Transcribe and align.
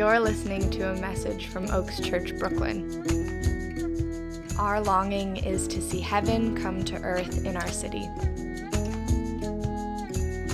You're 0.00 0.18
listening 0.18 0.70
to 0.70 0.92
a 0.92 0.96
message 0.98 1.48
from 1.48 1.70
Oaks 1.70 2.00
Church, 2.00 2.34
Brooklyn. 2.38 2.88
Our 4.58 4.80
longing 4.80 5.36
is 5.36 5.68
to 5.68 5.82
see 5.82 6.00
heaven 6.00 6.56
come 6.56 6.82
to 6.86 6.96
earth 7.02 7.44
in 7.44 7.54
our 7.54 7.68
city. 7.68 8.08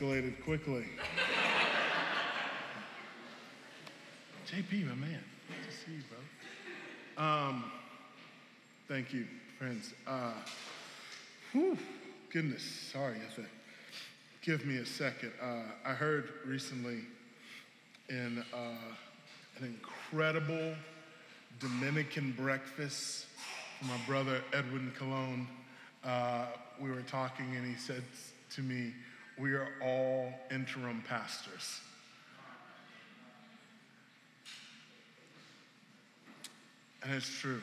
escalated 0.01 0.43
quickly. 0.45 0.85
JP, 4.47 4.89
my 4.89 4.95
man. 4.95 5.21
Good 5.49 5.71
to 5.71 5.77
see 5.77 5.93
you, 5.93 6.03
bro. 7.17 7.25
Um, 7.25 7.65
thank 8.89 9.13
you, 9.13 9.27
friends. 9.59 9.93
Uh, 10.07 10.33
whew, 11.53 11.77
goodness, 12.33 12.63
sorry, 12.63 13.17
I 13.17 13.35
think. 13.35 13.49
Give 14.43 14.65
me 14.65 14.79
a 14.79 14.87
second. 14.87 15.33
Uh, 15.41 15.63
I 15.85 15.93
heard 15.93 16.31
recently 16.47 17.01
in 18.09 18.43
uh, 18.55 18.57
an 19.59 19.65
incredible 19.65 20.75
Dominican 21.61 22.33
breakfast 22.33 23.27
from 23.79 23.89
my 23.89 23.99
brother 24.07 24.41
Edwin 24.55 24.93
Colon. 24.99 25.47
Uh, 26.05 26.47
we 26.81 26.91
were 26.91 27.03
talking, 27.03 27.55
and 27.55 27.67
he 27.67 27.77
said 27.77 28.03
to 28.55 28.63
me, 28.63 28.95
We 29.41 29.55
are 29.55 29.69
all 29.83 30.33
interim 30.51 31.03
pastors. 31.09 31.81
And 37.03 37.15
it's 37.15 37.39
true. 37.39 37.63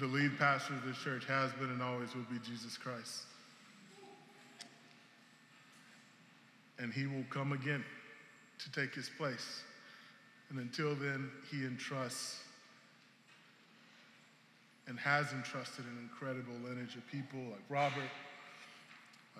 The 0.00 0.06
lead 0.06 0.36
pastor 0.38 0.74
of 0.74 0.84
this 0.84 0.96
church 0.98 1.24
has 1.26 1.52
been 1.52 1.70
and 1.70 1.80
always 1.80 2.14
will 2.14 2.26
be 2.30 2.38
Jesus 2.44 2.76
Christ. 2.76 3.22
And 6.80 6.92
he 6.92 7.06
will 7.06 7.24
come 7.30 7.52
again 7.52 7.84
to 8.58 8.72
take 8.72 8.94
his 8.94 9.08
place. 9.16 9.62
And 10.48 10.58
until 10.58 10.96
then, 10.96 11.30
he 11.50 11.64
entrusts 11.64 12.38
and 14.88 14.98
has 14.98 15.32
entrusted 15.32 15.84
an 15.84 15.98
incredible 16.02 16.54
lineage 16.64 16.96
of 16.96 17.06
people 17.06 17.38
like 17.50 17.62
Robert, 17.68 18.10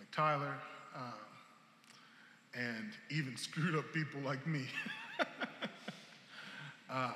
like 0.01 0.11
Tyler, 0.13 0.55
um, 0.97 1.13
and 2.55 2.89
even 3.11 3.37
screwed 3.37 3.77
up 3.77 3.85
people 3.93 4.19
like 4.23 4.47
me. 4.47 4.65
uh, 6.91 7.13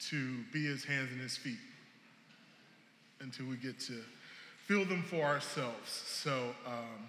to 0.00 0.38
be 0.52 0.64
his 0.64 0.84
hands 0.84 1.10
and 1.12 1.20
his 1.20 1.36
feet 1.36 1.60
until 3.20 3.46
we 3.46 3.54
get 3.54 3.78
to 3.78 4.00
feel 4.66 4.84
them 4.84 5.04
for 5.04 5.22
ourselves. 5.22 5.88
So 5.88 6.52
um, 6.66 7.08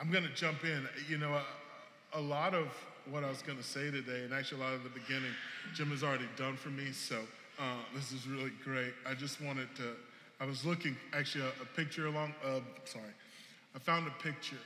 I'm 0.00 0.10
going 0.10 0.24
to 0.24 0.34
jump 0.34 0.64
in. 0.64 0.88
You 1.10 1.18
know, 1.18 1.34
a, 1.34 2.18
a, 2.18 2.20
lot 2.20 2.54
of 2.54 2.68
what 3.10 3.22
I 3.22 3.28
was 3.28 3.42
going 3.42 3.58
to 3.58 3.64
say 3.64 3.90
today, 3.90 4.22
and 4.24 4.32
actually 4.32 4.62
a 4.62 4.64
lot 4.64 4.72
of 4.72 4.82
the 4.82 4.88
beginning, 4.90 5.32
Jim 5.74 5.90
has 5.90 6.02
already 6.02 6.28
done 6.38 6.56
for 6.56 6.70
me. 6.70 6.92
So 6.92 7.18
uh, 7.58 7.64
this 7.94 8.12
is 8.12 8.26
really 8.26 8.52
great. 8.64 8.94
I 9.06 9.12
just 9.12 9.42
wanted 9.42 9.68
to. 9.76 9.94
I 10.40 10.46
was 10.46 10.64
looking 10.64 10.96
actually 11.12 11.44
a, 11.44 11.62
a 11.62 11.66
picture 11.76 12.06
along. 12.06 12.34
Uh, 12.44 12.60
sorry, 12.84 13.12
I 13.74 13.78
found 13.78 14.06
a 14.06 14.22
picture 14.22 14.56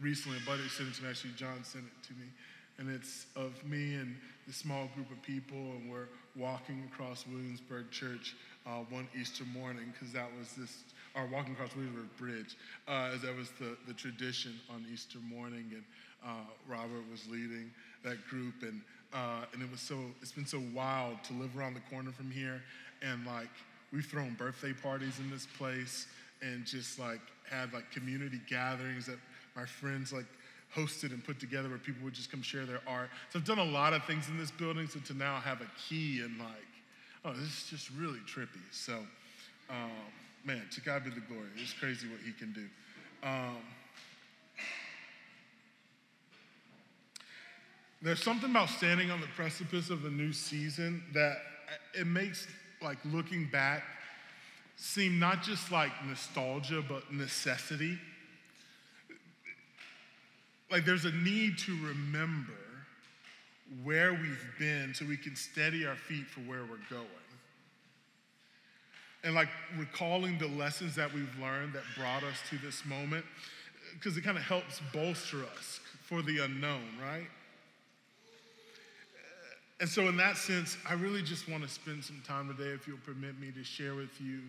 recently. 0.00 0.38
A 0.38 0.46
buddy 0.46 0.68
sent 0.68 0.90
it 0.90 0.94
to 0.96 1.02
me. 1.02 1.10
Actually, 1.10 1.32
John 1.36 1.64
sent 1.64 1.84
it 1.84 2.06
to 2.08 2.12
me 2.14 2.26
and 2.78 2.88
it's 2.88 3.26
of 3.36 3.52
me 3.64 3.94
and 3.94 4.16
a 4.48 4.52
small 4.52 4.88
group 4.94 5.10
of 5.10 5.20
people, 5.22 5.58
and 5.58 5.90
we're 5.90 6.08
walking 6.36 6.88
across 6.90 7.26
Williamsburg 7.26 7.90
Church 7.90 8.36
uh, 8.66 8.84
one 8.88 9.08
Easter 9.20 9.44
morning 9.52 9.92
because 9.92 10.12
that 10.12 10.28
was 10.38 10.52
this, 10.52 10.84
or 11.14 11.26
walking 11.26 11.52
across 11.52 11.74
Williamsburg 11.74 12.16
Bridge, 12.16 12.56
uh, 12.86 13.10
as 13.12 13.22
that 13.22 13.36
was 13.36 13.50
the, 13.58 13.76
the 13.86 13.92
tradition 13.92 14.54
on 14.70 14.86
Easter 14.92 15.18
morning, 15.28 15.66
and 15.72 15.82
uh, 16.24 16.46
Robert 16.68 17.02
was 17.10 17.26
leading 17.28 17.70
that 18.04 18.16
group, 18.28 18.54
and 18.62 18.80
uh, 19.12 19.44
and 19.54 19.62
it 19.62 19.70
was 19.70 19.80
so, 19.80 19.96
it's 20.20 20.32
been 20.32 20.46
so 20.46 20.62
wild 20.74 21.16
to 21.24 21.32
live 21.32 21.56
around 21.56 21.72
the 21.72 21.80
corner 21.90 22.12
from 22.12 22.30
here, 22.30 22.62
and 23.02 23.24
like 23.26 23.48
we've 23.92 24.06
thrown 24.06 24.34
birthday 24.34 24.72
parties 24.72 25.18
in 25.18 25.30
this 25.30 25.46
place, 25.58 26.06
and 26.42 26.64
just 26.64 26.98
like 26.98 27.20
had 27.50 27.72
like 27.72 27.90
community 27.90 28.40
gatherings 28.48 29.06
that 29.06 29.18
my 29.56 29.64
friends 29.64 30.12
like 30.12 30.26
hosted 30.74 31.12
and 31.12 31.24
put 31.24 31.40
together 31.40 31.68
where 31.68 31.78
people 31.78 32.04
would 32.04 32.14
just 32.14 32.30
come 32.30 32.42
share 32.42 32.66
their 32.66 32.80
art. 32.86 33.08
So 33.30 33.38
I've 33.38 33.44
done 33.44 33.58
a 33.58 33.64
lot 33.64 33.94
of 33.94 34.04
things 34.04 34.28
in 34.28 34.38
this 34.38 34.50
building. 34.50 34.86
So 34.86 35.00
to 35.00 35.14
now 35.14 35.36
have 35.40 35.60
a 35.60 35.66
key 35.88 36.20
and 36.20 36.38
like, 36.38 36.48
oh, 37.24 37.32
this 37.32 37.48
is 37.48 37.66
just 37.70 37.90
really 37.98 38.20
trippy. 38.20 38.60
So, 38.70 38.98
um, 39.70 39.90
man, 40.44 40.62
to 40.72 40.80
God 40.80 41.04
be 41.04 41.10
the 41.10 41.20
glory. 41.20 41.48
It's 41.56 41.72
crazy 41.72 42.06
what 42.08 42.20
He 42.24 42.32
can 42.32 42.52
do. 42.52 42.66
Um, 43.22 43.56
there's 48.00 48.22
something 48.22 48.50
about 48.50 48.68
standing 48.68 49.10
on 49.10 49.20
the 49.20 49.26
precipice 49.28 49.90
of 49.90 50.04
a 50.04 50.10
new 50.10 50.32
season 50.32 51.02
that 51.14 51.38
it 51.94 52.06
makes 52.06 52.46
like 52.82 52.98
looking 53.04 53.48
back 53.50 53.82
seem 54.76 55.18
not 55.18 55.42
just 55.42 55.72
like 55.72 55.90
nostalgia, 56.06 56.82
but 56.86 57.12
necessity 57.12 57.98
like 60.70 60.84
there's 60.84 61.04
a 61.04 61.12
need 61.12 61.58
to 61.58 61.72
remember 61.84 62.52
where 63.82 64.12
we've 64.12 64.46
been 64.58 64.94
so 64.94 65.04
we 65.04 65.16
can 65.16 65.36
steady 65.36 65.86
our 65.86 65.96
feet 65.96 66.26
for 66.26 66.40
where 66.40 66.62
we're 66.62 66.78
going. 66.90 67.06
And 69.24 69.34
like 69.34 69.48
recalling 69.76 70.38
the 70.38 70.46
lessons 70.46 70.94
that 70.94 71.12
we've 71.12 71.34
learned 71.40 71.72
that 71.74 71.82
brought 71.96 72.22
us 72.22 72.38
to 72.50 72.58
this 72.58 72.84
moment, 72.84 73.24
because 73.94 74.16
it 74.16 74.22
kind 74.22 74.38
of 74.38 74.44
helps 74.44 74.80
bolster 74.92 75.44
us 75.56 75.80
for 76.04 76.22
the 76.22 76.38
unknown, 76.44 76.84
right? 77.02 77.28
And 79.80 79.88
so, 79.88 80.08
in 80.08 80.16
that 80.16 80.36
sense, 80.36 80.76
I 80.88 80.94
really 80.94 81.22
just 81.22 81.48
want 81.48 81.62
to 81.62 81.68
spend 81.68 82.04
some 82.04 82.20
time 82.26 82.48
today, 82.48 82.70
if 82.70 82.88
you'll 82.88 82.98
permit 83.04 83.38
me, 83.38 83.52
to 83.52 83.62
share 83.62 83.94
with 83.94 84.20
you 84.20 84.40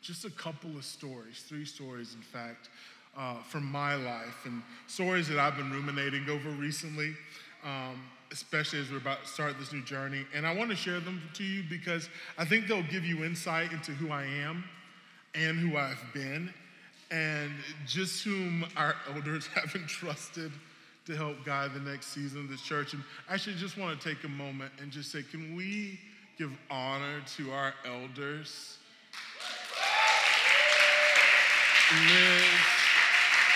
just 0.00 0.24
a 0.24 0.30
couple 0.30 0.70
of 0.76 0.84
stories, 0.84 1.44
three 1.46 1.64
stories, 1.64 2.14
in 2.14 2.22
fact, 2.22 2.68
uh, 3.16 3.36
from 3.42 3.64
my 3.64 3.94
life 3.94 4.44
and 4.44 4.60
stories 4.88 5.28
that 5.28 5.38
I've 5.38 5.56
been 5.56 5.70
ruminating 5.70 6.28
over 6.28 6.50
recently, 6.50 7.14
um, 7.64 8.02
especially 8.32 8.80
as 8.80 8.90
we're 8.90 8.96
about 8.96 9.22
to 9.22 9.28
start 9.28 9.56
this 9.60 9.72
new 9.72 9.84
journey. 9.84 10.26
And 10.34 10.44
I 10.44 10.52
want 10.52 10.70
to 10.70 10.76
share 10.76 10.98
them 10.98 11.22
to 11.34 11.44
you 11.44 11.62
because 11.70 12.08
I 12.36 12.44
think 12.44 12.66
they'll 12.66 12.82
give 12.82 13.04
you 13.04 13.22
insight 13.24 13.70
into 13.72 13.92
who 13.92 14.10
I 14.10 14.24
am 14.24 14.64
and 15.36 15.58
who 15.58 15.76
I've 15.76 16.02
been 16.12 16.52
and 17.12 17.52
just 17.86 18.24
whom 18.24 18.64
our 18.76 18.96
elders 19.14 19.46
have 19.54 19.74
entrusted 19.76 20.50
to 21.06 21.16
help 21.16 21.44
guide 21.44 21.74
the 21.74 21.80
next 21.80 22.08
season 22.08 22.40
of 22.40 22.48
this 22.48 22.62
church. 22.62 22.92
And 22.94 23.02
I 23.28 23.34
actually 23.34 23.56
just 23.56 23.76
want 23.76 24.00
to 24.00 24.08
take 24.08 24.24
a 24.24 24.28
moment 24.28 24.72
and 24.80 24.90
just 24.90 25.10
say, 25.10 25.22
can 25.22 25.56
we 25.56 25.98
give 26.38 26.52
honor 26.70 27.20
to 27.36 27.50
our 27.50 27.74
elders? 27.84 28.78
Liz, 31.92 32.42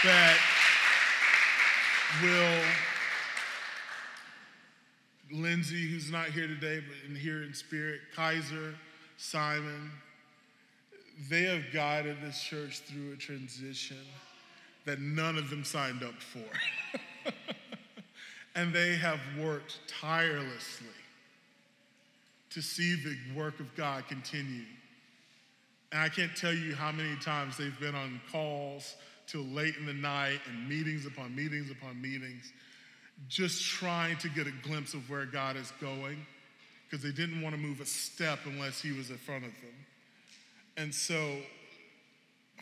that 0.04 0.38
will 2.22 2.62
Lindsay, 5.32 5.88
who's 5.88 6.10
not 6.10 6.26
here 6.26 6.46
today, 6.46 6.80
but 6.86 6.96
in 7.08 7.16
here 7.16 7.42
in 7.42 7.52
spirit, 7.52 8.00
Kaiser, 8.14 8.74
Simon, 9.16 9.90
they 11.28 11.42
have 11.44 11.62
guided 11.72 12.18
this 12.22 12.40
church 12.40 12.80
through 12.80 13.12
a 13.12 13.16
transition 13.16 14.04
that 14.84 15.00
none 15.00 15.36
of 15.36 15.50
them 15.50 15.64
signed 15.64 16.02
up 16.02 16.14
for. 16.20 16.98
and 18.54 18.72
they 18.72 18.96
have 18.96 19.20
worked 19.38 19.78
tirelessly 19.86 20.86
to 22.50 22.62
see 22.62 22.94
the 22.94 23.38
work 23.38 23.60
of 23.60 23.74
God 23.76 24.08
continue. 24.08 24.64
And 25.92 26.00
I 26.00 26.08
can't 26.08 26.34
tell 26.34 26.54
you 26.54 26.74
how 26.74 26.90
many 26.90 27.14
times 27.16 27.56
they've 27.56 27.78
been 27.78 27.94
on 27.94 28.20
calls 28.32 28.94
till 29.26 29.42
late 29.42 29.76
in 29.76 29.86
the 29.86 29.92
night 29.92 30.40
and 30.48 30.68
meetings 30.68 31.06
upon 31.06 31.34
meetings 31.34 31.70
upon 31.70 32.00
meetings, 32.00 32.52
just 33.28 33.62
trying 33.62 34.16
to 34.18 34.28
get 34.28 34.46
a 34.46 34.52
glimpse 34.62 34.94
of 34.94 35.08
where 35.10 35.26
God 35.26 35.56
is 35.56 35.72
going 35.80 36.24
because 36.84 37.02
they 37.02 37.12
didn't 37.12 37.42
want 37.42 37.54
to 37.54 37.60
move 37.60 37.80
a 37.80 37.86
step 37.86 38.38
unless 38.46 38.80
He 38.80 38.92
was 38.92 39.10
in 39.10 39.18
front 39.18 39.44
of 39.44 39.52
them. 39.60 39.74
And 40.76 40.94
so, 40.94 41.36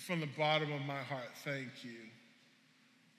from 0.07 0.21
the 0.21 0.29
bottom 0.39 0.73
of 0.73 0.81
my 0.83 1.03
heart, 1.03 1.31
thank 1.45 1.85
you 1.85 2.11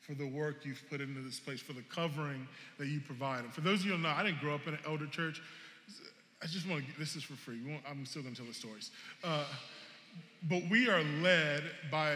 for 0.06 0.14
the 0.14 0.28
work 0.28 0.66
you've 0.66 0.84
put 0.90 1.02
into 1.02 1.22
this 1.22 1.40
place, 1.40 1.62
for 1.62 1.74
the 1.74 1.82
covering 1.84 2.48
that 2.78 2.88
you 2.88 3.00
provide. 3.00 3.44
And 3.44 3.54
for 3.54 3.62
those 3.62 3.80
of 3.82 3.88
you 3.88 3.94
who 3.94 3.98
know, 4.00 4.10
I 4.10 4.24
didn't 4.24 4.40
grow 4.40 4.56
up 4.56 4.68
in 4.68 4.74
an 4.74 4.80
elder 4.86 5.08
church. 5.08 5.42
I 6.44 6.48
just 6.48 6.68
want 6.70 6.86
to, 6.86 7.00
this 7.00 7.16
is 7.16 7.24
for 7.24 7.34
free. 7.34 7.60
I'm 7.90 8.06
still 8.06 8.22
going 8.22 8.36
to 8.36 8.42
tell 8.42 8.48
the 8.48 8.54
stories. 8.54 8.92
Uh, 9.24 9.46
but 10.50 10.62
we 10.70 10.90
are 10.90 11.04
led 11.22 11.64
by 11.92 12.16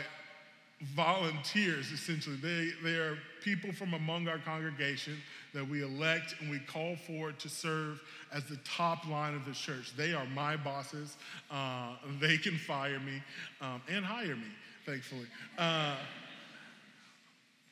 volunteers, 0.96 1.92
essentially. 1.92 2.36
They, 2.36 2.70
they 2.84 2.98
are 2.98 3.18
people 3.44 3.72
from 3.74 3.94
among 3.94 4.28
our 4.28 4.38
congregation 4.38 5.18
that 5.54 5.68
we 5.68 5.84
elect 5.84 6.36
and 6.40 6.50
we 6.50 6.60
call 6.60 6.96
for 7.08 7.32
to 7.32 7.50
serve 7.50 8.02
as 8.32 8.46
the 8.46 8.58
top 8.58 9.08
line 9.08 9.34
of 9.34 9.46
the 9.46 9.54
church. 9.54 9.96
They 9.98 10.14
are 10.14 10.26
my 10.28 10.56
bosses. 10.56 11.18
Uh, 11.50 11.96
they 12.20 12.38
can 12.38 12.58
fire 12.58 13.00
me 13.00 13.22
um, 13.62 13.82
and 13.90 14.06
hire 14.06 14.36
me, 14.36 14.52
thankfully. 14.86 15.26
Uh, 15.58 15.96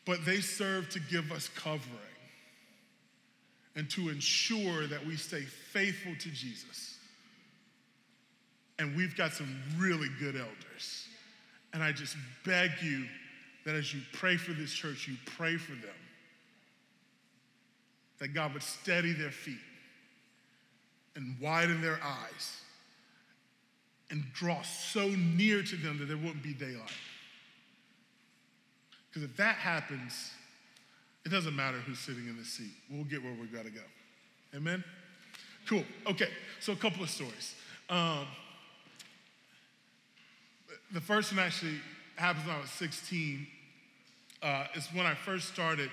but 0.08 0.26
they 0.26 0.40
serve 0.40 0.90
to 0.90 1.00
give 1.02 1.32
us 1.34 1.50
covering 1.50 1.84
and 3.76 3.90
to 3.92 4.10
ensure 4.10 4.88
that 4.88 5.06
we 5.06 5.18
stay 5.18 5.42
faithful 5.42 6.14
to 6.20 6.30
Jesus. 6.30 6.98
And 8.80 8.96
we've 8.96 9.16
got 9.18 9.34
some 9.34 9.54
really 9.78 10.08
good 10.20 10.36
elders. 10.36 11.08
And 11.74 11.84
I 11.84 11.92
just 11.92 12.16
beg 12.46 12.72
you 12.82 13.04
that 13.66 13.76
as 13.76 13.94
you 13.94 14.00
pray 14.14 14.38
for 14.38 14.54
this 14.54 14.72
church, 14.72 15.08
you 15.08 15.16
pray 15.26 15.58
for 15.58 15.74
them. 15.74 15.96
That 18.20 18.30
God 18.30 18.54
would 18.54 18.64
steady 18.64 19.12
their 19.12 19.30
feet 19.30 19.60
and 21.16 21.36
widen 21.42 21.82
their 21.82 22.00
eyes 22.02 22.62
and 24.10 24.24
draw 24.34 24.62
so 24.62 25.10
near 25.10 25.62
to 25.62 25.76
them 25.76 26.00
that 26.00 26.06
there 26.06 26.18
wouldn't 26.18 26.44
be 26.44 26.54
daylight. 26.54 26.92
Because 29.18 29.32
if 29.32 29.38
that 29.38 29.56
happens, 29.56 30.30
it 31.26 31.30
doesn't 31.30 31.56
matter 31.56 31.78
who's 31.78 31.98
sitting 31.98 32.28
in 32.28 32.38
the 32.38 32.44
seat. 32.44 32.70
We'll 32.88 33.04
get 33.04 33.24
where 33.24 33.34
we've 33.34 33.52
gotta 33.52 33.72
go. 33.72 33.82
Amen? 34.56 34.84
Cool. 35.66 35.84
Okay, 36.06 36.30
so 36.60 36.74
a 36.74 36.76
couple 36.76 37.02
of 37.02 37.10
stories. 37.10 37.56
Um, 37.90 38.28
the 40.94 41.02
first 41.02 41.32
one 41.32 41.44
actually 41.44 41.80
happens 42.16 42.46
when 42.46 42.58
I 42.58 42.62
was 42.62 42.70
16. 42.70 43.48
Uh, 44.44 44.66
it's 44.76 44.94
when 44.94 45.08
I 45.08 45.16
first 45.16 45.48
started 45.48 45.90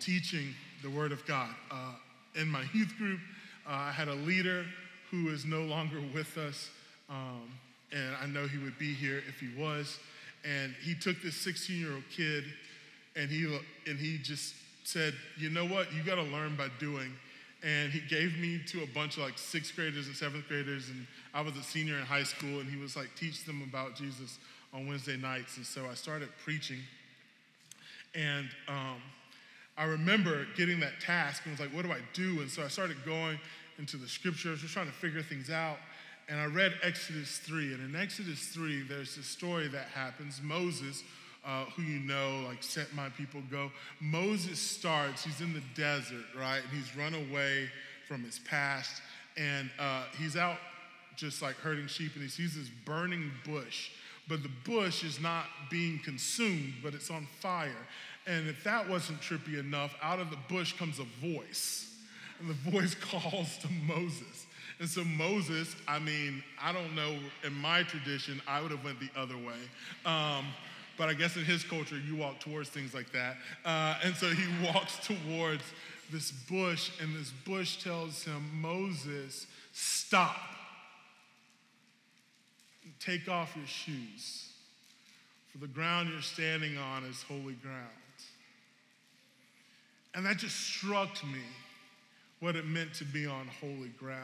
teaching 0.00 0.56
the 0.82 0.90
Word 0.90 1.12
of 1.12 1.24
God. 1.26 1.50
Uh, 1.70 1.92
in 2.34 2.48
my 2.48 2.64
youth 2.72 2.92
group, 2.98 3.20
uh, 3.64 3.74
I 3.74 3.92
had 3.92 4.08
a 4.08 4.14
leader 4.14 4.66
who 5.08 5.28
is 5.28 5.44
no 5.44 5.62
longer 5.62 6.02
with 6.12 6.36
us, 6.36 6.68
um, 7.08 7.48
and 7.92 8.16
I 8.20 8.26
know 8.26 8.48
he 8.48 8.58
would 8.58 8.76
be 8.76 8.92
here 8.92 9.22
if 9.28 9.38
he 9.38 9.56
was. 9.56 10.00
And 10.44 10.74
he 10.82 10.94
took 10.94 11.20
this 11.22 11.36
16 11.36 11.80
year 11.80 11.92
old 11.92 12.04
kid 12.10 12.44
and 13.16 13.30
he, 13.30 13.44
and 13.86 13.98
he 13.98 14.18
just 14.18 14.54
said, 14.84 15.14
You 15.38 15.50
know 15.50 15.66
what? 15.66 15.92
You 15.92 16.02
got 16.02 16.16
to 16.16 16.22
learn 16.22 16.56
by 16.56 16.68
doing. 16.78 17.12
And 17.62 17.90
he 17.90 18.00
gave 18.00 18.38
me 18.38 18.60
to 18.68 18.82
a 18.82 18.86
bunch 18.88 19.16
of 19.16 19.22
like 19.22 19.38
sixth 19.38 19.74
graders 19.74 20.06
and 20.06 20.14
seventh 20.14 20.46
graders. 20.48 20.90
And 20.90 21.06
I 21.32 21.40
was 21.40 21.56
a 21.56 21.62
senior 21.62 21.96
in 21.96 22.02
high 22.04 22.22
school. 22.22 22.60
And 22.60 22.68
he 22.68 22.76
was 22.76 22.96
like, 22.96 23.08
Teach 23.16 23.44
them 23.44 23.62
about 23.62 23.96
Jesus 23.96 24.38
on 24.72 24.86
Wednesday 24.86 25.16
nights. 25.16 25.56
And 25.56 25.64
so 25.64 25.86
I 25.90 25.94
started 25.94 26.28
preaching. 26.44 26.80
And 28.14 28.48
um, 28.68 29.00
I 29.76 29.84
remember 29.84 30.46
getting 30.56 30.78
that 30.80 31.00
task 31.00 31.42
and 31.44 31.52
was 31.52 31.60
like, 31.60 31.74
What 31.74 31.84
do 31.84 31.92
I 31.92 32.00
do? 32.12 32.40
And 32.40 32.50
so 32.50 32.62
I 32.62 32.68
started 32.68 32.96
going 33.06 33.38
into 33.78 33.96
the 33.96 34.08
scriptures, 34.08 34.60
just 34.60 34.74
trying 34.74 34.86
to 34.86 34.92
figure 34.92 35.22
things 35.22 35.50
out. 35.50 35.78
And 36.28 36.40
I 36.40 36.46
read 36.46 36.72
Exodus 36.82 37.38
3. 37.38 37.74
And 37.74 37.94
in 37.94 38.00
Exodus 38.00 38.46
3, 38.48 38.82
there's 38.82 39.16
this 39.16 39.26
story 39.26 39.68
that 39.68 39.86
happens. 39.86 40.40
Moses, 40.42 41.02
uh, 41.44 41.64
who 41.76 41.82
you 41.82 42.00
know, 42.00 42.44
like, 42.46 42.62
sent 42.62 42.94
my 42.94 43.10
people 43.10 43.42
go. 43.50 43.70
Moses 44.00 44.58
starts, 44.58 45.24
he's 45.24 45.40
in 45.40 45.52
the 45.52 45.62
desert, 45.74 46.24
right? 46.38 46.62
And 46.62 46.70
he's 46.72 46.96
run 46.96 47.14
away 47.14 47.68
from 48.08 48.22
his 48.22 48.38
past. 48.40 49.02
And 49.36 49.70
uh, 49.78 50.04
he's 50.18 50.36
out 50.36 50.58
just 51.16 51.42
like 51.42 51.54
herding 51.56 51.86
sheep, 51.86 52.12
and 52.14 52.22
he 52.22 52.28
sees 52.28 52.56
this 52.56 52.68
burning 52.84 53.30
bush. 53.44 53.90
But 54.28 54.42
the 54.42 54.50
bush 54.64 55.04
is 55.04 55.20
not 55.20 55.44
being 55.70 55.98
consumed, 55.98 56.74
but 56.82 56.94
it's 56.94 57.10
on 57.10 57.26
fire. 57.40 57.86
And 58.26 58.48
if 58.48 58.64
that 58.64 58.88
wasn't 58.88 59.20
trippy 59.20 59.58
enough, 59.58 59.94
out 60.02 60.18
of 60.18 60.30
the 60.30 60.38
bush 60.48 60.72
comes 60.72 60.98
a 60.98 61.04
voice. 61.24 61.94
And 62.40 62.48
the 62.48 62.70
voice 62.70 62.94
calls 63.00 63.58
to 63.58 63.68
Moses. 63.86 64.46
And 64.84 64.90
so 64.90 65.02
Moses, 65.02 65.74
I 65.88 65.98
mean, 65.98 66.44
I 66.62 66.70
don't 66.70 66.94
know, 66.94 67.16
in 67.42 67.54
my 67.54 67.84
tradition, 67.84 68.42
I 68.46 68.60
would 68.60 68.70
have 68.70 68.84
went 68.84 69.00
the 69.00 69.08
other 69.18 69.38
way. 69.38 69.56
Um, 70.04 70.44
but 70.98 71.08
I 71.08 71.14
guess 71.14 71.36
in 71.36 71.44
his 71.46 71.64
culture, 71.64 71.96
you 71.96 72.16
walk 72.16 72.38
towards 72.38 72.68
things 72.68 72.92
like 72.92 73.10
that. 73.12 73.38
Uh, 73.64 73.94
and 74.04 74.14
so 74.14 74.28
he 74.28 74.44
walks 74.74 74.98
towards 74.98 75.62
this 76.12 76.30
bush, 76.32 76.90
and 77.00 77.16
this 77.16 77.32
bush 77.46 77.82
tells 77.82 78.24
him, 78.24 78.60
Moses, 78.60 79.46
stop. 79.72 80.36
Take 83.00 83.26
off 83.26 83.56
your 83.56 83.66
shoes, 83.66 84.50
for 85.50 85.56
the 85.56 85.66
ground 85.66 86.10
you're 86.12 86.20
standing 86.20 86.76
on 86.76 87.04
is 87.04 87.22
holy 87.22 87.54
ground. 87.54 87.88
And 90.14 90.26
that 90.26 90.36
just 90.36 90.60
struck 90.60 91.24
me 91.24 91.40
what 92.40 92.54
it 92.54 92.66
meant 92.66 92.92
to 92.92 93.06
be 93.06 93.24
on 93.24 93.48
holy 93.62 93.88
ground. 93.98 94.20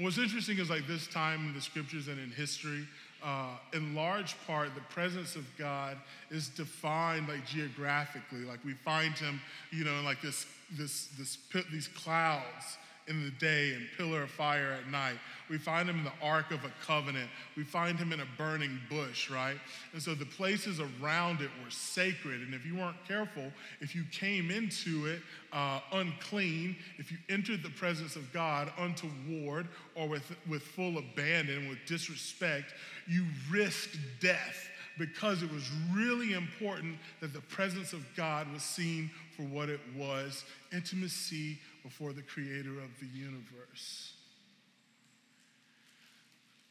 What's 0.00 0.16
interesting 0.16 0.58
is 0.58 0.70
like 0.70 0.86
this 0.86 1.06
time 1.06 1.48
in 1.48 1.54
the 1.54 1.60
scriptures 1.60 2.08
and 2.08 2.18
in 2.18 2.30
history, 2.30 2.86
uh, 3.22 3.50
in 3.74 3.94
large 3.94 4.34
part, 4.46 4.74
the 4.74 4.80
presence 4.82 5.36
of 5.36 5.44
God 5.58 5.98
is 6.30 6.48
defined 6.48 7.28
like 7.28 7.44
geographically. 7.46 8.40
Like 8.40 8.64
we 8.64 8.72
find 8.72 9.12
him, 9.14 9.42
you 9.70 9.84
know, 9.84 9.92
in 9.98 10.04
like 10.06 10.22
this, 10.22 10.46
this, 10.72 11.08
this, 11.18 11.36
these 11.70 11.88
clouds 11.88 12.78
in 13.10 13.24
the 13.24 13.30
day 13.32 13.74
and 13.74 13.86
pillar 13.98 14.22
of 14.22 14.30
fire 14.30 14.72
at 14.72 14.90
night. 14.90 15.16
We 15.50 15.58
find 15.58 15.88
him 15.88 15.98
in 15.98 16.04
the 16.04 16.12
Ark 16.22 16.52
of 16.52 16.64
a 16.64 16.70
Covenant. 16.86 17.28
We 17.56 17.64
find 17.64 17.98
him 17.98 18.12
in 18.12 18.20
a 18.20 18.26
burning 18.38 18.78
bush, 18.88 19.28
right? 19.28 19.56
And 19.92 20.00
so 20.00 20.14
the 20.14 20.24
places 20.24 20.80
around 20.80 21.40
it 21.40 21.50
were 21.62 21.70
sacred. 21.70 22.40
And 22.40 22.54
if 22.54 22.64
you 22.64 22.76
weren't 22.76 23.04
careful, 23.06 23.50
if 23.80 23.96
you 23.96 24.04
came 24.12 24.52
into 24.52 25.06
it 25.06 25.20
uh, 25.52 25.80
unclean, 25.92 26.76
if 26.98 27.10
you 27.10 27.18
entered 27.28 27.64
the 27.64 27.70
presence 27.70 28.14
of 28.14 28.32
God 28.32 28.72
untoward 28.78 29.66
or 29.96 30.08
with, 30.08 30.32
with 30.48 30.62
full 30.62 30.96
abandon, 30.98 31.68
with 31.68 31.78
disrespect, 31.86 32.72
you 33.08 33.24
risked 33.50 33.98
death 34.20 34.68
because 34.98 35.42
it 35.42 35.50
was 35.52 35.68
really 35.92 36.34
important 36.34 36.96
that 37.20 37.32
the 37.32 37.40
presence 37.40 37.92
of 37.92 38.04
God 38.14 38.52
was 38.52 38.62
seen 38.62 39.10
for 39.36 39.42
what 39.44 39.68
it 39.68 39.80
was 39.96 40.44
intimacy 40.72 41.58
before 41.82 42.12
the 42.12 42.22
creator 42.22 42.80
of 42.80 42.90
the 43.00 43.06
universe. 43.06 44.12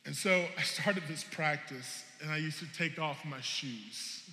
And 0.05 0.15
so 0.15 0.45
I 0.57 0.61
started 0.61 1.03
this 1.07 1.23
practice, 1.23 2.03
and 2.21 2.31
I 2.31 2.37
used 2.37 2.59
to 2.59 2.65
take 2.73 2.99
off 2.99 3.23
my 3.25 3.41
shoes 3.41 4.23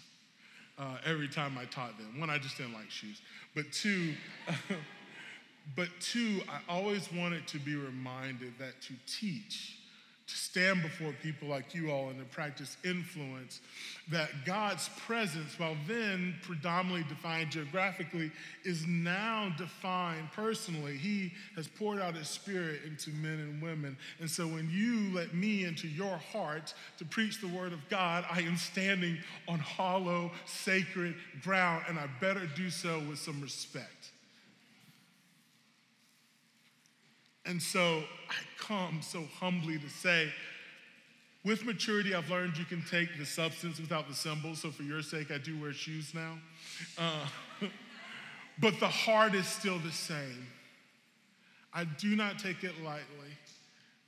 uh, 0.78 0.98
every 1.04 1.28
time 1.28 1.58
I 1.58 1.64
taught 1.64 1.98
them. 1.98 2.20
One, 2.20 2.30
I 2.30 2.38
just 2.38 2.56
didn't 2.56 2.74
like 2.74 2.90
shoes. 2.90 3.20
But 3.54 3.72
two, 3.72 4.14
but 5.76 5.88
two, 6.00 6.40
I 6.48 6.60
always 6.72 7.12
wanted 7.12 7.46
to 7.48 7.58
be 7.58 7.74
reminded 7.74 8.54
that 8.58 8.80
to 8.82 8.94
teach 9.06 9.75
to 10.26 10.34
stand 10.34 10.82
before 10.82 11.12
people 11.22 11.46
like 11.48 11.74
you 11.74 11.90
all 11.90 12.08
and 12.08 12.18
to 12.18 12.24
practice 12.24 12.76
influence, 12.84 13.60
that 14.10 14.28
God's 14.44 14.88
presence, 15.06 15.58
while 15.58 15.76
then 15.86 16.34
predominantly 16.42 17.04
defined 17.08 17.50
geographically, 17.50 18.32
is 18.64 18.86
now 18.86 19.54
defined 19.56 20.28
personally. 20.32 20.96
He 20.96 21.32
has 21.54 21.68
poured 21.68 22.00
out 22.00 22.16
his 22.16 22.28
spirit 22.28 22.80
into 22.84 23.10
men 23.10 23.38
and 23.38 23.62
women. 23.62 23.96
And 24.18 24.28
so 24.28 24.46
when 24.48 24.68
you 24.68 25.14
let 25.14 25.32
me 25.32 25.64
into 25.64 25.86
your 25.86 26.16
heart 26.16 26.74
to 26.98 27.04
preach 27.04 27.40
the 27.40 27.48
word 27.48 27.72
of 27.72 27.88
God, 27.88 28.24
I 28.30 28.40
am 28.40 28.56
standing 28.56 29.18
on 29.46 29.60
hollow, 29.60 30.32
sacred 30.44 31.14
ground, 31.42 31.84
and 31.88 31.98
I 31.98 32.08
better 32.20 32.46
do 32.56 32.68
so 32.68 33.00
with 33.08 33.18
some 33.18 33.40
respect. 33.40 33.95
And 37.46 37.62
so 37.62 38.02
I 38.28 38.34
come 38.58 39.00
so 39.02 39.22
humbly 39.38 39.78
to 39.78 39.88
say, 39.88 40.32
with 41.44 41.64
maturity, 41.64 42.12
I've 42.12 42.28
learned 42.28 42.58
you 42.58 42.64
can 42.64 42.82
take 42.90 43.16
the 43.18 43.24
substance 43.24 43.78
without 43.78 44.08
the 44.08 44.14
symbol. 44.14 44.56
So 44.56 44.72
for 44.72 44.82
your 44.82 45.00
sake, 45.00 45.30
I 45.30 45.38
do 45.38 45.56
wear 45.60 45.72
shoes 45.72 46.12
now. 46.12 46.38
Uh, 46.98 47.26
but 48.58 48.80
the 48.80 48.88
heart 48.88 49.34
is 49.34 49.46
still 49.46 49.78
the 49.78 49.92
same. 49.92 50.48
I 51.72 51.84
do 51.84 52.16
not 52.16 52.40
take 52.40 52.64
it 52.64 52.72
lightly 52.82 53.04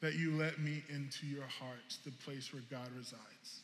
that 0.00 0.14
you 0.14 0.32
let 0.32 0.58
me 0.58 0.82
into 0.88 1.26
your 1.26 1.46
heart, 1.46 1.96
the 2.04 2.10
place 2.10 2.52
where 2.52 2.62
God 2.70 2.88
resides. 2.96 3.62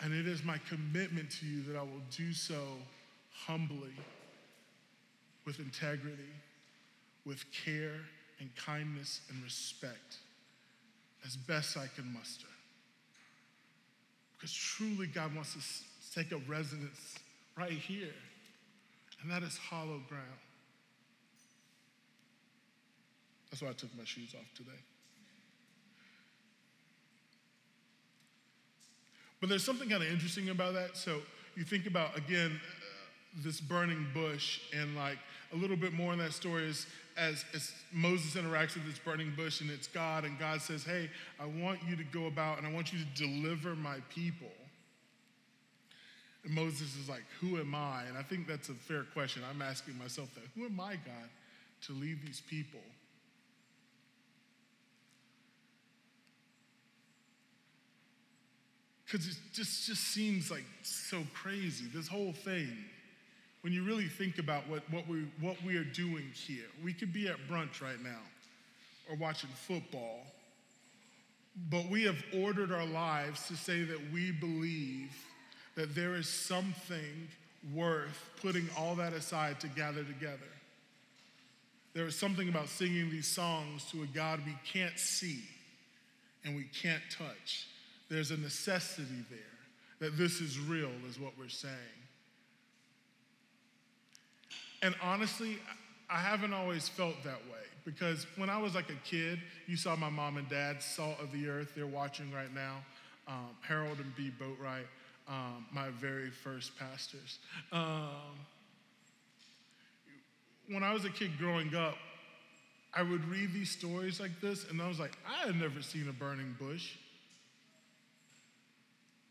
And 0.00 0.12
it 0.12 0.26
is 0.26 0.42
my 0.42 0.58
commitment 0.68 1.30
to 1.38 1.46
you 1.46 1.62
that 1.64 1.76
I 1.76 1.82
will 1.82 2.02
do 2.16 2.32
so 2.32 2.64
humbly, 3.46 3.94
with 5.44 5.60
integrity 5.60 6.34
with 7.24 7.44
care 7.64 8.00
and 8.40 8.50
kindness 8.56 9.20
and 9.30 9.42
respect 9.42 10.18
as 11.26 11.36
best 11.36 11.76
I 11.76 11.86
can 11.94 12.12
muster. 12.12 12.46
Because 14.36 14.52
truly, 14.52 15.06
God 15.06 15.34
wants 15.34 15.54
to 15.54 16.20
take 16.20 16.32
a 16.32 16.38
residence 16.48 17.16
right 17.56 17.72
here, 17.72 18.14
and 19.22 19.30
that 19.30 19.42
is 19.42 19.58
hollow 19.58 20.00
ground. 20.08 20.24
That's 23.50 23.62
why 23.62 23.70
I 23.70 23.72
took 23.72 23.96
my 23.96 24.04
shoes 24.04 24.34
off 24.38 24.46
today. 24.54 24.70
But 29.40 29.48
there's 29.48 29.64
something 29.64 29.88
kind 29.88 30.02
of 30.02 30.10
interesting 30.10 30.50
about 30.50 30.74
that. 30.74 30.96
So 30.96 31.20
you 31.56 31.64
think 31.64 31.86
about, 31.86 32.16
again, 32.16 32.52
uh, 32.52 33.42
this 33.42 33.60
burning 33.60 34.06
bush, 34.12 34.60
and 34.74 34.96
like 34.96 35.18
a 35.52 35.56
little 35.56 35.76
bit 35.76 35.92
more 35.92 36.12
in 36.12 36.18
that 36.18 36.32
story 36.32 36.64
is 36.64 36.86
as, 37.18 37.44
as 37.52 37.72
Moses 37.92 38.40
interacts 38.40 38.74
with 38.74 38.86
this 38.86 38.98
burning 38.98 39.32
bush, 39.36 39.60
and 39.60 39.70
it's 39.70 39.88
God, 39.88 40.24
and 40.24 40.38
God 40.38 40.62
says, 40.62 40.84
Hey, 40.84 41.10
I 41.40 41.46
want 41.46 41.80
you 41.88 41.96
to 41.96 42.04
go 42.04 42.26
about 42.26 42.58
and 42.58 42.66
I 42.66 42.72
want 42.72 42.92
you 42.92 42.98
to 43.00 43.22
deliver 43.22 43.74
my 43.74 43.98
people. 44.08 44.48
And 46.44 46.54
Moses 46.54 46.96
is 46.96 47.08
like, 47.08 47.24
Who 47.40 47.58
am 47.58 47.74
I? 47.74 48.04
And 48.08 48.16
I 48.16 48.22
think 48.22 48.46
that's 48.46 48.68
a 48.68 48.74
fair 48.74 49.04
question. 49.12 49.42
I'm 49.50 49.62
asking 49.62 49.98
myself 49.98 50.32
that. 50.34 50.44
Who 50.54 50.64
am 50.66 50.78
I, 50.80 50.92
God, 50.92 51.28
to 51.86 51.92
lead 51.92 52.18
these 52.24 52.42
people? 52.48 52.80
Because 59.04 59.26
it 59.26 59.36
just, 59.54 59.86
just 59.86 60.02
seems 60.02 60.50
like 60.50 60.64
so 60.82 61.22
crazy, 61.34 61.86
this 61.94 62.06
whole 62.06 62.32
thing. 62.32 62.76
When 63.62 63.72
you 63.72 63.82
really 63.82 64.06
think 64.06 64.38
about 64.38 64.68
what, 64.68 64.82
what, 64.90 65.06
we, 65.08 65.26
what 65.40 65.56
we 65.64 65.76
are 65.76 65.84
doing 65.84 66.30
here, 66.32 66.66
we 66.84 66.92
could 66.92 67.12
be 67.12 67.28
at 67.28 67.36
brunch 67.50 67.82
right 67.82 68.02
now 68.02 68.20
or 69.10 69.16
watching 69.16 69.50
football, 69.50 70.20
but 71.70 71.88
we 71.88 72.04
have 72.04 72.22
ordered 72.36 72.70
our 72.70 72.86
lives 72.86 73.46
to 73.48 73.56
say 73.56 73.82
that 73.84 73.98
we 74.12 74.30
believe 74.30 75.10
that 75.74 75.94
there 75.94 76.14
is 76.14 76.28
something 76.28 77.28
worth 77.74 78.30
putting 78.40 78.68
all 78.76 78.94
that 78.94 79.12
aside 79.12 79.58
to 79.60 79.68
gather 79.68 80.04
together. 80.04 80.38
There 81.94 82.06
is 82.06 82.14
something 82.14 82.48
about 82.48 82.68
singing 82.68 83.10
these 83.10 83.26
songs 83.26 83.84
to 83.90 84.02
a 84.02 84.06
God 84.06 84.40
we 84.46 84.56
can't 84.64 84.98
see 84.98 85.42
and 86.44 86.54
we 86.54 86.64
can't 86.80 87.02
touch 87.10 87.66
there's 88.08 88.30
a 88.30 88.36
necessity 88.36 89.24
there 89.30 89.38
that 90.00 90.16
this 90.16 90.40
is 90.40 90.58
real, 90.58 90.90
is 91.08 91.18
what 91.18 91.32
we're 91.38 91.48
saying. 91.48 91.74
And 94.82 94.94
honestly, 95.02 95.58
I 96.08 96.20
haven't 96.20 96.52
always 96.52 96.88
felt 96.88 97.22
that 97.24 97.40
way 97.50 97.58
because 97.84 98.26
when 98.36 98.50
I 98.50 98.58
was 98.58 98.74
like 98.74 98.90
a 98.90 99.08
kid, 99.08 99.40
you 99.66 99.76
saw 99.76 99.96
my 99.96 100.08
mom 100.08 100.36
and 100.36 100.48
dad, 100.48 100.82
Salt 100.82 101.16
of 101.20 101.32
the 101.32 101.48
Earth, 101.48 101.72
they're 101.74 101.86
watching 101.86 102.30
right 102.32 102.52
now. 102.54 102.76
Um, 103.26 103.50
Harold 103.66 103.98
and 103.98 104.14
B. 104.16 104.30
Boatwright, 104.40 104.86
um, 105.28 105.66
my 105.72 105.90
very 105.90 106.30
first 106.30 106.78
pastors. 106.78 107.38
Um, 107.72 108.08
when 110.70 110.82
I 110.82 110.92
was 110.92 111.04
a 111.04 111.10
kid 111.10 111.32
growing 111.38 111.74
up, 111.74 111.96
I 112.94 113.02
would 113.02 113.24
read 113.28 113.52
these 113.52 113.70
stories 113.70 114.18
like 114.18 114.40
this, 114.40 114.68
and 114.70 114.80
I 114.80 114.88
was 114.88 114.98
like, 114.98 115.12
I 115.26 115.46
had 115.46 115.56
never 115.56 115.82
seen 115.82 116.08
a 116.08 116.12
burning 116.12 116.56
bush. 116.58 116.92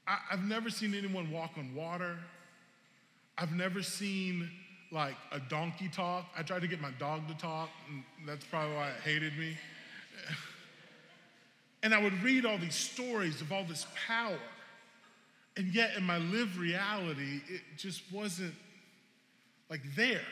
I, 0.07 0.17
have 0.29 0.43
never 0.43 0.69
seen 0.69 0.93
anyone 0.93 1.31
walk 1.31 1.51
on 1.57 1.75
water. 1.75 2.17
I've 3.37 3.51
never 3.51 3.83
seen 3.83 4.49
like 4.91 5.15
a 5.31 5.39
donkey 5.39 5.89
talk. 5.89 6.25
I 6.37 6.43
tried 6.43 6.61
to 6.61 6.67
get 6.67 6.81
my 6.81 6.91
dog 6.99 7.27
to 7.27 7.33
talk, 7.35 7.69
and 7.89 8.03
that's 8.25 8.45
probably 8.45 8.75
why 8.75 8.89
it 8.89 9.01
hated 9.03 9.37
me. 9.37 9.55
And 11.83 11.93
I 11.93 12.01
would 12.01 12.23
read 12.23 12.43
all 12.43 12.57
these 12.57 12.75
stories 12.75 13.39
of 13.39 13.51
all 13.51 13.63
this 13.63 13.85
power. 14.07 14.39
And 15.55 15.67
yet, 15.73 15.95
in 15.95 16.03
my 16.03 16.17
lived 16.17 16.57
reality, 16.57 17.39
it 17.47 17.61
just 17.77 18.01
wasn't 18.11 18.55
like 19.69 19.81
there. 19.95 20.25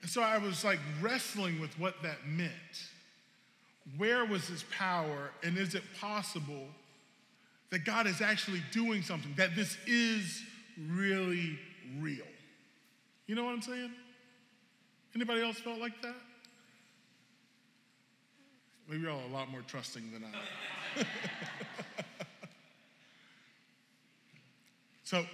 And 0.00 0.10
so 0.10 0.22
I 0.22 0.38
was 0.38 0.64
like 0.64 0.78
wrestling 1.00 1.60
with 1.60 1.78
what 1.78 2.02
that 2.02 2.26
meant. 2.26 2.52
Where 3.98 4.24
was 4.24 4.48
this 4.48 4.64
power, 4.70 5.30
and 5.42 5.58
is 5.58 5.74
it 5.74 5.82
possible 6.00 6.66
that 7.70 7.84
God 7.84 8.06
is 8.06 8.20
actually 8.20 8.62
doing 8.72 9.02
something, 9.02 9.32
that 9.36 9.54
this 9.56 9.76
is 9.86 10.42
really 10.88 11.58
real. 11.98 12.24
You 13.26 13.34
know 13.34 13.44
what 13.44 13.54
I'm 13.54 13.62
saying? 13.62 13.90
Anybody 15.14 15.42
else 15.42 15.58
felt 15.58 15.78
like 15.78 16.00
that? 16.02 16.14
Maybe 18.88 19.02
y'all 19.04 19.26
a 19.26 19.32
lot 19.32 19.50
more 19.50 19.62
trusting 19.66 20.02
than 20.12 20.24
I 20.24 21.04
so, 25.04 25.24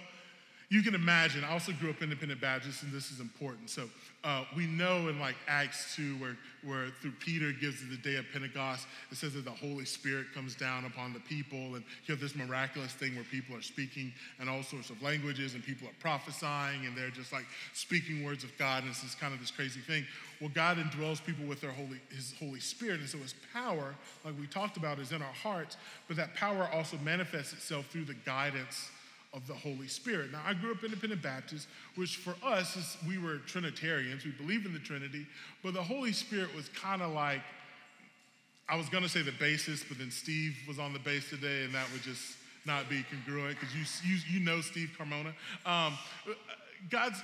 you 0.71 0.81
can 0.81 0.95
imagine, 0.95 1.43
I 1.43 1.51
also 1.51 1.73
grew 1.73 1.89
up 1.89 2.01
independent 2.01 2.39
Baptist, 2.39 2.83
and 2.83 2.93
this 2.93 3.11
is 3.11 3.19
important. 3.19 3.69
So 3.69 3.89
uh, 4.23 4.45
we 4.55 4.67
know 4.67 5.09
in 5.09 5.19
like 5.19 5.35
Acts 5.45 5.97
2, 5.97 6.15
where, 6.15 6.37
where 6.63 6.87
through 7.01 7.11
Peter 7.19 7.51
gives 7.51 7.85
the 7.89 7.97
day 7.97 8.15
of 8.15 8.23
Pentecost, 8.31 8.87
it 9.11 9.17
says 9.17 9.33
that 9.33 9.43
the 9.43 9.51
Holy 9.51 9.83
Spirit 9.83 10.27
comes 10.33 10.55
down 10.55 10.85
upon 10.85 11.11
the 11.11 11.19
people, 11.19 11.75
and 11.75 11.83
you 12.05 12.13
have 12.13 12.21
this 12.21 12.37
miraculous 12.37 12.93
thing 12.93 13.15
where 13.15 13.25
people 13.25 13.53
are 13.53 13.61
speaking 13.61 14.13
in 14.39 14.47
all 14.47 14.63
sorts 14.63 14.89
of 14.89 15.01
languages, 15.01 15.55
and 15.55 15.63
people 15.65 15.89
are 15.89 15.95
prophesying, 15.99 16.85
and 16.85 16.95
they're 16.95 17.09
just 17.09 17.33
like 17.33 17.45
speaking 17.73 18.23
words 18.23 18.45
of 18.45 18.57
God, 18.57 18.83
and 18.83 18.91
it's 18.91 19.01
this 19.01 19.13
kind 19.13 19.33
of 19.33 19.41
this 19.41 19.51
crazy 19.51 19.81
thing. 19.81 20.05
Well, 20.39 20.51
God 20.53 20.77
indwells 20.77 21.21
people 21.21 21.45
with 21.45 21.59
their 21.59 21.71
holy, 21.71 21.99
His 22.15 22.33
Holy 22.39 22.61
Spirit, 22.61 23.01
and 23.01 23.09
so 23.09 23.17
His 23.17 23.35
power, 23.53 23.93
like 24.23 24.39
we 24.39 24.47
talked 24.47 24.77
about, 24.77 24.99
is 24.99 25.11
in 25.11 25.21
our 25.21 25.33
hearts, 25.33 25.75
but 26.07 26.15
that 26.15 26.33
power 26.33 26.69
also 26.71 26.95
manifests 27.03 27.51
itself 27.51 27.87
through 27.87 28.05
the 28.05 28.15
guidance 28.25 28.89
of 29.33 29.47
the 29.47 29.53
Holy 29.53 29.87
Spirit. 29.87 30.31
Now, 30.31 30.41
I 30.45 30.53
grew 30.53 30.71
up 30.71 30.83
independent 30.83 31.21
Baptist, 31.21 31.67
which 31.95 32.17
for 32.17 32.35
us 32.43 32.75
is 32.75 32.97
we 33.07 33.17
were 33.17 33.37
Trinitarians. 33.37 34.25
We 34.25 34.31
believe 34.31 34.65
in 34.65 34.73
the 34.73 34.79
Trinity, 34.79 35.25
but 35.63 35.73
the 35.73 35.83
Holy 35.83 36.11
Spirit 36.11 36.53
was 36.55 36.67
kind 36.69 37.01
of 37.01 37.11
like 37.11 37.41
I 38.69 38.77
was 38.77 38.87
going 38.87 39.03
to 39.03 39.09
say 39.09 39.21
the 39.21 39.33
basis, 39.33 39.83
but 39.83 39.97
then 39.97 40.11
Steve 40.11 40.55
was 40.65 40.79
on 40.79 40.93
the 40.93 40.99
bass 40.99 41.29
today, 41.29 41.65
and 41.65 41.75
that 41.75 41.91
would 41.91 42.03
just 42.03 42.37
not 42.65 42.89
be 42.89 43.03
congruent 43.11 43.59
because 43.59 43.75
you, 43.75 43.83
you 44.09 44.19
you 44.29 44.39
know 44.39 44.61
Steve 44.61 44.91
Carmona. 44.97 45.33
Um, 45.65 45.97
God's 46.89 47.21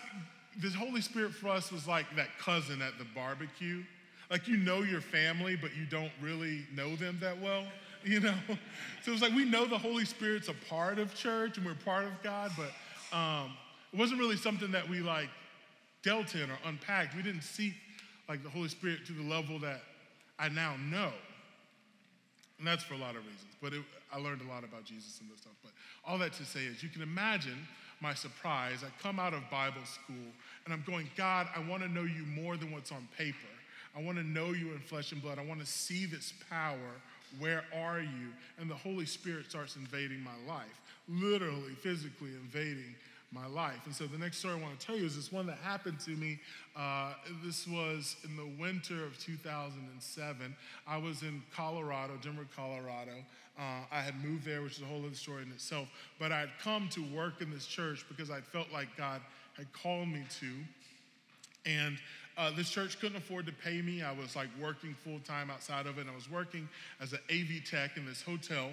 this 0.58 0.74
Holy 0.74 1.02
Spirit 1.02 1.34
for 1.34 1.50
us 1.50 1.72
was 1.72 1.88
like 1.88 2.06
that 2.16 2.38
cousin 2.40 2.82
at 2.82 2.98
the 2.98 3.06
barbecue. 3.16 3.84
Like 4.30 4.48
you 4.48 4.58
know 4.58 4.82
your 4.82 5.02
family, 5.02 5.56
but 5.56 5.76
you 5.78 5.86
don't 5.86 6.12
really 6.22 6.66
know 6.76 6.96
them 6.96 7.18
that 7.22 7.40
well. 7.40 7.64
you 8.06 8.20
know? 8.20 8.36
So 9.04 9.12
it's 9.12 9.22
like 9.22 9.34
we 9.34 9.46
know 9.46 9.66
the 9.66 9.78
Holy 9.78 10.06
Spirit's 10.06 10.50
a 10.50 10.56
part 10.70 11.00
of 11.00 11.14
church 11.16 11.58
and 11.58 11.66
we're 11.66 11.76
part 11.76 12.06
of 12.06 12.12
God, 12.24 12.52
but 12.58 13.18
um, 13.18 13.52
it 13.94 14.00
wasn't 14.00 14.20
really 14.20 14.38
something 14.38 14.72
that 14.72 14.88
we 14.88 15.00
like 15.00 15.30
dealt 16.04 16.36
in 16.36 16.50
or 16.50 16.58
unpacked. 16.66 17.16
We 17.16 17.24
didn't 17.24 17.44
seek 17.44 17.74
like 18.28 18.44
the 18.44 18.50
Holy 18.50 18.70
Spirit 18.70 19.06
to 19.08 19.14
the 19.14 19.24
level 19.24 19.60
that 19.60 19.82
I 20.38 20.50
now 20.50 20.76
know. 20.90 21.12
And 22.58 22.68
that's 22.68 22.84
for 22.84 22.96
a 22.96 22.98
lot 22.98 23.12
of 23.12 23.22
reasons. 23.26 23.56
But 23.62 23.74
it, 23.74 23.82
I 24.12 24.20
learned 24.20 24.42
a 24.42 24.48
lot 24.48 24.64
about 24.64 24.84
Jesus 24.84 25.20
and 25.20 25.30
this 25.30 25.40
stuff. 25.40 25.54
But 25.64 25.72
all 26.06 26.18
that 26.18 26.34
to 26.34 26.46
say 26.46 26.62
is, 26.62 26.82
you 26.82 26.90
can 26.90 27.02
imagine 27.02 27.68
my 28.02 28.14
surprise. 28.14 28.84
I 28.84 28.90
come 29.02 29.20
out 29.20 29.34
of 29.34 29.50
Bible 29.50 29.86
school 29.86 30.32
and 30.66 30.74
I'm 30.74 30.84
going, 30.86 31.10
God, 31.16 31.48
I 31.56 31.60
want 31.68 31.84
to 31.84 31.90
know 31.90 32.04
you 32.04 32.26
more 32.26 32.58
than 32.58 32.72
what's 32.72 32.92
on 32.92 33.08
paper. 33.18 33.38
I 33.96 34.02
want 34.02 34.18
to 34.18 34.24
know 34.24 34.52
you 34.52 34.74
in 34.74 34.80
flesh 34.80 35.12
and 35.12 35.22
blood. 35.22 35.40
I 35.40 35.46
want 35.46 35.60
to 35.60 35.66
see 35.66 36.06
this 36.06 36.34
power 36.50 37.02
where 37.40 37.64
are 37.74 38.00
you? 38.00 38.30
And 38.60 38.70
the 38.70 38.76
Holy 38.76 39.06
Spirit 39.06 39.50
starts 39.50 39.76
invading 39.76 40.24
my 40.24 40.54
life, 40.54 40.82
literally, 41.08 41.74
physically 41.82 42.32
invading 42.42 42.96
my 43.32 43.46
life. 43.48 43.82
And 43.86 43.94
so 43.94 44.06
the 44.06 44.18
next 44.18 44.38
story 44.38 44.56
I 44.56 44.62
want 44.62 44.80
to 44.80 44.86
tell 44.86 44.96
you 44.96 45.06
is 45.06 45.16
this 45.16 45.32
one 45.32 45.48
that 45.48 45.58
happened 45.58 46.00
to 46.02 46.12
me. 46.12 46.40
Uh, 46.76 47.14
this 47.44 47.68
was 47.68 48.16
in 48.24 48.38
the 48.38 48.48
winter 48.60 49.04
of 49.04 49.20
2007. 49.20 50.56
I 50.88 50.98
was 50.98 51.24
in 51.24 51.44
Colorado, 51.54 52.14
Denver, 52.22 52.48
Colorado. 52.56 53.12
Uh, 53.60 53.82
I 53.92 54.02
had 54.02 54.24
moved 54.24 54.46
there, 54.46 54.62
which 54.62 54.78
is 54.78 54.82
a 54.82 54.86
whole 54.86 55.04
other 55.06 55.16
story 55.16 55.44
in 55.44 55.52
itself. 55.52 55.90
But 56.20 56.32
I 56.32 56.40
had 56.42 56.50
come 56.62 56.88
to 56.90 57.04
work 57.16 57.42
in 57.42 57.52
this 57.52 57.66
church 57.66 58.06
because 58.08 58.30
I 58.30 58.40
felt 58.40 58.72
like 58.72 58.96
God 58.96 59.22
had 59.58 59.72
called 59.74 60.08
me 60.08 60.24
to. 60.40 60.52
And 61.66 61.98
uh, 62.38 62.52
this 62.52 62.70
church 62.70 63.00
couldn't 63.00 63.18
afford 63.18 63.48
to 63.48 63.52
pay 63.52 63.82
me. 63.82 64.04
I 64.04 64.12
was 64.12 64.36
like 64.36 64.50
working 64.62 64.96
full 65.04 65.20
time 65.20 65.50
outside 65.50 65.88
of 65.88 65.98
it. 65.98 66.06
I 66.12 66.16
was 66.16 66.30
working 66.30 66.70
as 67.02 67.14
an 67.14 67.20
AV 67.32 67.66
tech 67.70 67.98
in 67.98 68.06
this 68.06 68.22
hotel 68.22 68.70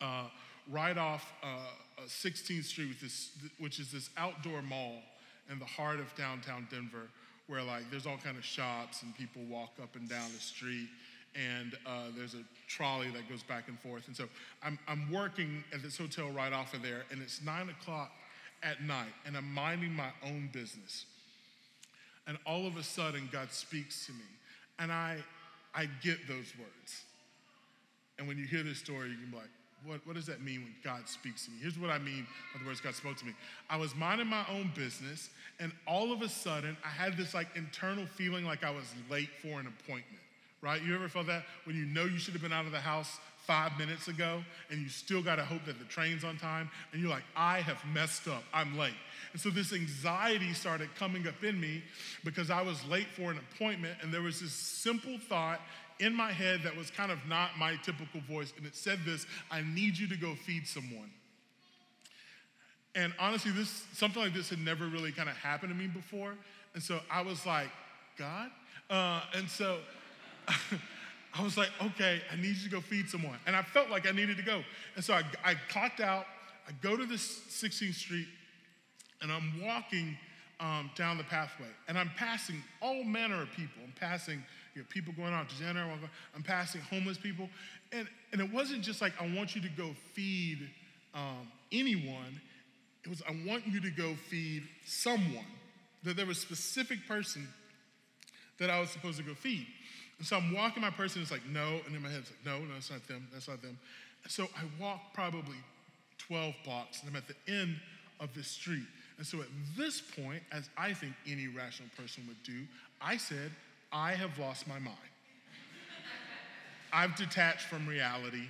uh, 0.00 0.24
right 0.70 0.96
off 0.96 1.32
uh, 1.42 2.02
16th 2.06 2.64
Street, 2.64 2.96
this, 3.00 3.30
which 3.58 3.78
is 3.78 3.92
this 3.92 4.08
outdoor 4.16 4.62
mall 4.62 5.02
in 5.50 5.58
the 5.58 5.66
heart 5.66 6.00
of 6.00 6.14
downtown 6.16 6.66
Denver, 6.70 7.08
where 7.46 7.62
like 7.62 7.90
there's 7.90 8.06
all 8.06 8.16
kind 8.16 8.38
of 8.38 8.44
shops 8.44 9.02
and 9.02 9.14
people 9.14 9.42
walk 9.50 9.72
up 9.82 9.94
and 9.94 10.08
down 10.08 10.30
the 10.34 10.40
street. 10.40 10.88
And 11.34 11.76
uh, 11.86 12.04
there's 12.16 12.32
a 12.32 12.42
trolley 12.66 13.10
that 13.10 13.28
goes 13.28 13.42
back 13.42 13.68
and 13.68 13.78
forth. 13.80 14.06
And 14.06 14.16
so 14.16 14.24
I'm, 14.62 14.78
I'm 14.88 15.12
working 15.12 15.62
at 15.74 15.82
this 15.82 15.98
hotel 15.98 16.30
right 16.30 16.50
off 16.50 16.72
of 16.72 16.80
there, 16.80 17.02
and 17.10 17.20
it's 17.20 17.42
nine 17.42 17.68
o'clock 17.68 18.10
at 18.62 18.82
night, 18.82 19.12
and 19.26 19.36
I'm 19.36 19.52
minding 19.52 19.92
my 19.92 20.08
own 20.24 20.48
business 20.50 21.04
and 22.26 22.38
all 22.46 22.66
of 22.66 22.76
a 22.76 22.82
sudden 22.82 23.28
God 23.32 23.52
speaks 23.52 24.06
to 24.06 24.12
me. 24.12 24.24
And 24.78 24.92
I, 24.92 25.18
I 25.74 25.88
get 26.02 26.26
those 26.28 26.52
words. 26.58 27.02
And 28.18 28.26
when 28.26 28.38
you 28.38 28.46
hear 28.46 28.62
this 28.62 28.78
story, 28.78 29.10
you 29.10 29.16
can 29.16 29.30
be 29.30 29.36
like, 29.36 29.50
what, 29.84 30.00
what 30.06 30.16
does 30.16 30.26
that 30.26 30.42
mean 30.42 30.62
when 30.62 30.74
God 30.82 31.08
speaks 31.08 31.44
to 31.44 31.50
me? 31.50 31.58
Here's 31.60 31.78
what 31.78 31.90
I 31.90 31.98
mean 31.98 32.26
by 32.52 32.60
the 32.60 32.66
words 32.66 32.80
God 32.80 32.94
spoke 32.94 33.16
to 33.18 33.24
me. 33.24 33.32
I 33.70 33.76
was 33.76 33.94
minding 33.94 34.26
my 34.26 34.44
own 34.50 34.72
business, 34.74 35.30
and 35.60 35.70
all 35.86 36.12
of 36.12 36.22
a 36.22 36.28
sudden, 36.28 36.76
I 36.84 36.88
had 36.88 37.16
this 37.16 37.34
like 37.34 37.48
internal 37.56 38.06
feeling 38.06 38.44
like 38.44 38.64
I 38.64 38.70
was 38.70 38.92
late 39.10 39.28
for 39.42 39.60
an 39.60 39.66
appointment, 39.66 40.22
right? 40.60 40.82
You 40.82 40.94
ever 40.94 41.08
felt 41.08 41.26
that? 41.26 41.44
When 41.64 41.76
you 41.76 41.84
know 41.84 42.04
you 42.04 42.18
should 42.18 42.32
have 42.32 42.42
been 42.42 42.52
out 42.52 42.66
of 42.66 42.72
the 42.72 42.80
house 42.80 43.18
five 43.46 43.78
minutes 43.78 44.08
ago, 44.08 44.42
and 44.70 44.80
you 44.80 44.88
still 44.88 45.22
got 45.22 45.36
to 45.36 45.44
hope 45.44 45.64
that 45.66 45.78
the 45.78 45.84
train's 45.84 46.24
on 46.24 46.36
time, 46.36 46.70
and 46.92 47.00
you're 47.00 47.10
like, 47.10 47.24
I 47.36 47.60
have 47.60 47.78
messed 47.92 48.28
up, 48.28 48.42
I'm 48.52 48.76
late. 48.76 48.94
And 49.32 49.40
so 49.40 49.50
this 49.50 49.72
anxiety 49.72 50.52
started 50.52 50.88
coming 50.96 51.26
up 51.26 51.42
in 51.44 51.60
me 51.60 51.82
because 52.24 52.50
I 52.50 52.62
was 52.62 52.84
late 52.86 53.06
for 53.16 53.30
an 53.30 53.38
appointment, 53.52 53.98
and 54.02 54.12
there 54.12 54.22
was 54.22 54.40
this 54.40 54.52
simple 54.52 55.18
thought 55.28 55.60
in 55.98 56.12
my 56.12 56.32
head 56.32 56.60
that 56.64 56.76
was 56.76 56.90
kind 56.90 57.10
of 57.10 57.18
not 57.28 57.50
my 57.58 57.76
typical 57.76 58.20
voice, 58.28 58.52
and 58.56 58.66
it 58.66 58.74
said 58.76 58.98
this 59.04 59.26
I 59.50 59.62
need 59.62 59.96
you 59.96 60.08
to 60.08 60.16
go 60.16 60.34
feed 60.34 60.66
someone. 60.66 61.10
And 62.94 63.12
honestly, 63.18 63.50
this 63.50 63.84
something 63.92 64.22
like 64.22 64.32
this 64.32 64.48
had 64.48 64.58
never 64.58 64.86
really 64.86 65.12
kind 65.12 65.28
of 65.28 65.36
happened 65.36 65.70
to 65.70 65.78
me 65.78 65.86
before. 65.86 66.32
And 66.74 66.82
so 66.82 67.00
I 67.10 67.20
was 67.22 67.44
like, 67.44 67.68
God? 68.18 68.50
Uh, 68.88 69.20
and 69.34 69.48
so 69.50 69.78
I 71.38 71.42
was 71.42 71.56
like, 71.56 71.68
okay, 71.82 72.20
I 72.32 72.36
need 72.36 72.56
you 72.56 72.64
to 72.64 72.70
go 72.70 72.80
feed 72.80 73.08
someone. 73.08 73.38
And 73.46 73.54
I 73.54 73.62
felt 73.62 73.90
like 73.90 74.08
I 74.08 74.12
needed 74.12 74.36
to 74.38 74.42
go. 74.42 74.62
And 74.94 75.04
so 75.04 75.14
I, 75.14 75.22
I 75.44 75.54
clocked 75.68 76.00
out, 76.00 76.26
I 76.68 76.72
go 76.82 76.96
to 76.96 77.04
this 77.04 77.40
16th 77.50 77.94
Street, 77.94 78.26
and 79.22 79.30
I'm 79.30 79.62
walking 79.62 80.16
um, 80.60 80.90
down 80.96 81.18
the 81.18 81.24
pathway. 81.24 81.66
And 81.88 81.98
I'm 81.98 82.10
passing 82.16 82.62
all 82.80 83.04
manner 83.04 83.42
of 83.42 83.50
people. 83.50 83.82
I'm 83.84 83.92
passing 83.98 84.42
you 84.74 84.82
know, 84.82 84.86
people 84.90 85.12
going 85.16 85.32
out 85.32 85.48
to 85.48 85.56
dinner, 85.56 85.88
I'm 86.34 86.42
passing 86.42 86.82
homeless 86.82 87.18
people. 87.18 87.48
And, 87.92 88.06
and 88.32 88.40
it 88.40 88.52
wasn't 88.52 88.82
just 88.82 89.00
like, 89.00 89.12
I 89.20 89.26
want 89.34 89.54
you 89.54 89.62
to 89.62 89.70
go 89.70 89.94
feed 90.12 90.68
um, 91.14 91.48
anyone. 91.72 92.40
It 93.04 93.08
was, 93.08 93.22
I 93.28 93.36
want 93.46 93.66
you 93.66 93.80
to 93.80 93.90
go 93.90 94.14
feed 94.28 94.64
someone. 94.84 95.46
That 96.04 96.16
there 96.16 96.26
was 96.26 96.38
a 96.38 96.40
specific 96.40 97.06
person 97.08 97.48
that 98.58 98.70
I 98.70 98.80
was 98.80 98.90
supposed 98.90 99.18
to 99.18 99.24
go 99.24 99.34
feed. 99.34 99.66
And 100.18 100.26
so 100.26 100.36
I'm 100.36 100.52
walking 100.54 100.82
my 100.82 100.90
person, 100.90 101.22
it's 101.22 101.30
like, 101.30 101.46
no. 101.46 101.80
And 101.86 101.94
in 101.94 102.02
my 102.02 102.08
head, 102.08 102.20
it's 102.20 102.30
like, 102.30 102.44
no, 102.44 102.64
no, 102.64 102.74
it's 102.76 102.90
not 102.90 103.06
them, 103.06 103.28
that's 103.32 103.48
not 103.48 103.60
them. 103.62 103.78
And 104.22 104.32
so 104.32 104.44
I 104.56 104.62
walk 104.82 105.12
probably 105.14 105.56
12 106.18 106.54
blocks, 106.64 107.00
and 107.00 107.10
I'm 107.10 107.16
at 107.16 107.24
the 107.28 107.52
end 107.52 107.76
of 108.20 108.32
this 108.34 108.48
street. 108.48 108.86
And 109.18 109.26
so 109.26 109.40
at 109.40 109.48
this 109.76 110.00
point, 110.00 110.42
as 110.52 110.68
I 110.76 110.92
think 110.92 111.14
any 111.26 111.48
rational 111.48 111.88
person 111.96 112.24
would 112.28 112.42
do, 112.42 112.62
I 113.00 113.16
said, 113.16 113.50
I 113.92 114.12
have 114.12 114.38
lost 114.38 114.66
my 114.66 114.78
mind. 114.78 114.96
I've 116.92 117.14
detached 117.16 117.66
from 117.66 117.86
reality. 117.86 118.48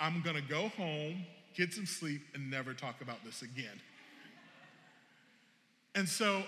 I'm 0.00 0.22
gonna 0.22 0.40
go 0.40 0.68
home, 0.68 1.24
get 1.54 1.72
some 1.72 1.86
sleep, 1.86 2.22
and 2.34 2.50
never 2.50 2.74
talk 2.74 3.00
about 3.00 3.24
this 3.24 3.42
again. 3.42 3.80
And 5.94 6.08
so 6.08 6.42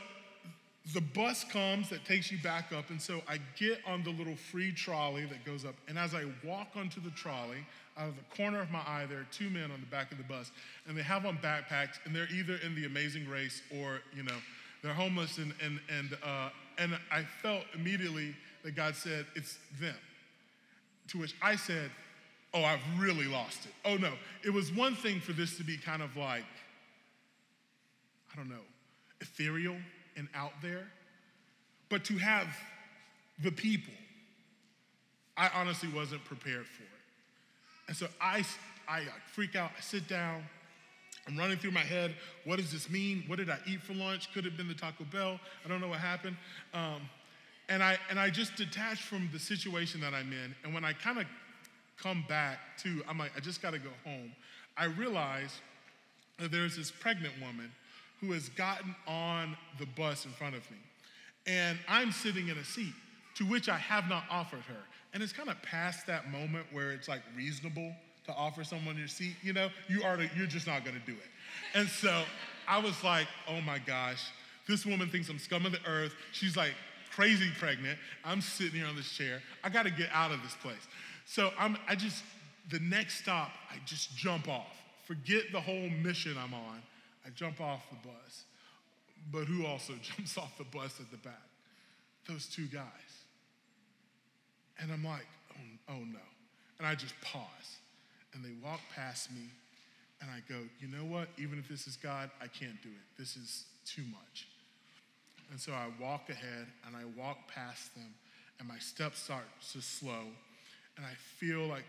the 0.92 1.00
bus 1.00 1.42
comes 1.44 1.88
that 1.88 2.04
takes 2.04 2.30
you 2.30 2.38
back 2.38 2.72
up, 2.72 2.90
and 2.90 3.02
so 3.02 3.20
I 3.28 3.38
get 3.58 3.80
on 3.86 4.04
the 4.04 4.10
little 4.10 4.36
free 4.36 4.70
trolley 4.70 5.24
that 5.24 5.44
goes 5.44 5.64
up. 5.64 5.74
And 5.88 5.98
as 5.98 6.14
I 6.14 6.24
walk 6.44 6.68
onto 6.76 7.00
the 7.00 7.10
trolley, 7.10 7.66
out 7.98 8.08
of 8.08 8.14
the 8.14 8.36
corner 8.36 8.60
of 8.60 8.70
my 8.70 8.80
eye, 8.80 9.06
there 9.08 9.18
are 9.18 9.26
two 9.32 9.50
men 9.50 9.70
on 9.72 9.80
the 9.80 9.86
back 9.86 10.12
of 10.12 10.18
the 10.18 10.24
bus, 10.24 10.52
and 10.86 10.96
they 10.96 11.02
have 11.02 11.26
on 11.26 11.38
backpacks, 11.38 11.98
and 12.04 12.14
they're 12.14 12.28
either 12.32 12.58
in 12.64 12.74
the 12.74 12.84
Amazing 12.84 13.28
Race 13.28 13.62
or 13.80 14.00
you 14.14 14.22
know 14.22 14.36
they're 14.82 14.94
homeless, 14.94 15.38
and 15.38 15.52
and 15.64 15.80
and 15.88 16.16
uh, 16.22 16.50
and 16.78 16.96
I 17.10 17.24
felt 17.42 17.64
immediately 17.74 18.36
that 18.62 18.76
God 18.76 18.94
said 18.94 19.26
it's 19.34 19.58
them. 19.80 19.96
To 21.08 21.18
which 21.18 21.34
I 21.42 21.56
said, 21.56 21.90
"Oh, 22.54 22.62
I've 22.62 22.80
really 22.98 23.26
lost 23.26 23.64
it. 23.64 23.72
Oh 23.84 23.96
no, 23.96 24.12
it 24.44 24.50
was 24.50 24.72
one 24.72 24.94
thing 24.94 25.18
for 25.18 25.32
this 25.32 25.56
to 25.56 25.64
be 25.64 25.78
kind 25.78 26.02
of 26.02 26.16
like 26.16 26.44
I 28.32 28.36
don't 28.36 28.48
know, 28.48 28.64
ethereal." 29.20 29.76
And 30.16 30.28
out 30.34 30.52
there, 30.62 30.86
but 31.88 32.04
to 32.04 32.18
have 32.18 32.48
the 33.42 33.52
people, 33.52 33.92
I 35.36 35.50
honestly 35.54 35.88
wasn't 35.94 36.24
prepared 36.24 36.66
for 36.66 36.82
it. 36.82 36.88
And 37.88 37.96
so 37.96 38.08
I, 38.20 38.44
I 38.88 39.02
freak 39.32 39.54
out, 39.54 39.70
I 39.76 39.80
sit 39.80 40.08
down, 40.08 40.42
I'm 41.26 41.36
running 41.36 41.58
through 41.58 41.72
my 41.72 41.80
head, 41.80 42.14
what 42.44 42.56
does 42.56 42.72
this 42.72 42.88
mean? 42.88 43.24
What 43.26 43.36
did 43.38 43.50
I 43.50 43.58
eat 43.66 43.82
for 43.82 43.94
lunch? 43.94 44.32
Could 44.32 44.44
have 44.44 44.56
been 44.56 44.68
the 44.68 44.74
Taco 44.74 45.04
Bell. 45.04 45.40
I 45.64 45.68
don't 45.68 45.80
know 45.80 45.88
what 45.88 45.98
happened. 45.98 46.36
Um, 46.72 47.02
and, 47.68 47.82
I, 47.82 47.98
and 48.08 48.18
I 48.18 48.30
just 48.30 48.54
detach 48.54 49.02
from 49.02 49.28
the 49.32 49.38
situation 49.38 50.00
that 50.00 50.14
I'm 50.14 50.32
in. 50.32 50.54
And 50.62 50.72
when 50.72 50.84
I 50.84 50.92
kind 50.92 51.18
of 51.18 51.24
come 52.00 52.24
back 52.28 52.58
to, 52.78 53.02
I'm 53.08 53.18
like, 53.18 53.32
I 53.36 53.40
just 53.40 53.60
got 53.60 53.72
to 53.72 53.78
go 53.78 53.90
home. 54.04 54.32
I 54.76 54.84
realize 54.84 55.60
that 56.38 56.52
there's 56.52 56.76
this 56.76 56.90
pregnant 56.90 57.34
woman 57.40 57.72
who 58.26 58.32
has 58.32 58.48
gotten 58.50 58.94
on 59.06 59.56
the 59.78 59.86
bus 59.86 60.24
in 60.24 60.32
front 60.32 60.56
of 60.56 60.68
me. 60.70 60.78
And 61.46 61.78
I'm 61.88 62.10
sitting 62.10 62.48
in 62.48 62.58
a 62.58 62.64
seat 62.64 62.92
to 63.36 63.44
which 63.44 63.68
I 63.68 63.76
have 63.76 64.08
not 64.08 64.24
offered 64.30 64.62
her. 64.62 64.82
And 65.14 65.22
it's 65.22 65.32
kind 65.32 65.48
of 65.48 65.60
past 65.62 66.06
that 66.06 66.30
moment 66.30 66.66
where 66.72 66.90
it's 66.90 67.08
like 67.08 67.20
reasonable 67.36 67.94
to 68.26 68.32
offer 68.32 68.64
someone 68.64 68.96
your 68.96 69.06
seat, 69.06 69.36
you 69.42 69.52
know, 69.52 69.68
you 69.88 70.02
are 70.02 70.18
you're 70.36 70.46
just 70.46 70.66
not 70.66 70.84
gonna 70.84 71.00
do 71.06 71.12
it. 71.12 71.78
And 71.78 71.88
so 71.88 72.24
I 72.66 72.78
was 72.78 73.04
like, 73.04 73.28
oh 73.48 73.60
my 73.60 73.78
gosh, 73.78 74.30
this 74.66 74.84
woman 74.84 75.08
thinks 75.08 75.28
I'm 75.28 75.38
scum 75.38 75.64
of 75.64 75.72
the 75.72 75.86
earth. 75.86 76.14
She's 76.32 76.56
like 76.56 76.74
crazy 77.12 77.50
pregnant. 77.58 77.98
I'm 78.24 78.40
sitting 78.40 78.80
here 78.80 78.88
on 78.88 78.96
this 78.96 79.10
chair. 79.10 79.40
I 79.62 79.68
gotta 79.68 79.90
get 79.90 80.08
out 80.12 80.32
of 80.32 80.42
this 80.42 80.54
place. 80.54 80.88
So 81.24 81.52
I'm 81.58 81.78
I 81.88 81.94
just 81.94 82.24
the 82.70 82.80
next 82.80 83.18
stop, 83.18 83.52
I 83.70 83.76
just 83.84 84.16
jump 84.16 84.48
off. 84.48 84.66
Forget 85.04 85.44
the 85.52 85.60
whole 85.60 85.88
mission 86.02 86.36
I'm 86.36 86.52
on 86.52 86.82
I 87.26 87.30
jump 87.30 87.60
off 87.60 87.82
the 87.90 88.08
bus. 88.08 88.44
But 89.32 89.44
who 89.44 89.66
also 89.66 89.94
jumps 90.02 90.38
off 90.38 90.56
the 90.58 90.64
bus 90.64 91.00
at 91.00 91.10
the 91.10 91.16
back? 91.18 91.42
Those 92.28 92.46
two 92.46 92.66
guys. 92.66 92.84
And 94.78 94.92
I'm 94.92 95.04
like, 95.04 95.26
oh, 95.52 95.94
oh 95.94 95.98
no. 95.98 96.20
And 96.78 96.86
I 96.86 96.94
just 96.94 97.14
pause. 97.20 97.78
And 98.34 98.44
they 98.44 98.52
walk 98.62 98.80
past 98.94 99.32
me. 99.32 99.48
And 100.20 100.30
I 100.30 100.42
go, 100.48 100.60
you 100.80 100.88
know 100.88 101.04
what? 101.04 101.28
Even 101.38 101.58
if 101.58 101.68
this 101.68 101.86
is 101.86 101.96
God, 101.96 102.30
I 102.40 102.46
can't 102.46 102.80
do 102.82 102.88
it. 102.88 103.18
This 103.18 103.36
is 103.36 103.64
too 103.84 104.02
much. 104.10 104.48
And 105.50 105.60
so 105.60 105.72
I 105.72 105.86
walk 106.00 106.28
ahead 106.30 106.66
and 106.86 106.96
I 106.96 107.04
walk 107.18 107.48
past 107.48 107.94
them. 107.94 108.14
And 108.58 108.66
my 108.66 108.78
steps 108.78 109.22
start 109.22 109.44
to 109.72 109.82
slow. 109.82 110.24
And 110.96 111.04
I 111.04 111.14
feel 111.38 111.66
like, 111.66 111.84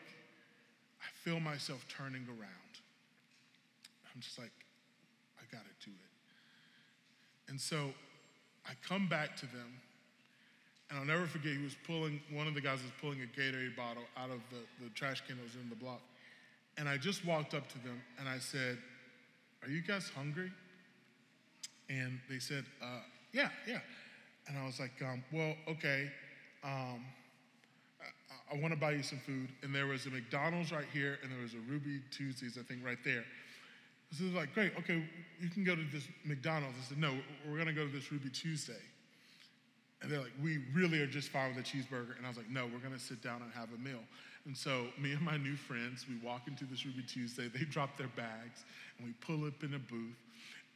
I 1.02 1.08
feel 1.24 1.40
myself 1.40 1.86
turning 1.90 2.26
around. 2.28 2.74
I'm 4.14 4.22
just 4.22 4.38
like, 4.38 4.52
got 5.52 5.64
to 5.64 5.90
do 5.90 5.92
it. 5.92 7.50
And 7.50 7.60
so 7.60 7.94
I 8.66 8.72
come 8.88 9.08
back 9.08 9.36
to 9.38 9.46
them, 9.46 9.80
and 10.90 11.00
I'll 11.00 11.06
never 11.06 11.26
forget, 11.26 11.54
he 11.54 11.64
was 11.64 11.76
pulling, 11.86 12.22
one 12.32 12.48
of 12.48 12.54
the 12.54 12.62
guys 12.62 12.80
was 12.84 12.92
pulling 13.02 13.22
a 13.22 13.40
Gatorade 13.40 13.76
bottle 13.76 14.04
out 14.18 14.30
of 14.30 14.40
the, 14.50 14.84
the 14.84 14.90
trash 14.92 15.22
can 15.26 15.38
that 15.38 15.44
was 15.44 15.56
in 15.56 15.70
the 15.70 15.76
block. 15.76 16.02
And 16.78 16.88
I 16.88 16.98
just 16.98 17.26
walked 17.26 17.54
up 17.54 17.68
to 17.70 17.80
them 17.80 18.02
and 18.20 18.30
I 18.30 18.38
said, 18.38 18.78
Are 19.64 19.70
you 19.70 19.82
guys 19.82 20.10
hungry? 20.16 20.52
And 21.90 22.20
they 22.30 22.40
said, 22.40 22.66
uh, 22.82 23.00
Yeah, 23.34 23.50
yeah. 23.68 23.80
And 24.48 24.58
I 24.58 24.66
was 24.66 24.80
like, 24.80 24.92
um, 25.02 25.24
Well, 25.32 25.56
okay. 25.68 26.12
Um, 26.64 27.04
I, 28.00 28.56
I 28.56 28.60
want 28.62 28.74
to 28.74 28.80
buy 28.80 28.92
you 28.92 29.04
some 29.04 29.20
food. 29.20 29.50
And 29.64 29.74
there 29.74 29.88
was 29.88 30.06
a 30.06 30.12
McDonald's 30.12 30.72
right 30.72 30.86
here, 30.94 31.18
and 31.24 31.32
there 31.32 31.42
was 31.42 31.54
a 31.54 31.72
Ruby 31.72 32.02
Tuesdays, 32.12 32.58
I 32.60 32.64
think, 32.64 32.86
right 32.86 33.00
there. 33.04 33.26
So 34.12 34.24
they're 34.24 34.42
like, 34.42 34.54
great, 34.54 34.72
okay, 34.80 35.04
you 35.40 35.50
can 35.50 35.64
go 35.64 35.76
to 35.76 35.84
this 35.92 36.08
McDonald's. 36.24 36.78
I 36.80 36.90
said, 36.90 36.98
no, 36.98 37.14
we're 37.48 37.58
gonna 37.58 37.74
go 37.74 37.86
to 37.86 37.92
this 37.92 38.12
Ruby 38.12 38.30
Tuesday. 38.30 38.74
And 40.02 40.12
they're 40.12 40.20
like, 40.20 40.34
we 40.42 40.60
really 40.74 41.02
are 41.02 41.08
just 41.08 41.30
fine 41.30 41.56
with 41.56 41.66
a 41.66 41.68
cheeseburger. 41.68 42.16
And 42.18 42.26
I 42.26 42.30
was 42.30 42.38
like, 42.38 42.50
no, 42.50 42.66
we're 42.66 42.80
gonna 42.80 43.00
sit 43.00 43.22
down 43.22 43.42
and 43.42 43.52
have 43.54 43.70
a 43.74 43.82
meal. 43.82 44.00
And 44.46 44.56
so 44.56 44.88
me 44.98 45.12
and 45.12 45.22
my 45.22 45.36
new 45.38 45.56
friends, 45.56 46.06
we 46.08 46.16
walk 46.26 46.48
into 46.48 46.64
this 46.66 46.86
Ruby 46.86 47.04
Tuesday, 47.04 47.50
they 47.50 47.66
drop 47.70 47.98
their 47.98 48.08
bags, 48.08 48.64
and 48.98 49.08
we 49.08 49.14
pull 49.20 49.46
up 49.46 49.62
in 49.64 49.74
a 49.74 49.80
booth. 49.80 50.16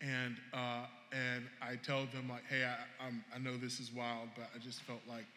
And, 0.01 0.35
uh, 0.53 0.85
and 1.13 1.45
I 1.61 1.75
tell 1.75 2.07
them 2.07 2.27
like, 2.27 2.43
hey, 2.49 2.65
I, 2.65 3.05
I'm, 3.05 3.23
i 3.33 3.37
know 3.37 3.55
this 3.55 3.79
is 3.79 3.93
wild, 3.93 4.29
but 4.35 4.49
I 4.53 4.57
just 4.57 4.81
felt 4.81 5.01
like 5.07 5.27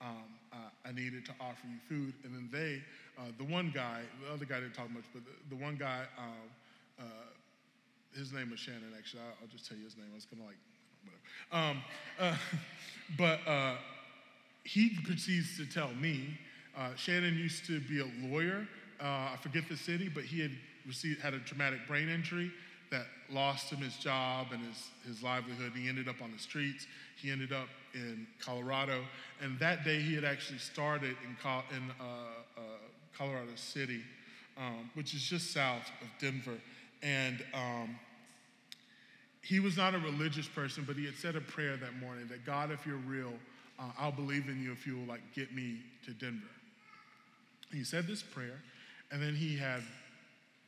um, 0.00 0.24
uh, 0.52 0.56
I 0.84 0.92
needed 0.92 1.24
to 1.26 1.32
offer 1.40 1.66
you 1.68 1.78
food. 1.88 2.14
And 2.24 2.34
then 2.34 2.48
they, 2.50 2.82
uh, 3.18 3.30
the 3.38 3.44
one 3.44 3.70
guy, 3.72 4.00
the 4.26 4.32
other 4.32 4.46
guy 4.46 4.60
didn't 4.60 4.74
talk 4.74 4.90
much, 4.90 5.04
but 5.12 5.22
the, 5.24 5.54
the 5.54 5.62
one 5.62 5.76
guy, 5.76 6.04
um, 6.18 6.48
uh, 6.98 7.04
his 8.16 8.32
name 8.32 8.50
was 8.50 8.60
Shannon, 8.60 8.92
actually. 8.96 9.22
I'll, 9.22 9.48
just 9.48 9.68
tell 9.68 9.76
you 9.76 9.84
his 9.84 9.96
name. 9.96 10.06
I 10.10 10.14
was 10.14 10.26
kind 10.26 10.42
of 10.42 10.48
like, 10.48 10.56
whatever. 11.02 11.70
Um, 11.70 11.82
uh, 12.18 12.36
but 13.18 13.40
uh, 13.46 13.76
he 14.64 14.98
proceeds 15.04 15.56
to 15.58 15.66
tell 15.66 15.92
me 15.94 16.38
uh, 16.76 16.94
Shannon 16.96 17.36
used 17.36 17.66
to 17.66 17.80
be 17.80 18.00
a 18.00 18.28
lawyer. 18.28 18.66
Uh, 19.00 19.04
I 19.04 19.38
forget 19.40 19.68
the 19.68 19.76
city, 19.76 20.08
but 20.08 20.24
he 20.24 20.40
had 20.40 20.50
received, 20.86 21.20
had 21.20 21.34
a 21.34 21.38
traumatic 21.40 21.86
brain 21.86 22.08
injury 22.08 22.50
that 22.90 23.06
lost 23.30 23.70
him 23.70 23.78
his 23.78 23.96
job 23.96 24.48
and 24.52 24.60
his, 24.64 24.88
his 25.06 25.22
livelihood. 25.22 25.72
He 25.74 25.88
ended 25.88 26.08
up 26.08 26.20
on 26.22 26.32
the 26.32 26.38
streets. 26.38 26.86
He 27.16 27.30
ended 27.30 27.52
up 27.52 27.68
in 27.94 28.26
Colorado. 28.40 29.02
And 29.40 29.58
that 29.58 29.84
day, 29.84 30.00
he 30.00 30.14
had 30.14 30.24
actually 30.24 30.58
started 30.58 31.16
in, 31.24 31.36
in 31.76 31.90
uh, 32.00 32.04
uh, 32.56 32.60
Colorado 33.16 33.54
City, 33.56 34.02
um, 34.56 34.90
which 34.94 35.14
is 35.14 35.22
just 35.22 35.52
south 35.52 35.90
of 36.00 36.08
Denver. 36.20 36.58
And 37.02 37.44
um, 37.52 37.98
he 39.42 39.60
was 39.60 39.76
not 39.76 39.94
a 39.94 39.98
religious 39.98 40.48
person, 40.48 40.84
but 40.86 40.96
he 40.96 41.04
had 41.04 41.16
said 41.16 41.36
a 41.36 41.40
prayer 41.40 41.76
that 41.76 41.96
morning 42.00 42.26
that 42.28 42.46
God, 42.46 42.70
if 42.70 42.86
you're 42.86 42.96
real, 42.96 43.32
uh, 43.78 43.90
I'll 43.98 44.12
believe 44.12 44.48
in 44.48 44.62
you 44.62 44.72
if 44.72 44.86
you'll 44.86 45.06
like 45.06 45.20
get 45.34 45.54
me 45.54 45.78
to 46.06 46.12
Denver. 46.12 46.46
He 47.72 47.84
said 47.84 48.06
this 48.06 48.22
prayer, 48.22 48.62
and 49.10 49.20
then 49.20 49.34
he 49.34 49.56
had 49.56 49.82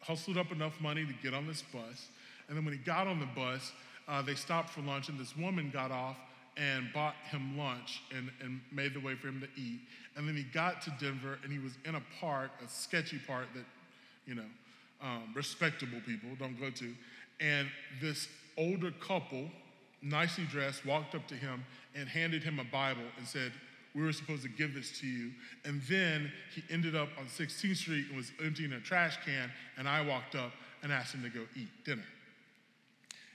hustled 0.01 0.37
up 0.37 0.53
enough 0.53 0.81
money 0.81 1.07
to 1.07 1.13
get 1.23 1.35
on 1.35 1.47
this 1.47 1.63
bus. 1.63 2.09
And 2.49 2.57
then 2.57 2.65
when 2.65 2.75
he 2.75 2.81
got 2.81 3.07
on 3.07 3.19
the 3.19 3.27
bus, 3.27 3.73
uh, 4.09 4.23
they 4.23 4.35
stopped 4.35 4.71
for 4.71 4.83
lunch, 4.83 5.09
and 5.09 5.19
this 5.19 5.37
woman 5.37 5.71
got 5.71 5.91
off 5.91 6.17
and 6.57 6.93
bought 6.93 7.15
him 7.31 7.57
lunch 7.59 8.03
and, 8.15 8.31
and 8.43 8.61
made 8.73 8.95
the 8.95 9.01
way 9.01 9.15
for 9.15 9.29
him 9.29 9.41
to 9.41 9.61
eat. 9.61 9.81
And 10.17 10.27
then 10.27 10.37
he 10.37 10.43
got 10.43 10.83
to 10.83 10.95
Denver, 11.01 11.39
and 11.43 11.53
he 11.53 11.59
was 11.59 11.73
in 11.85 11.95
a 11.95 12.03
part, 12.21 12.51
a 12.65 12.69
sketchy 12.69 13.19
part 13.19 13.47
that, 13.55 13.65
you 14.27 14.35
know, 14.35 14.47
um, 15.03 15.33
respectable 15.35 16.01
people 16.07 16.31
don't 16.39 16.59
go 16.59 16.71
to. 16.71 16.95
And 17.41 17.69
this 18.01 18.29
older 18.57 18.91
couple, 18.93 19.51
nicely 20.03 20.45
dressed, 20.45 20.87
walked 20.87 21.15
up 21.15 21.27
to 21.29 21.35
him 21.35 21.65
and 21.95 22.09
handed 22.09 22.43
him 22.43 22.59
a 22.59 22.65
Bible 22.65 23.03
and 23.19 23.27
said, 23.27 23.53
we 23.95 24.03
were 24.03 24.13
supposed 24.13 24.43
to 24.43 24.49
give 24.49 24.75
this 24.75 24.99
to 25.01 25.07
you. 25.07 25.31
And 25.65 25.81
then 25.89 26.31
he 26.55 26.63
ended 26.71 26.95
up 26.95 27.09
on 27.19 27.25
16th 27.27 27.77
Street 27.77 28.07
and 28.09 28.17
was 28.17 28.31
emptying 28.45 28.73
a 28.75 28.81
trash 28.81 29.17
can, 29.25 29.51
and 29.79 29.89
I 29.89 30.03
walked 30.03 30.35
up 30.35 30.53
and 30.83 30.93
asked 30.93 31.15
him 31.15 31.23
to 31.23 31.31
go 31.31 31.41
eat 31.57 31.69
dinner. 31.85 32.05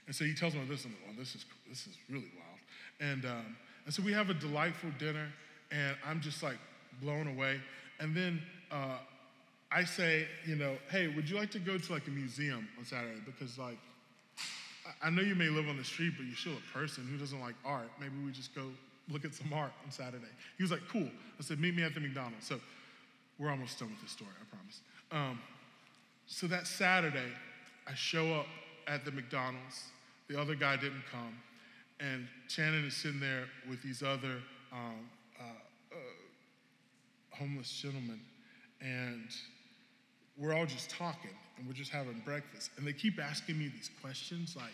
And 0.06 0.14
so 0.14 0.24
he 0.24 0.34
tells 0.34 0.54
me 0.54 0.60
this, 0.68 0.84
and 0.84 0.94
I'm 0.94 1.08
like, 1.08 1.16
oh, 1.16 1.20
this 1.20 1.34
is, 1.34 1.44
this 1.68 1.86
is 1.88 1.96
really 2.08 2.30
wild. 2.36 3.10
And, 3.12 3.24
um, 3.24 3.56
and 3.84 3.92
so 3.92 4.02
we 4.02 4.12
have 4.12 4.30
a 4.30 4.34
delightful 4.34 4.90
dinner, 4.98 5.28
and 5.72 5.96
I'm 6.06 6.20
just 6.20 6.42
like 6.42 6.58
blown 7.00 7.26
away. 7.26 7.60
And 7.98 8.16
then 8.16 8.40
uh, 8.70 8.98
I 9.74 9.84
say, 9.84 10.26
you 10.46 10.56
know, 10.56 10.76
hey, 10.90 11.08
would 11.08 11.28
you 11.28 11.36
like 11.36 11.50
to 11.52 11.58
go 11.58 11.78
to 11.78 11.92
like 11.92 12.06
a 12.06 12.10
museum 12.10 12.68
on 12.78 12.84
Saturday? 12.84 13.20
Because 13.24 13.58
like, 13.58 13.78
I 15.02 15.10
know 15.10 15.22
you 15.22 15.34
may 15.34 15.48
live 15.48 15.68
on 15.68 15.76
the 15.76 15.84
street, 15.84 16.12
but 16.16 16.26
you're 16.26 16.36
still 16.36 16.52
a 16.52 16.78
person 16.78 17.06
who 17.10 17.16
doesn't 17.16 17.40
like 17.40 17.54
art. 17.64 17.88
Maybe 18.00 18.14
we 18.24 18.32
just 18.32 18.54
go 18.54 18.62
look 19.10 19.24
at 19.24 19.34
some 19.34 19.52
art 19.52 19.72
on 19.84 19.90
Saturday. 19.90 20.24
He 20.56 20.62
was 20.62 20.70
like, 20.70 20.82
cool. 20.90 21.08
I 21.38 21.42
said, 21.42 21.60
meet 21.60 21.74
me 21.74 21.82
at 21.82 21.94
the 21.94 22.00
McDonald's. 22.00 22.46
So 22.46 22.60
we're 23.38 23.50
almost 23.50 23.78
done 23.78 23.90
with 23.90 24.00
this 24.02 24.10
story, 24.10 24.30
I 24.40 24.56
promise. 24.56 24.80
Um, 25.10 25.40
so 26.26 26.46
that 26.48 26.66
Saturday, 26.66 27.30
I 27.86 27.94
show 27.94 28.34
up 28.34 28.46
at 28.86 29.04
the 29.04 29.10
McDonald's. 29.10 29.84
The 30.28 30.40
other 30.40 30.54
guy 30.54 30.76
didn't 30.76 31.04
come. 31.10 31.36
And 32.00 32.26
Shannon 32.48 32.84
is 32.84 32.94
sitting 32.94 33.20
there 33.20 33.44
with 33.68 33.82
these 33.82 34.02
other 34.02 34.38
um, 34.72 35.08
uh, 35.40 35.44
uh, 35.92 35.96
homeless 37.36 37.70
gentlemen. 37.70 38.20
And 38.80 39.28
we're 40.36 40.54
all 40.54 40.66
just 40.66 40.90
talking 40.90 41.30
and 41.56 41.66
we're 41.66 41.74
just 41.74 41.90
having 41.90 42.20
breakfast. 42.24 42.70
And 42.76 42.86
they 42.86 42.92
keep 42.92 43.20
asking 43.20 43.58
me 43.58 43.68
these 43.68 43.90
questions 44.00 44.56
like, 44.56 44.72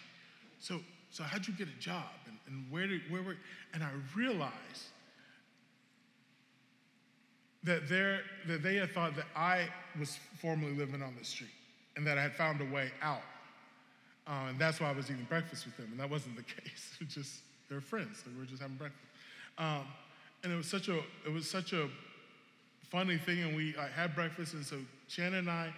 so, 0.61 0.81
so 1.11 1.23
how'd 1.23 1.47
you 1.47 1.55
get 1.55 1.69
a 1.69 1.81
job? 1.81 2.05
And, 2.27 2.37
and 2.47 2.71
where 2.71 2.87
did, 2.87 3.03
where 3.11 3.23
were, 3.23 3.37
and 3.75 3.83
I 3.83 3.91
realized 4.17 4.53
that, 7.65 7.89
that 7.89 8.63
they 8.63 8.77
had 8.77 8.93
thought 8.93 9.17
that 9.17 9.27
I 9.35 9.69
was 9.99 10.19
formerly 10.41 10.73
living 10.73 11.03
on 11.03 11.15
the 11.19 11.25
street 11.25 11.51
and 11.97 12.07
that 12.07 12.17
I 12.19 12.23
had 12.23 12.35
found 12.35 12.61
a 12.61 12.65
way 12.65 12.91
out. 13.03 13.23
Uh, 14.27 14.51
and 14.51 14.59
that's 14.59 14.81
why 14.81 14.89
I 14.89 14.93
was 14.93 15.11
eating 15.11 15.27
breakfast 15.29 15.65
with 15.65 15.77
them. 15.77 15.89
And 15.91 16.01
that 16.01 16.09
wasn't 16.09 16.37
the 16.37 16.43
case. 16.61 16.97
It 17.01 17.07
was 17.07 17.15
just, 17.15 17.41
they 17.69 17.75
were 17.75 17.81
friends. 17.81 18.23
They 18.25 18.39
were 18.39 18.47
just 18.47 18.63
having 18.63 18.77
breakfast. 18.77 19.05
Um, 19.59 19.85
and 20.45 20.53
it 20.53 20.57
was 20.57 20.69
such 20.69 20.89
a, 20.89 20.99
it 21.27 21.33
was 21.33 21.51
such 21.51 21.73
a 21.73 21.89
funny 22.91 23.19
thing. 23.19 23.43
And 23.43 23.57
we 23.57 23.75
I 23.77 23.89
had 23.89 24.15
breakfast. 24.15 24.55
And 24.55 24.65
so 24.65 24.77
Shannon 25.09 25.41
and 25.41 25.51
I 25.51 25.73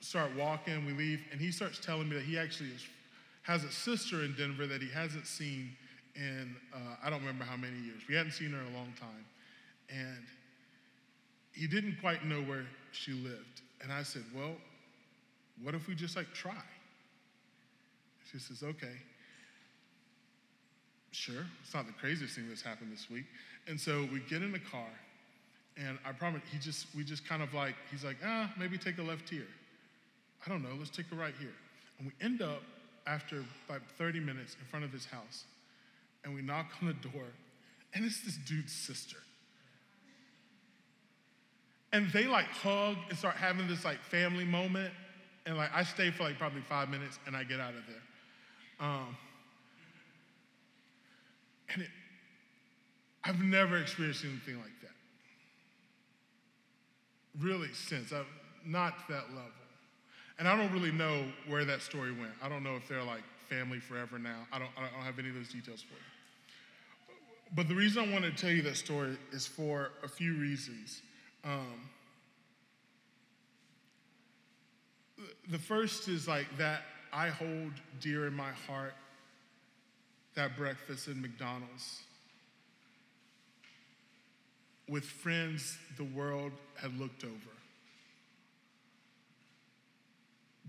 start 0.00 0.30
walking, 0.36 0.84
we 0.84 0.92
leave, 0.92 1.22
and 1.32 1.40
he 1.40 1.50
starts 1.50 1.78
telling 1.78 2.08
me 2.08 2.16
that 2.16 2.24
he 2.24 2.38
actually 2.38 2.70
is, 2.70 2.86
has 3.42 3.64
a 3.64 3.70
sister 3.70 4.24
in 4.24 4.34
Denver 4.36 4.66
that 4.66 4.82
he 4.82 4.90
hasn't 4.90 5.26
seen 5.26 5.70
in, 6.14 6.54
uh, 6.74 6.96
I 7.02 7.10
don't 7.10 7.20
remember 7.20 7.44
how 7.44 7.56
many 7.56 7.78
years. 7.78 8.02
We 8.08 8.14
hadn't 8.14 8.32
seen 8.32 8.50
her 8.50 8.60
in 8.60 8.74
a 8.74 8.76
long 8.76 8.92
time. 8.98 9.24
And 9.90 10.24
he 11.52 11.66
didn't 11.66 11.96
quite 12.00 12.24
know 12.24 12.42
where 12.42 12.66
she 12.92 13.12
lived. 13.12 13.62
And 13.82 13.92
I 13.92 14.02
said, 14.02 14.22
Well, 14.34 14.52
what 15.62 15.74
if 15.74 15.88
we 15.88 15.94
just 15.94 16.16
like 16.16 16.32
try? 16.34 16.62
She 18.30 18.38
says, 18.38 18.62
Okay. 18.62 18.96
Sure, 21.12 21.46
it's 21.62 21.72
not 21.72 21.86
the 21.86 21.94
craziest 21.94 22.34
thing 22.34 22.44
that's 22.46 22.60
happened 22.60 22.92
this 22.92 23.08
week. 23.08 23.24
And 23.66 23.80
so 23.80 24.06
we 24.12 24.20
get 24.28 24.42
in 24.42 24.52
the 24.52 24.58
car, 24.58 24.90
and 25.76 25.98
I 26.04 26.12
promise 26.12 26.42
he 26.50 26.58
just 26.58 26.86
we 26.96 27.04
just 27.04 27.26
kind 27.26 27.42
of 27.42 27.52
like 27.52 27.74
he's 27.90 28.04
like 28.04 28.16
ah 28.24 28.50
maybe 28.58 28.78
take 28.78 28.98
a 28.98 29.02
left 29.02 29.28
here. 29.28 29.46
I 30.44 30.48
don't 30.48 30.62
know, 30.62 30.74
let's 30.78 30.90
take 30.90 31.06
a 31.12 31.14
right 31.14 31.34
here. 31.38 31.54
And 31.98 32.06
we 32.06 32.24
end 32.24 32.42
up 32.42 32.62
after 33.06 33.44
about 33.68 33.82
30 33.98 34.20
minutes 34.20 34.56
in 34.60 34.66
front 34.66 34.84
of 34.84 34.92
his 34.92 35.06
house, 35.06 35.44
and 36.24 36.34
we 36.34 36.42
knock 36.42 36.66
on 36.80 36.88
the 36.88 37.08
door, 37.08 37.24
and 37.94 38.04
it's 38.04 38.20
this 38.20 38.36
dude's 38.36 38.72
sister. 38.72 39.16
And 41.92 42.10
they 42.10 42.26
like 42.26 42.46
hug 42.46 42.96
and 43.08 43.18
start 43.18 43.36
having 43.36 43.66
this 43.68 43.84
like 43.84 44.00
family 44.02 44.44
moment, 44.44 44.92
and 45.46 45.56
like 45.56 45.70
I 45.74 45.84
stay 45.84 46.10
for 46.10 46.24
like 46.24 46.38
probably 46.38 46.62
five 46.62 46.88
minutes, 46.90 47.18
and 47.26 47.36
I 47.36 47.44
get 47.44 47.60
out 47.60 47.74
of 47.74 47.82
there. 47.86 48.88
Um, 48.88 49.16
and 51.72 51.82
it, 51.82 51.88
I've 53.24 53.40
never 53.40 53.78
experienced 53.78 54.24
anything 54.24 54.56
like 54.56 54.66
that 54.66 54.75
really 57.40 57.72
since. 57.72 58.12
I've, 58.12 58.26
not 58.64 59.08
that 59.08 59.28
level. 59.30 59.50
And 60.38 60.46
I 60.46 60.56
don't 60.56 60.72
really 60.72 60.92
know 60.92 61.24
where 61.46 61.64
that 61.64 61.80
story 61.80 62.12
went. 62.12 62.32
I 62.42 62.48
don't 62.48 62.62
know 62.62 62.76
if 62.76 62.88
they're 62.88 63.02
like 63.02 63.22
family 63.48 63.78
forever 63.78 64.18
now. 64.18 64.46
I 64.52 64.58
don't, 64.58 64.70
I 64.76 64.82
don't 64.82 65.04
have 65.04 65.18
any 65.18 65.28
of 65.28 65.34
those 65.34 65.48
details 65.48 65.82
for 65.82 65.94
you. 65.94 67.16
But 67.54 67.68
the 67.68 67.74
reason 67.74 68.08
I 68.08 68.12
want 68.12 68.24
to 68.24 68.32
tell 68.32 68.50
you 68.50 68.62
that 68.62 68.76
story 68.76 69.16
is 69.32 69.46
for 69.46 69.90
a 70.02 70.08
few 70.08 70.34
reasons. 70.36 71.00
Um, 71.44 71.88
the 75.48 75.58
first 75.58 76.08
is 76.08 76.26
like 76.26 76.46
that 76.58 76.82
I 77.12 77.28
hold 77.28 77.72
dear 78.00 78.26
in 78.26 78.34
my 78.34 78.50
heart 78.66 78.94
that 80.34 80.56
breakfast 80.56 81.08
in 81.08 81.22
McDonald's 81.22 82.02
with 84.88 85.04
friends 85.04 85.78
the 85.96 86.04
world 86.04 86.52
had 86.80 86.96
looked 86.98 87.24
over. 87.24 87.32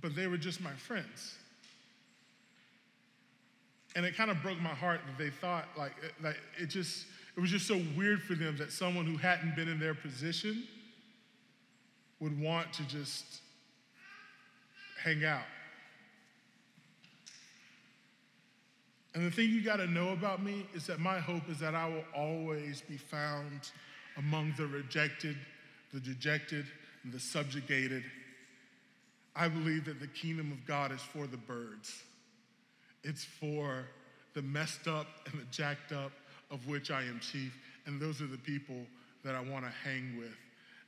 But 0.02 0.16
they 0.16 0.28
were 0.28 0.38
just 0.38 0.62
my 0.62 0.74
friends. 0.74 1.36
And 3.96 4.06
it 4.06 4.16
kind 4.16 4.30
of 4.30 4.42
broke 4.42 4.60
my 4.60 4.70
heart 4.70 5.02
that 5.08 5.24
they 5.24 5.32
thought 5.32 5.66
like, 5.78 5.94
like 6.22 6.38
it 6.60 6.68
just 6.68 7.06
it 7.36 7.40
was 7.40 7.52
just 7.52 7.68
so 7.68 7.80
weird 7.96 8.22
for 8.24 8.34
them 8.34 8.58
that 8.58 8.72
someone 8.72 9.06
who 9.06 9.16
hadn't 9.16 9.56
been 9.56 9.68
in 9.68 9.80
their 9.80 9.94
position 9.94 10.64
would 12.20 12.40
want 12.40 12.74
to 12.74 12.84
just 12.88 13.42
hang 15.04 15.24
out. 15.24 15.44
And 19.14 19.26
the 19.26 19.32
thing 19.32 19.50
you 19.50 19.64
got 19.64 19.78
to 19.78 19.88
know 19.88 20.10
about 20.10 20.44
me 20.44 20.66
is 20.74 20.88
that 20.88 21.00
my 21.00 21.20
hope 21.20 21.48
is 21.50 21.60
that 21.60 21.76
I 21.76 21.88
will 21.88 22.06
always 22.16 22.82
be 22.82 22.98
found 22.98 23.72
among 24.18 24.54
the 24.58 24.68
rejected, 24.68 25.38
the 25.94 26.00
dejected, 26.00 26.66
and 27.04 27.14
the 27.14 27.20
subjugated. 27.20 28.04
I 29.36 29.48
believe 29.48 29.86
that 29.86 30.00
the 30.00 30.08
kingdom 30.08 30.52
of 30.52 30.66
God 30.66 30.92
is 30.92 31.02
for 31.02 31.28
the 31.28 31.38
birds. 31.38 32.02
It's 33.04 33.24
for 33.24 33.86
the 34.34 34.42
messed 34.42 34.88
up 34.88 35.08
and 35.32 35.40
the 35.40 35.46
jacked 35.46 35.92
up, 35.92 36.12
of 36.52 36.68
which 36.68 36.92
I 36.92 37.02
am 37.04 37.20
chief. 37.20 37.56
And 37.86 38.02
those 38.02 38.22
are 38.22 38.28
the 38.28 38.38
people 38.38 38.86
that 39.24 39.36
I 39.36 39.42
want 39.42 39.66
to 39.66 39.72
hang 39.84 40.18
with. 40.18 40.36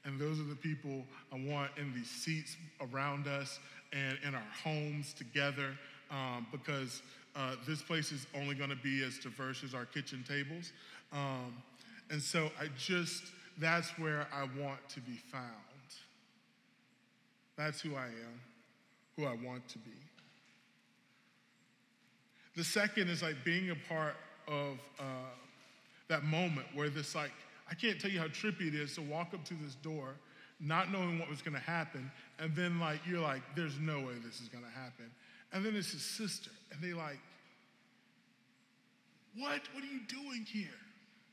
And 0.06 0.20
those 0.20 0.40
are 0.40 0.44
the 0.44 0.56
people 0.56 1.04
I 1.32 1.36
want 1.36 1.72
in 1.78 1.94
these 1.94 2.10
seats 2.10 2.56
around 2.82 3.28
us 3.28 3.60
and 3.94 4.18
in 4.26 4.34
our 4.34 4.48
homes 4.64 5.14
together 5.14 5.78
um, 6.10 6.48
because 6.52 7.02
uh, 7.36 7.56
this 7.68 7.82
place 7.82 8.12
is 8.12 8.26
only 8.36 8.56
going 8.56 8.70
to 8.70 8.76
be 8.78 9.04
as 9.04 9.18
diverse 9.18 9.64
as 9.64 9.74
our 9.74 9.86
kitchen 9.86 10.24
tables. 10.28 10.72
Um, 11.14 11.54
and 12.10 12.22
so 12.22 12.50
I 12.60 12.68
just, 12.78 13.24
that's 13.58 13.90
where 14.00 14.28
I 14.34 14.44
want 14.62 14.80
to 14.90 15.02
be 15.02 15.18
found. 15.32 15.46
That's 17.58 17.82
who 17.82 17.96
I 17.96 18.06
am, 18.06 18.42
who 19.18 19.26
I 19.26 19.36
want 19.46 19.68
to 19.70 19.78
be. 19.80 19.92
The 22.56 22.64
second 22.64 23.10
is 23.10 23.22
like 23.22 23.36
being 23.44 23.70
a 23.70 23.76
part 23.88 24.16
of 24.48 24.80
uh, 25.00 25.04
that 26.08 26.24
moment 26.24 26.68
where 26.74 26.90
this, 26.90 27.16
like, 27.16 27.32
I 27.70 27.76
can't 27.76 28.00
tell 28.00 28.10
you 28.10 28.20
how 28.20 28.28
trippy 28.28 28.68
it 28.68 28.76
is 28.76 28.96
to 28.96 29.02
walk 29.02 29.34
up 29.34 29.44
to 29.46 29.54
this 29.56 29.76
door 29.76 30.16
not 30.60 30.92
knowing 30.92 31.20
what 31.20 31.30
was 31.30 31.42
to 31.54 31.60
happen, 31.60 32.12
and 32.38 32.54
then 32.56 32.80
like 32.80 33.00
you're 33.08 33.22
like, 33.22 33.42
there's 33.56 33.80
no 33.80 34.00
way 34.00 34.14
this 34.24 34.42
is 34.42 34.50
to 34.64 34.70
happen. 34.70 35.10
And 35.54 35.66
then 35.66 35.76
it's 35.76 35.92
his 35.92 36.04
sister, 36.04 36.52
and 36.72 36.82
they 36.82 36.94
like, 36.94 37.20
what? 39.36 39.62
What 39.74 39.84
are 39.84 39.88
you 39.88 40.02
doing 40.08 40.46
here? 40.46 40.68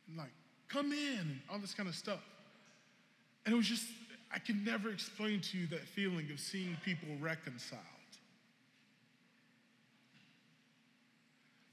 And 0.09 0.17
like, 0.17 0.31
come 0.69 0.93
in, 0.93 1.19
and 1.21 1.41
all 1.51 1.59
this 1.59 1.75
kind 1.75 1.89
of 1.89 1.95
stuff. 1.95 2.21
And 3.45 3.53
it 3.55 3.57
was 3.57 3.67
just, 3.69 3.85
I 4.33 4.39
can 4.39 4.65
never 4.65 4.91
explain 4.91 5.41
to 5.41 5.59
you 5.59 5.67
that 5.69 5.81
feeling 5.81 6.29
of 6.33 6.41
seeing 6.41 6.77
people 6.85 7.09
reconciled. 7.21 7.83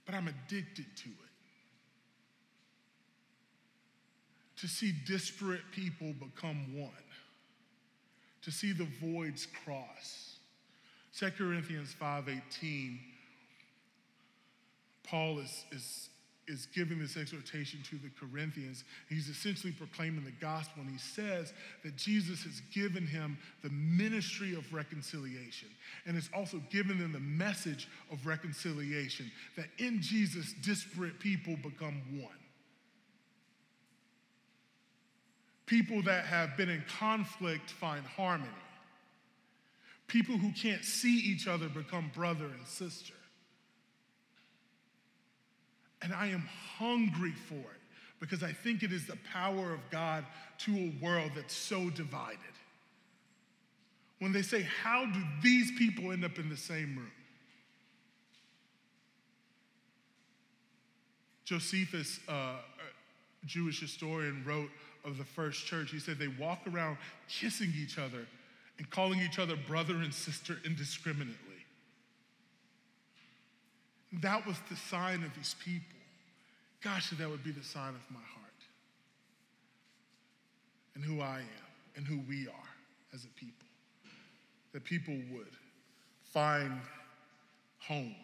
But 0.05 0.15
I'm 0.15 0.27
addicted 0.27 0.85
to 0.97 1.09
it. 1.09 1.15
To 4.57 4.67
see 4.67 4.93
disparate 5.05 5.63
people 5.71 6.13
become 6.19 6.79
one. 6.79 6.91
to 8.43 8.51
see 8.51 8.73
the 8.73 8.87
voids 9.01 9.47
cross. 9.65 10.37
2 11.17 11.31
Corinthians 11.31 11.95
5:18, 11.99 12.99
Paul 15.03 15.39
is, 15.39 15.65
is, 15.71 16.09
is 16.47 16.67
giving 16.67 16.99
this 16.99 17.15
exhortation 17.15 17.79
to 17.89 17.97
the 17.97 18.09
Corinthians. 18.19 18.83
He's 19.09 19.29
essentially 19.29 19.71
proclaiming 19.71 20.25
the 20.25 20.31
gospel, 20.31 20.81
and 20.81 20.89
he 20.91 20.97
says 20.97 21.53
that 21.83 21.95
Jesus 21.95 22.43
has 22.43 22.61
given 22.73 23.07
him 23.07 23.37
the 23.61 23.69
ministry 23.69 24.53
of 24.53 24.73
reconciliation, 24.73 25.69
and 26.05 26.15
has 26.15 26.29
also 26.35 26.61
given 26.69 26.99
them 26.99 27.11
the 27.13 27.19
message 27.19 27.87
of 28.11 28.25
reconciliation 28.25 29.31
that 29.55 29.67
in 29.77 30.01
Jesus, 30.01 30.53
disparate 30.61 31.19
people 31.19 31.55
become 31.63 32.01
one. 32.21 32.31
People 35.65 36.01
that 36.03 36.25
have 36.25 36.57
been 36.57 36.69
in 36.69 36.83
conflict 36.99 37.69
find 37.69 38.05
harmony. 38.05 38.49
People 40.07 40.37
who 40.37 40.51
can't 40.51 40.83
see 40.83 41.17
each 41.19 41.47
other 41.47 41.69
become 41.69 42.11
brother 42.13 42.45
and 42.45 42.67
sister. 42.67 43.13
And 46.03 46.13
I 46.13 46.27
am 46.27 46.47
hungry 46.77 47.33
for 47.47 47.55
it 47.55 47.81
because 48.19 48.43
I 48.43 48.51
think 48.51 48.83
it 48.83 48.91
is 48.91 49.07
the 49.07 49.17
power 49.31 49.73
of 49.73 49.79
God 49.89 50.25
to 50.59 50.71
a 50.71 50.93
world 51.01 51.31
that's 51.35 51.55
so 51.55 51.89
divided. 51.89 52.37
When 54.19 54.31
they 54.33 54.41
say, 54.41 54.61
How 54.83 55.05
do 55.05 55.19
these 55.41 55.71
people 55.77 56.11
end 56.11 56.23
up 56.23 56.37
in 56.37 56.49
the 56.49 56.57
same 56.57 56.95
room? 56.95 57.11
Josephus, 61.45 62.19
uh, 62.27 62.55
Jewish 63.45 63.79
historian, 63.79 64.43
wrote 64.45 64.69
of 65.05 65.17
the 65.17 65.25
first 65.25 65.65
church. 65.65 65.91
He 65.91 65.99
said 65.99 66.17
they 66.17 66.29
walk 66.39 66.61
around 66.71 66.97
kissing 67.27 67.71
each 67.77 67.97
other 67.97 68.25
and 68.77 68.89
calling 68.89 69.19
each 69.19 69.39
other 69.39 69.55
brother 69.55 69.95
and 69.95 70.13
sister 70.13 70.57
indiscriminately. 70.65 71.52
That 74.21 74.45
was 74.45 74.57
the 74.69 74.75
sign 74.75 75.23
of 75.23 75.33
these 75.35 75.55
people. 75.63 75.97
Gosh, 76.83 77.09
that 77.09 77.29
would 77.29 77.43
be 77.43 77.51
the 77.51 77.63
sign 77.63 77.89
of 77.89 78.01
my 78.11 78.19
heart 78.19 78.43
and 80.95 81.03
who 81.03 81.21
I 81.21 81.39
am 81.39 81.45
and 81.95 82.05
who 82.05 82.19
we 82.27 82.47
are 82.47 82.69
as 83.13 83.25
a 83.25 83.39
people. 83.39 83.67
That 84.73 84.83
people 84.83 85.15
would 85.31 85.51
find 86.31 86.79
home 87.79 88.15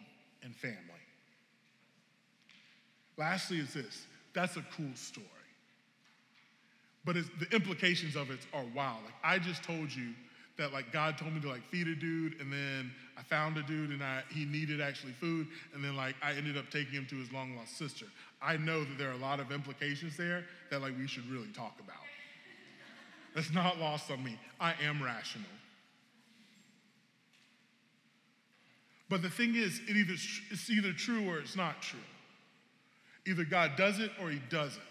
and 0.42 0.54
family. 0.54 0.78
Lastly, 3.16 3.58
is 3.58 3.74
this 3.74 4.06
that's 4.32 4.56
a 4.56 4.64
cool 4.76 4.94
story. 4.94 5.26
But 7.04 7.16
the 7.16 7.46
implications 7.54 8.14
of 8.14 8.30
it 8.30 8.40
are 8.52 8.64
wild. 8.74 9.04
Like 9.04 9.14
I 9.24 9.38
just 9.38 9.62
told 9.62 9.92
you 9.92 10.12
that 10.58 10.72
like 10.72 10.92
God 10.92 11.18
told 11.18 11.34
me 11.34 11.40
to 11.40 11.48
like 11.48 11.66
feed 11.68 11.88
a 11.88 11.94
dude, 11.94 12.40
and 12.40 12.52
then 12.52 12.92
I 13.20 13.22
found 13.24 13.58
a 13.58 13.62
dude 13.62 13.90
and 13.90 14.02
I 14.02 14.22
he 14.30 14.46
needed 14.46 14.80
actually 14.80 15.12
food, 15.12 15.46
and 15.74 15.84
then 15.84 15.94
like 15.94 16.14
I 16.22 16.32
ended 16.32 16.56
up 16.56 16.70
taking 16.70 16.94
him 16.94 17.06
to 17.10 17.16
his 17.16 17.30
long 17.32 17.54
lost 17.54 17.76
sister. 17.76 18.06
I 18.40 18.56
know 18.56 18.80
that 18.80 18.96
there 18.96 19.10
are 19.10 19.14
a 19.14 19.18
lot 19.18 19.40
of 19.40 19.52
implications 19.52 20.16
there 20.16 20.44
that 20.70 20.80
like 20.80 20.96
we 20.96 21.06
should 21.06 21.28
really 21.30 21.50
talk 21.54 21.74
about. 21.78 21.96
That's 23.34 23.52
not 23.52 23.78
lost 23.78 24.10
on 24.10 24.24
me. 24.24 24.38
I 24.58 24.74
am 24.82 25.02
rational. 25.02 25.46
But 29.10 29.22
the 29.22 29.30
thing 29.30 29.54
is, 29.54 29.80
it 29.88 29.96
either, 29.96 30.14
it's 30.50 30.70
either 30.70 30.92
true 30.92 31.28
or 31.28 31.38
it's 31.38 31.56
not 31.56 31.82
true. 31.82 31.98
Either 33.26 33.44
God 33.44 33.72
does 33.76 33.98
it 33.98 34.10
or 34.20 34.30
he 34.30 34.40
doesn't. 34.48 34.82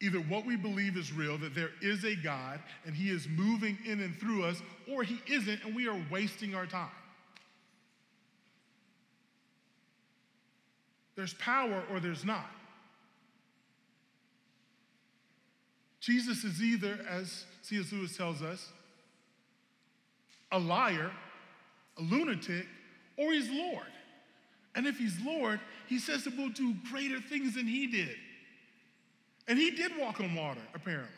Either 0.00 0.18
what 0.18 0.44
we 0.44 0.56
believe 0.56 0.96
is 0.96 1.12
real, 1.12 1.38
that 1.38 1.54
there 1.54 1.70
is 1.80 2.04
a 2.04 2.16
God 2.16 2.60
and 2.84 2.94
He 2.94 3.10
is 3.10 3.28
moving 3.28 3.78
in 3.86 4.00
and 4.00 4.14
through 4.16 4.44
us, 4.44 4.60
or 4.92 5.02
He 5.02 5.18
isn't 5.32 5.64
and 5.64 5.74
we 5.74 5.88
are 5.88 5.98
wasting 6.10 6.54
our 6.54 6.66
time. 6.66 6.90
There's 11.16 11.34
power 11.34 11.82
or 11.90 12.00
there's 12.00 12.24
not. 12.24 12.50
Jesus 16.00 16.44
is 16.44 16.60
either, 16.60 16.98
as 17.08 17.46
C.S. 17.62 17.90
Lewis 17.92 18.16
tells 18.16 18.42
us, 18.42 18.68
a 20.52 20.58
liar, 20.58 21.10
a 21.98 22.02
lunatic, 22.02 22.66
or 23.16 23.32
he's 23.32 23.48
Lord. 23.50 23.86
And 24.74 24.86
if 24.86 24.98
he's 24.98 25.18
Lord, 25.24 25.60
he 25.86 25.98
says 25.98 26.24
that 26.24 26.36
we'll 26.36 26.50
do 26.50 26.74
greater 26.90 27.20
things 27.20 27.54
than 27.54 27.66
he 27.66 27.86
did. 27.86 28.16
And 29.48 29.58
he 29.58 29.70
did 29.70 29.92
walk 29.98 30.20
on 30.20 30.34
water, 30.34 30.60
apparently. 30.74 31.10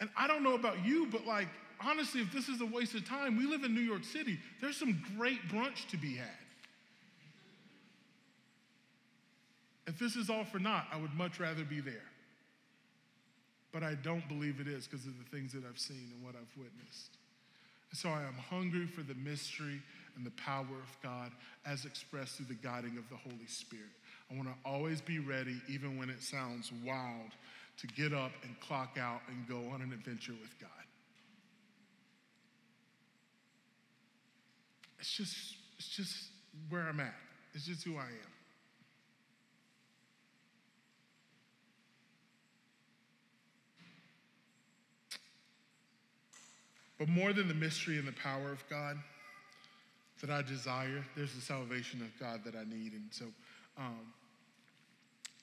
And 0.00 0.10
I 0.16 0.26
don't 0.26 0.42
know 0.42 0.54
about 0.54 0.84
you, 0.84 1.06
but 1.06 1.26
like, 1.26 1.48
honestly, 1.86 2.20
if 2.20 2.32
this 2.32 2.48
is 2.48 2.60
a 2.60 2.66
waste 2.66 2.94
of 2.94 3.06
time, 3.06 3.36
we 3.36 3.46
live 3.46 3.64
in 3.64 3.74
New 3.74 3.80
York 3.80 4.04
City. 4.04 4.38
There's 4.60 4.76
some 4.76 5.02
great 5.16 5.48
brunch 5.48 5.86
to 5.90 5.96
be 5.96 6.14
had. 6.14 6.26
If 9.86 9.98
this 9.98 10.16
is 10.16 10.30
all 10.30 10.44
for 10.44 10.58
naught, 10.58 10.86
I 10.92 10.96
would 10.96 11.14
much 11.14 11.38
rather 11.38 11.64
be 11.64 11.80
there. 11.80 12.08
But 13.72 13.82
I 13.82 13.94
don't 13.94 14.26
believe 14.28 14.60
it 14.60 14.68
is 14.68 14.86
because 14.86 15.06
of 15.06 15.12
the 15.18 15.36
things 15.36 15.52
that 15.52 15.64
I've 15.68 15.78
seen 15.78 16.10
and 16.14 16.24
what 16.24 16.34
I've 16.34 16.56
witnessed. 16.56 17.18
And 17.90 17.98
so 17.98 18.08
I 18.08 18.22
am 18.22 18.34
hungry 18.48 18.86
for 18.86 19.02
the 19.02 19.14
mystery 19.14 19.82
and 20.16 20.24
the 20.24 20.32
power 20.32 20.62
of 20.62 21.02
God 21.02 21.32
as 21.66 21.84
expressed 21.84 22.36
through 22.36 22.46
the 22.46 22.54
guiding 22.54 22.96
of 22.96 23.08
the 23.10 23.16
Holy 23.16 23.46
Spirit. 23.46 23.90
I 24.30 24.36
want 24.36 24.48
to 24.48 24.54
always 24.64 25.00
be 25.00 25.18
ready, 25.18 25.60
even 25.68 25.98
when 25.98 26.08
it 26.08 26.22
sounds 26.22 26.72
wild, 26.84 27.32
to 27.78 27.86
get 27.88 28.12
up 28.12 28.32
and 28.42 28.58
clock 28.60 28.96
out 28.98 29.20
and 29.28 29.46
go 29.48 29.68
on 29.72 29.82
an 29.82 29.92
adventure 29.92 30.32
with 30.40 30.58
God. 30.60 30.83
It's 35.04 35.12
just, 35.12 35.56
it's 35.76 35.88
just 35.90 36.28
where 36.70 36.88
I'm 36.88 36.98
at. 36.98 37.12
It's 37.52 37.66
just 37.66 37.84
who 37.84 37.98
I 37.98 38.04
am. 38.04 38.32
But 46.98 47.10
more 47.10 47.34
than 47.34 47.48
the 47.48 47.54
mystery 47.54 47.98
and 47.98 48.08
the 48.08 48.12
power 48.12 48.50
of 48.50 48.66
God, 48.70 48.96
that 50.22 50.30
I 50.30 50.40
desire. 50.40 51.04
There's 51.14 51.34
the 51.34 51.42
salvation 51.42 52.00
of 52.00 52.18
God 52.18 52.40
that 52.46 52.54
I 52.56 52.64
need. 52.64 52.94
And 52.94 53.04
so, 53.10 53.26
um, 53.76 54.00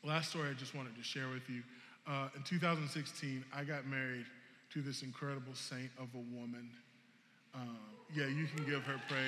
last 0.03 0.31
story 0.31 0.49
I 0.49 0.53
just 0.53 0.73
wanted 0.73 0.95
to 0.95 1.03
share 1.03 1.29
with 1.29 1.47
you. 1.47 1.61
Uh, 2.07 2.29
in 2.35 2.41
2016, 2.41 3.45
I 3.55 3.63
got 3.63 3.85
married 3.85 4.25
to 4.73 4.81
this 4.81 5.03
incredible 5.03 5.53
saint 5.53 5.91
of 5.99 6.07
a 6.15 6.35
woman. 6.35 6.67
Yeah, 8.13 8.25
you 8.27 8.45
can 8.55 8.65
give 8.65 8.83
her 8.83 8.99
praise. 9.07 9.21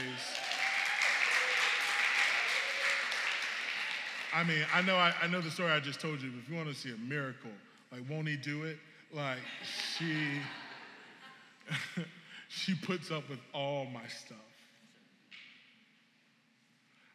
I 4.33 4.43
mean, 4.43 4.65
I 4.73 4.81
know 4.81 4.97
I, 4.97 5.13
I 5.21 5.27
know 5.27 5.41
the 5.41 5.51
story 5.51 5.71
I 5.71 5.79
just 5.79 6.01
told 6.01 6.21
you, 6.21 6.31
but 6.31 6.39
if 6.39 6.49
you 6.49 6.55
want 6.55 6.67
to 6.67 6.75
see 6.75 6.91
a 6.91 6.97
miracle, 6.97 7.51
like, 7.91 8.01
won't 8.09 8.27
he 8.27 8.35
do 8.35 8.63
it? 8.63 8.77
Like, 9.13 9.37
she 9.95 10.41
she 12.49 12.75
puts 12.75 13.11
up 13.11 13.29
with 13.29 13.39
all 13.53 13.85
my 13.85 14.05
stuff. 14.07 14.37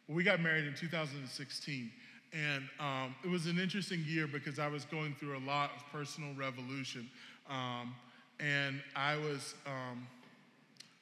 We 0.07 0.23
got 0.23 0.41
married 0.41 0.65
in 0.65 0.73
2016, 0.73 1.91
and 2.33 2.63
um, 2.79 3.15
it 3.23 3.29
was 3.29 3.45
an 3.45 3.59
interesting 3.59 4.03
year 4.07 4.25
because 4.25 4.57
I 4.57 4.67
was 4.67 4.85
going 4.85 5.13
through 5.19 5.37
a 5.37 5.45
lot 5.45 5.71
of 5.75 5.83
personal 5.91 6.33
revolution. 6.35 7.07
Um, 7.47 7.93
and 8.39 8.81
I 8.95 9.17
was, 9.17 9.53
um, 9.67 10.07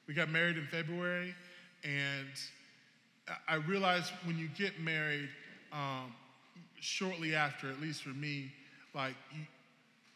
we 0.08 0.14
got 0.14 0.30
married 0.30 0.56
in 0.56 0.66
February, 0.66 1.34
and 1.84 2.28
I 3.46 3.56
realized 3.56 4.10
when 4.24 4.38
you 4.38 4.48
get 4.56 4.80
married, 4.80 5.28
um, 5.70 6.14
shortly 6.80 7.34
after, 7.34 7.68
at 7.70 7.78
least 7.80 8.02
for 8.02 8.10
me, 8.10 8.50
like 8.94 9.14
you, 9.32 9.42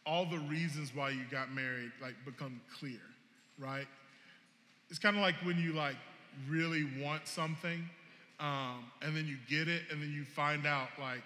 all 0.05 0.25
the 0.25 0.39
reasons 0.39 0.91
why 0.95 1.11
you 1.11 1.21
got 1.29 1.53
married 1.53 1.91
like 2.01 2.15
become 2.25 2.59
clear, 2.79 2.99
right? 3.59 3.87
It's 4.89 4.99
kind 4.99 5.15
of 5.15 5.21
like 5.21 5.35
when 5.43 5.59
you 5.59 5.73
like 5.73 5.95
really 6.49 6.85
want 6.99 7.27
something 7.27 7.87
um, 8.39 8.85
and 9.01 9.15
then 9.15 9.27
you 9.27 9.37
get 9.47 9.67
it, 9.67 9.83
and 9.91 10.01
then 10.01 10.11
you 10.11 10.23
find 10.23 10.65
out 10.65 10.89
like 10.99 11.21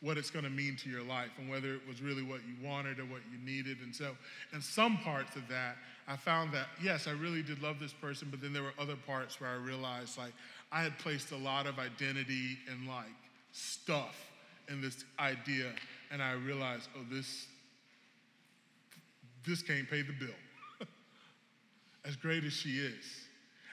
what 0.00 0.16
it's 0.16 0.30
going 0.30 0.44
to 0.44 0.50
mean 0.50 0.76
to 0.76 0.88
your 0.88 1.02
life 1.02 1.30
and 1.38 1.50
whether 1.50 1.74
it 1.74 1.80
was 1.86 2.00
really 2.00 2.22
what 2.22 2.40
you 2.48 2.66
wanted 2.66 2.98
or 2.98 3.04
what 3.04 3.20
you 3.30 3.38
needed. 3.44 3.78
And 3.82 3.94
so, 3.94 4.16
in 4.52 4.62
some 4.62 4.96
parts 4.98 5.36
of 5.36 5.46
that, 5.48 5.76
I 6.10 6.16
found 6.16 6.52
that 6.54 6.66
yes, 6.82 7.06
I 7.06 7.12
really 7.12 7.40
did 7.40 7.62
love 7.62 7.78
this 7.78 7.92
person, 7.92 8.28
but 8.32 8.40
then 8.40 8.52
there 8.52 8.64
were 8.64 8.74
other 8.80 8.96
parts 8.96 9.40
where 9.40 9.48
I 9.48 9.54
realized 9.54 10.18
like 10.18 10.32
I 10.72 10.82
had 10.82 10.98
placed 10.98 11.30
a 11.30 11.36
lot 11.36 11.68
of 11.68 11.78
identity 11.78 12.58
and 12.68 12.88
like 12.88 13.06
stuff 13.52 14.16
in 14.68 14.80
this 14.80 15.04
idea, 15.20 15.66
and 16.10 16.20
I 16.20 16.32
realized, 16.32 16.88
oh, 16.96 17.04
this 17.08 17.46
this 19.46 19.62
can't 19.62 19.88
pay 19.88 20.02
the 20.02 20.12
bill. 20.12 20.34
as 22.04 22.16
great 22.16 22.42
as 22.42 22.52
she 22.52 22.70
is. 22.70 23.04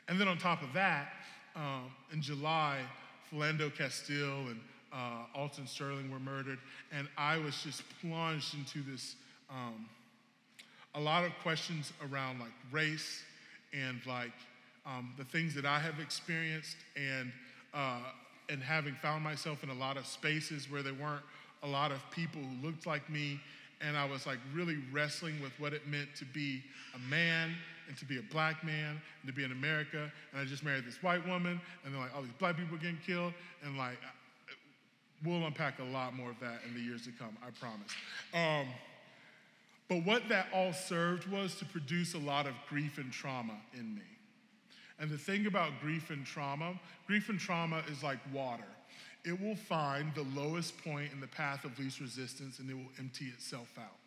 And 0.08 0.22
then 0.22 0.28
on 0.28 0.38
top 0.38 0.62
of 0.62 0.72
that, 0.74 1.10
um, 1.56 1.92
in 2.14 2.22
July, 2.22 2.80
Philando 3.32 3.76
Castile 3.76 4.48
and 4.48 4.60
uh, 4.94 5.26
Alton 5.36 5.66
Sterling 5.66 6.12
were 6.12 6.20
murdered, 6.20 6.60
and 6.92 7.08
I 7.18 7.40
was 7.40 7.62
just 7.64 7.82
plunged 8.00 8.54
into 8.54 8.84
this 8.90 9.16
um, 9.50 9.88
a 10.98 11.00
lot 11.00 11.24
of 11.24 11.32
questions 11.44 11.94
around 12.12 12.40
like 12.40 12.52
race 12.72 13.24
and 13.72 14.02
like 14.08 14.34
um, 14.86 15.14
the 15.18 15.24
things 15.24 15.54
that 15.54 15.66
I 15.66 15.80
have 15.80 16.00
experienced 16.00 16.78
and 16.96 17.32
uh, 17.74 18.00
and 18.50 18.62
having 18.64 18.96
found 18.96 19.24
myself 19.24 19.64
in 19.64 19.70
a 19.70 19.74
lot 19.74 19.98
of 19.98 20.08
spaces 20.08 20.72
where 20.72 20.82
there 20.82 20.94
weren't 20.94 21.24
a 21.64 21.68
lot 21.68 21.92
of 21.92 22.00
people 22.12 22.42
who 22.42 22.66
looked 22.66 22.88
like 22.88 23.08
me 23.10 23.40
and 23.82 23.96
I 23.96 24.06
was 24.06 24.26
like 24.26 24.40
really 24.56 24.78
wrestling 24.92 25.40
with 25.42 25.52
what 25.60 25.74
it 25.74 25.88
meant 25.88 26.10
to 26.16 26.26
be 26.26 26.64
a 26.96 27.00
man 27.10 27.54
and 27.88 27.96
to 27.98 28.06
be 28.06 28.18
a 28.18 28.24
black 28.32 28.64
man 28.64 29.00
and 29.22 29.28
to 29.28 29.34
be 29.34 29.44
in 29.44 29.52
America. 29.52 30.12
And 30.32 30.42
I 30.42 30.46
just 30.46 30.64
married 30.64 30.86
this 30.86 31.02
white 31.04 31.26
woman, 31.28 31.62
and 31.86 31.94
then 31.94 32.02
like 32.02 32.16
all 32.16 32.24
these 32.24 32.32
black 32.40 32.58
people 32.58 32.76
getting 32.78 32.98
killed, 33.06 33.34
and 33.64 33.78
like 33.78 33.98
we'll 35.24 35.46
unpack 35.46 35.80
a 35.80 35.84
lot 35.84 36.16
more 36.16 36.32
of 36.32 36.40
that 36.40 36.62
in 36.68 36.74
the 36.74 36.80
years 36.80 37.04
to 37.04 37.12
come. 37.12 37.38
I 37.46 37.52
promise. 37.60 37.92
Um, 38.34 38.74
but 39.90 40.04
what 40.06 40.30
that 40.30 40.48
all 40.54 40.74
served 40.74 41.28
was 41.28 41.56
to 41.56 41.66
produce 41.66 42.14
a 42.14 42.20
lot 42.20 42.46
of 42.46 42.54
grief 42.70 42.98
and 42.98 43.12
trauma 43.12 43.56
in 43.74 43.96
me. 43.96 44.02
And 45.00 45.10
the 45.10 45.18
thing 45.18 45.46
about 45.46 45.80
grief 45.82 46.10
and 46.10 46.26
trauma, 46.26 46.80
grief 47.06 47.30
and 47.30 47.40
trauma 47.40 47.84
is 47.90 48.04
like 48.04 48.20
water 48.34 48.66
it 49.28 49.40
will 49.42 49.56
find 49.56 50.14
the 50.16 50.26
lowest 50.40 50.82
point 50.84 51.12
in 51.12 51.20
the 51.20 51.28
path 51.28 51.66
of 51.66 51.78
least 51.78 52.00
resistance 52.00 52.60
and 52.60 52.70
it 52.70 52.74
will 52.74 52.92
empty 52.98 53.26
itself 53.26 53.78
out. 53.78 53.98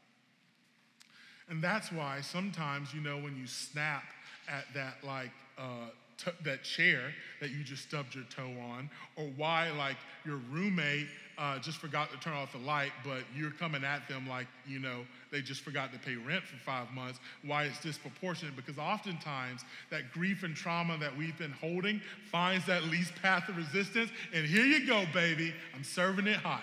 And 1.50 1.62
that's 1.62 1.92
why 1.92 2.22
sometimes, 2.22 2.94
you 2.94 3.02
know, 3.02 3.18
when 3.18 3.36
you 3.36 3.46
snap 3.46 4.04
at 4.48 4.64
that, 4.72 5.04
like, 5.04 5.30
uh, 5.58 5.90
t- 6.16 6.30
that 6.44 6.62
chair 6.62 7.12
that 7.40 7.50
you 7.50 7.62
just 7.62 7.82
stubbed 7.82 8.14
your 8.14 8.24
toe 8.24 8.54
on, 8.72 8.88
or 9.16 9.26
why, 9.36 9.70
like, 9.72 9.96
your 10.24 10.40
roommate 10.50 11.08
uh, 11.40 11.58
just 11.58 11.78
forgot 11.78 12.12
to 12.12 12.18
turn 12.18 12.34
off 12.34 12.52
the 12.52 12.58
light, 12.58 12.92
but 13.02 13.22
you're 13.34 13.50
coming 13.50 13.82
at 13.82 14.06
them 14.08 14.28
like, 14.28 14.46
you 14.68 14.78
know, 14.78 15.06
they 15.32 15.40
just 15.40 15.62
forgot 15.62 15.90
to 15.90 15.98
pay 15.98 16.14
rent 16.14 16.44
for 16.44 16.56
five 16.58 16.90
months, 16.92 17.18
why 17.42 17.64
it's 17.64 17.80
disproportionate. 17.80 18.54
Because 18.54 18.78
oftentimes 18.78 19.64
that 19.90 20.12
grief 20.12 20.42
and 20.42 20.54
trauma 20.54 20.98
that 20.98 21.16
we've 21.16 21.36
been 21.38 21.52
holding 21.52 22.02
finds 22.30 22.66
that 22.66 22.84
least 22.84 23.14
path 23.22 23.48
of 23.48 23.56
resistance. 23.56 24.10
And 24.34 24.44
here 24.44 24.66
you 24.66 24.86
go, 24.86 25.06
baby, 25.14 25.54
I'm 25.74 25.82
serving 25.82 26.26
it 26.26 26.36
hot. 26.36 26.62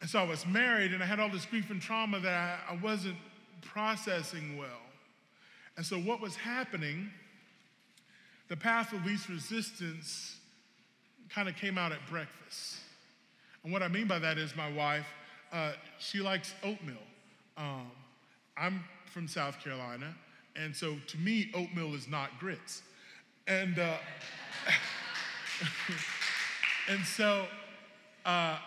And 0.00 0.10
so 0.10 0.18
I 0.18 0.24
was 0.24 0.44
married 0.44 0.92
and 0.92 1.04
I 1.04 1.06
had 1.06 1.20
all 1.20 1.30
this 1.30 1.46
grief 1.46 1.70
and 1.70 1.80
trauma 1.80 2.18
that 2.18 2.34
I, 2.68 2.72
I 2.72 2.76
wasn't 2.82 3.16
processing 3.60 4.58
well. 4.58 4.66
And 5.76 5.86
so 5.86 5.98
what 5.98 6.20
was 6.20 6.34
happening, 6.34 7.10
the 8.48 8.56
path 8.56 8.92
of 8.92 9.06
least 9.06 9.28
resistance 9.28 10.40
kind 11.34 11.48
of 11.48 11.56
came 11.56 11.78
out 11.78 11.92
at 11.92 11.98
breakfast. 12.08 12.76
And 13.64 13.72
what 13.72 13.82
I 13.82 13.88
mean 13.88 14.06
by 14.06 14.18
that 14.18 14.38
is 14.38 14.54
my 14.56 14.70
wife, 14.72 15.06
uh, 15.52 15.72
she 15.98 16.20
likes 16.20 16.54
oatmeal. 16.62 16.96
Um, 17.56 17.90
I'm 18.56 18.84
from 19.06 19.28
South 19.28 19.62
Carolina, 19.62 20.14
and 20.56 20.74
so 20.74 20.96
to 21.06 21.18
me, 21.18 21.50
oatmeal 21.54 21.94
is 21.94 22.08
not 22.08 22.38
grits. 22.38 22.82
And, 23.46 23.78
uh, 23.78 23.96
and 26.88 27.04
so, 27.04 27.46
uh, 28.24 28.58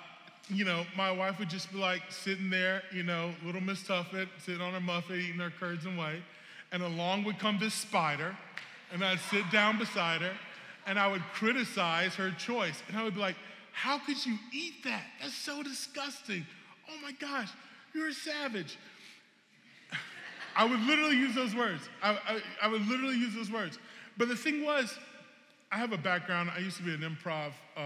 you 0.49 0.65
know, 0.65 0.85
my 0.95 1.11
wife 1.11 1.39
would 1.39 1.49
just 1.49 1.71
be 1.71 1.79
like 1.79 2.01
sitting 2.09 2.49
there, 2.49 2.83
you 2.93 3.03
know, 3.03 3.33
little 3.43 3.61
Miss 3.61 3.81
Tuffet, 3.83 4.27
sitting 4.39 4.61
on 4.61 4.73
her 4.73 4.79
muffet, 4.79 5.15
eating 5.15 5.39
her 5.39 5.51
curds 5.59 5.85
and 5.85 5.97
whey. 5.97 6.21
And 6.71 6.83
along 6.83 7.23
would 7.23 7.39
come 7.39 7.57
this 7.59 7.73
spider, 7.73 8.35
and 8.91 9.03
I'd 9.03 9.19
sit 9.31 9.49
down 9.51 9.77
beside 9.77 10.21
her, 10.21 10.33
and 10.85 10.99
I 10.99 11.07
would 11.07 11.23
criticize 11.33 12.15
her 12.15 12.31
choice. 12.31 12.81
And 12.87 12.97
I 12.97 13.03
would 13.03 13.15
be 13.15 13.21
like, 13.21 13.35
How 13.71 13.97
could 13.99 14.23
you 14.25 14.37
eat 14.53 14.83
that? 14.83 15.03
That's 15.21 15.35
so 15.35 15.63
disgusting. 15.63 16.45
Oh 16.89 16.97
my 17.01 17.11
gosh, 17.13 17.49
you're 17.93 18.09
a 18.09 18.13
savage. 18.13 18.77
I 20.55 20.65
would 20.65 20.79
literally 20.81 21.17
use 21.17 21.35
those 21.35 21.55
words. 21.55 21.89
I, 22.01 22.11
I, 22.11 22.41
I, 22.63 22.67
would 22.67 22.85
literally 22.87 23.17
use 23.17 23.33
those 23.33 23.51
words. 23.51 23.79
But 24.17 24.27
the 24.27 24.35
thing 24.35 24.63
was, 24.63 24.97
I 25.71 25.77
have 25.77 25.91
a 25.91 25.97
background. 25.97 26.51
I 26.55 26.59
used 26.59 26.77
to 26.77 26.83
be 26.83 26.93
an 26.93 27.01
improv 27.01 27.51
uh, 27.75 27.79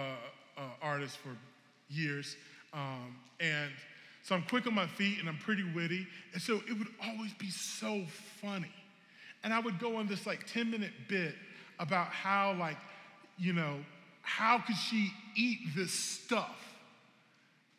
uh, 0.58 0.62
artist 0.82 1.18
for 1.18 1.30
years. 1.90 2.36
Um, 2.74 3.16
and 3.40 3.72
so 4.22 4.36
I'm 4.36 4.44
quick 4.44 4.68
on 4.68 4.76
my 4.76 4.86
feet 4.86 5.20
and 5.20 5.30
I'm 5.30 5.38
pretty 5.38 5.64
witty. 5.74 6.06
And 6.34 6.42
so 6.42 6.62
it 6.70 6.78
would 6.78 6.90
always 7.04 7.34
be 7.36 7.50
so 7.50 8.04
funny. 8.42 8.74
And 9.44 9.54
I 9.54 9.60
would 9.60 9.80
go 9.80 9.96
on 9.96 10.08
this 10.08 10.28
like 10.28 10.46
10 10.46 10.70
minute 10.70 10.92
bit 11.08 11.36
about 11.80 12.08
how, 12.08 12.56
like, 12.60 12.78
you 13.40 13.54
know, 13.54 13.78
how 14.22 14.60
could 14.60 14.76
she 14.76 15.12
eat 15.36 15.60
this 15.76 15.92
stuff? 15.92 16.56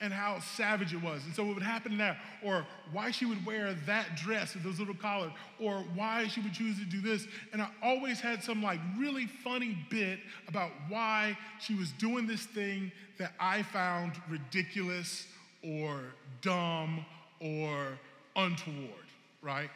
And 0.03 0.14
how 0.14 0.40
savage 0.40 0.94
it 0.94 1.03
was. 1.03 1.27
And 1.27 1.35
so 1.35 1.44
what 1.44 1.57
would 1.57 1.62
happen 1.62 1.99
now, 1.99 2.16
or 2.42 2.66
why 2.90 3.11
she 3.11 3.27
would 3.27 3.44
wear 3.44 3.75
that 3.85 4.16
dress 4.16 4.55
with 4.55 4.62
those 4.62 4.79
little 4.79 4.94
collars, 4.94 5.33
or 5.61 5.85
why 5.94 6.27
she 6.27 6.40
would 6.40 6.55
choose 6.55 6.79
to 6.79 6.87
do 6.87 7.03
this. 7.03 7.27
And 7.53 7.61
I 7.61 7.68
always 7.83 8.18
had 8.18 8.42
some 8.42 8.62
like 8.62 8.81
really 8.99 9.27
funny 9.27 9.77
bit 9.90 10.20
about 10.49 10.70
why 10.88 11.37
she 11.61 11.75
was 11.75 11.92
doing 11.92 12.27
this 12.27 12.46
thing 12.46 12.90
that 13.18 13.33
I 13.38 13.62
found 13.62 14.12
ridiculous 14.31 15.27
or 15.62 16.01
dumb 16.40 17.05
or 17.38 17.99
untoward, 18.37 19.07
right? 19.42 19.68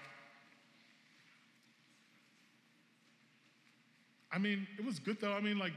I 4.34 4.38
mean, 4.38 4.66
it 4.78 4.84
was 4.84 4.98
good 4.98 5.20
though. 5.20 5.32
I 5.32 5.40
mean, 5.40 5.58
like, 5.58 5.72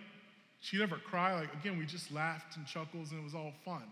she 0.60 0.78
never 0.78 0.98
cried. 0.98 1.36
Like, 1.36 1.54
again, 1.54 1.78
we 1.78 1.86
just 1.86 2.12
laughed 2.12 2.58
and 2.58 2.65
chuckles 2.65 3.12
and 3.12 3.22
it 3.22 3.24
was 3.24 3.36
all 3.36 3.54
fun. 3.63 3.84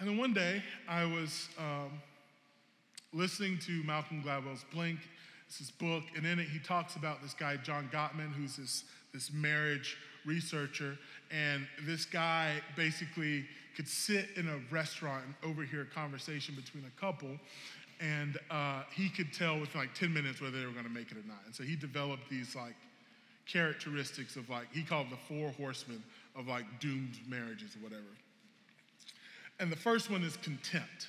And 0.00 0.08
then 0.08 0.16
one 0.16 0.32
day, 0.32 0.62
I 0.88 1.04
was 1.04 1.48
um, 1.58 1.90
listening 3.12 3.58
to 3.66 3.82
Malcolm 3.84 4.22
Gladwell's 4.22 4.64
Blink. 4.72 5.00
It's 5.48 5.58
his 5.58 5.70
book, 5.70 6.04
and 6.14 6.26
in 6.26 6.38
it, 6.38 6.46
he 6.46 6.58
talks 6.58 6.96
about 6.96 7.22
this 7.22 7.32
guy, 7.34 7.56
John 7.56 7.88
Gottman, 7.92 8.32
who's 8.34 8.56
this, 8.56 8.84
this 9.14 9.32
marriage 9.32 9.96
researcher. 10.26 10.98
And 11.30 11.66
this 11.84 12.04
guy 12.04 12.60
basically 12.76 13.46
could 13.74 13.88
sit 13.88 14.28
in 14.36 14.46
a 14.46 14.58
restaurant 14.70 15.24
and 15.24 15.50
overhear 15.50 15.82
a 15.82 15.86
conversation 15.86 16.54
between 16.54 16.84
a 16.84 17.00
couple, 17.00 17.30
and 18.00 18.38
uh, 18.50 18.82
he 18.94 19.08
could 19.08 19.32
tell 19.32 19.58
within 19.58 19.80
like 19.80 19.94
10 19.94 20.12
minutes 20.12 20.40
whether 20.40 20.60
they 20.60 20.66
were 20.66 20.72
going 20.72 20.84
to 20.84 20.90
make 20.90 21.10
it 21.10 21.16
or 21.16 21.26
not. 21.26 21.40
And 21.46 21.54
so 21.54 21.64
he 21.64 21.74
developed 21.74 22.28
these 22.30 22.54
like 22.54 22.76
characteristics 23.48 24.36
of 24.36 24.48
like, 24.48 24.66
he 24.72 24.82
called 24.82 25.08
the 25.10 25.16
four 25.16 25.50
horsemen 25.52 26.02
of 26.36 26.46
like 26.46 26.64
doomed 26.80 27.18
marriages 27.26 27.74
or 27.76 27.82
whatever. 27.82 28.02
And 29.58 29.72
the 29.72 29.76
first 29.76 30.10
one 30.10 30.22
is 30.22 30.36
contempt. 30.36 31.08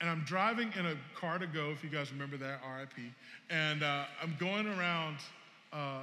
And 0.00 0.08
I'm 0.10 0.24
driving 0.24 0.72
in 0.78 0.86
a 0.86 0.96
Car2Go, 1.18 1.72
if 1.72 1.84
you 1.84 1.90
guys 1.90 2.12
remember 2.12 2.36
that, 2.38 2.60
RIP. 2.78 3.12
And 3.50 3.82
uh, 3.82 4.04
I'm 4.22 4.36
going 4.38 4.66
around 4.66 5.16
uh, 5.72 6.00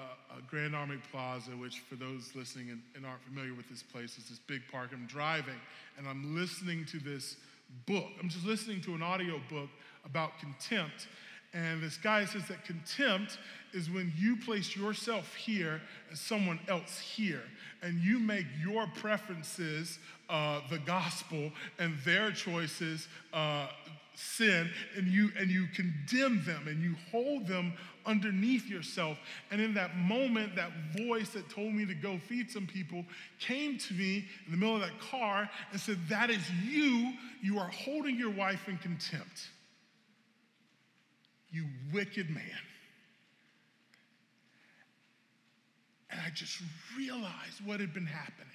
Grand 0.49 0.75
Army 0.75 0.97
Plaza, 1.11 1.51
which 1.51 1.79
for 1.81 1.95
those 1.95 2.31
listening 2.35 2.69
and, 2.69 2.81
and 2.95 3.05
aren't 3.05 3.23
familiar 3.23 3.53
with 3.53 3.69
this 3.69 3.83
place, 3.83 4.17
is 4.17 4.29
this 4.29 4.39
big 4.39 4.61
park. 4.71 4.89
I'm 4.93 5.05
driving 5.07 5.59
and 5.97 6.07
I'm 6.07 6.35
listening 6.35 6.85
to 6.85 6.99
this 6.99 7.37
book. 7.85 8.09
I'm 8.21 8.29
just 8.29 8.45
listening 8.45 8.81
to 8.81 8.95
an 8.95 9.01
audio 9.01 9.39
book 9.49 9.69
about 10.05 10.39
contempt. 10.39 11.07
And 11.53 11.83
this 11.83 11.97
guy 11.97 12.23
says 12.25 12.47
that 12.47 12.63
contempt 12.63 13.37
is 13.73 13.89
when 13.89 14.13
you 14.17 14.37
place 14.37 14.75
yourself 14.75 15.35
here 15.35 15.81
and 16.09 16.17
someone 16.17 16.59
else 16.67 16.99
here, 16.99 17.43
and 17.81 17.99
you 17.99 18.19
make 18.19 18.45
your 18.61 18.87
preferences 18.95 19.99
uh, 20.29 20.61
the 20.69 20.79
gospel 20.79 21.51
and 21.77 21.97
their 22.05 22.31
choices 22.31 23.07
uh, 23.33 23.67
sin, 24.15 24.69
and 24.95 25.07
you 25.07 25.29
and 25.37 25.49
you 25.49 25.67
condemn 25.73 26.43
them 26.45 26.67
and 26.67 26.81
you 26.81 26.95
hold 27.11 27.47
them 27.47 27.73
underneath 28.05 28.69
yourself. 28.69 29.17
And 29.51 29.59
in 29.59 29.73
that 29.73 29.97
moment, 29.97 30.55
that 30.55 30.71
voice 30.97 31.29
that 31.31 31.49
told 31.49 31.73
me 31.73 31.85
to 31.85 31.93
go 31.93 32.17
feed 32.17 32.49
some 32.49 32.67
people 32.67 33.03
came 33.39 33.77
to 33.77 33.93
me 33.93 34.25
in 34.45 34.51
the 34.51 34.57
middle 34.57 34.75
of 34.75 34.81
that 34.81 34.99
car 35.01 35.49
and 35.71 35.81
said, 35.81 35.97
"That 36.07 36.29
is 36.29 36.49
you. 36.65 37.13
You 37.41 37.59
are 37.59 37.69
holding 37.69 38.17
your 38.17 38.31
wife 38.31 38.69
in 38.69 38.77
contempt." 38.77 39.49
You 41.51 41.65
wicked 41.93 42.29
man. 42.29 42.43
And 46.09 46.19
I 46.19 46.29
just 46.33 46.61
realized 46.97 47.65
what 47.65 47.79
had 47.79 47.93
been 47.93 48.05
happening. 48.05 48.47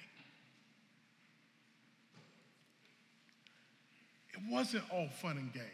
It 4.33 4.39
wasn't 4.51 4.83
all 4.91 5.07
fun 5.09 5.37
and 5.37 5.51
games, 5.51 5.65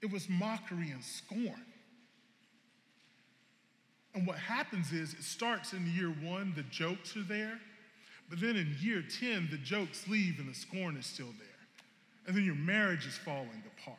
it 0.00 0.10
was 0.10 0.28
mockery 0.28 0.90
and 0.90 1.02
scorn. 1.02 1.66
And 4.14 4.26
what 4.26 4.36
happens 4.36 4.92
is 4.92 5.14
it 5.14 5.22
starts 5.22 5.72
in 5.72 5.90
year 5.96 6.14
one, 6.22 6.52
the 6.54 6.64
jokes 6.64 7.16
are 7.16 7.22
there, 7.22 7.58
but 8.28 8.40
then 8.40 8.56
in 8.56 8.76
year 8.78 9.02
10, 9.02 9.48
the 9.50 9.56
jokes 9.56 10.06
leave 10.06 10.38
and 10.38 10.50
the 10.50 10.54
scorn 10.54 10.96
is 10.96 11.06
still 11.06 11.32
there. 11.38 11.48
And 12.26 12.36
then 12.36 12.44
your 12.44 12.54
marriage 12.54 13.06
is 13.06 13.16
falling 13.16 13.62
apart. 13.78 13.98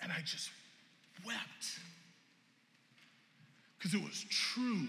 And 0.00 0.12
I 0.12 0.20
just 0.24 0.50
wept 1.26 1.80
because 3.76 3.94
it 3.94 4.02
was 4.02 4.24
true 4.28 4.88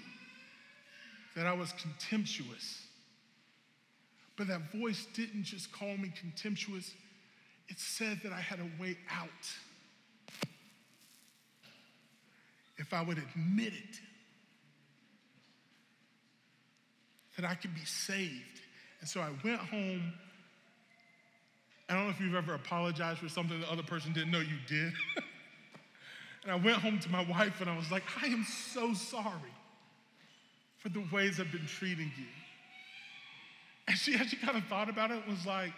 that 1.35 1.45
I 1.45 1.53
was 1.53 1.71
contemptuous. 1.73 2.85
But 4.37 4.47
that 4.47 4.71
voice 4.73 5.05
didn't 5.13 5.43
just 5.43 5.71
call 5.71 5.95
me 5.97 6.11
contemptuous, 6.19 6.93
it 7.67 7.77
said 7.79 8.19
that 8.23 8.31
I 8.31 8.39
had 8.39 8.59
a 8.59 8.81
way 8.81 8.97
out. 9.11 9.29
If 12.77 12.93
I 12.93 13.01
would 13.01 13.17
admit 13.17 13.73
it, 13.73 13.99
that 17.35 17.49
I 17.49 17.55
could 17.55 17.75
be 17.75 17.85
saved. 17.85 18.61
And 19.01 19.09
so 19.09 19.21
I 19.21 19.29
went 19.43 19.59
home. 19.59 20.13
I 21.89 21.93
don't 21.95 22.03
know 22.03 22.11
if 22.11 22.19
you've 22.19 22.35
ever 22.35 22.53
apologized 22.53 23.19
for 23.19 23.29
something 23.29 23.59
the 23.59 23.71
other 23.71 23.81
person 23.81 24.13
didn't 24.13 24.29
know 24.29 24.39
you 24.39 24.57
did. 24.67 24.93
and 26.43 26.51
I 26.51 26.55
went 26.55 26.77
home 26.77 26.99
to 26.99 27.09
my 27.09 27.25
wife 27.25 27.61
and 27.61 27.69
I 27.69 27.75
was 27.75 27.91
like, 27.91 28.03
I 28.21 28.27
am 28.27 28.43
so 28.43 28.93
sorry 28.93 29.33
for 30.77 30.89
the 30.89 31.03
ways 31.11 31.39
I've 31.39 31.51
been 31.51 31.65
treating 31.65 32.11
you. 32.15 32.25
And 33.87 33.97
she 33.97 34.13
actually 34.15 34.37
kind 34.37 34.55
of 34.55 34.65
thought 34.65 34.87
about 34.87 35.09
it 35.09 35.23
and 35.25 35.25
was 35.25 35.47
like, 35.47 35.71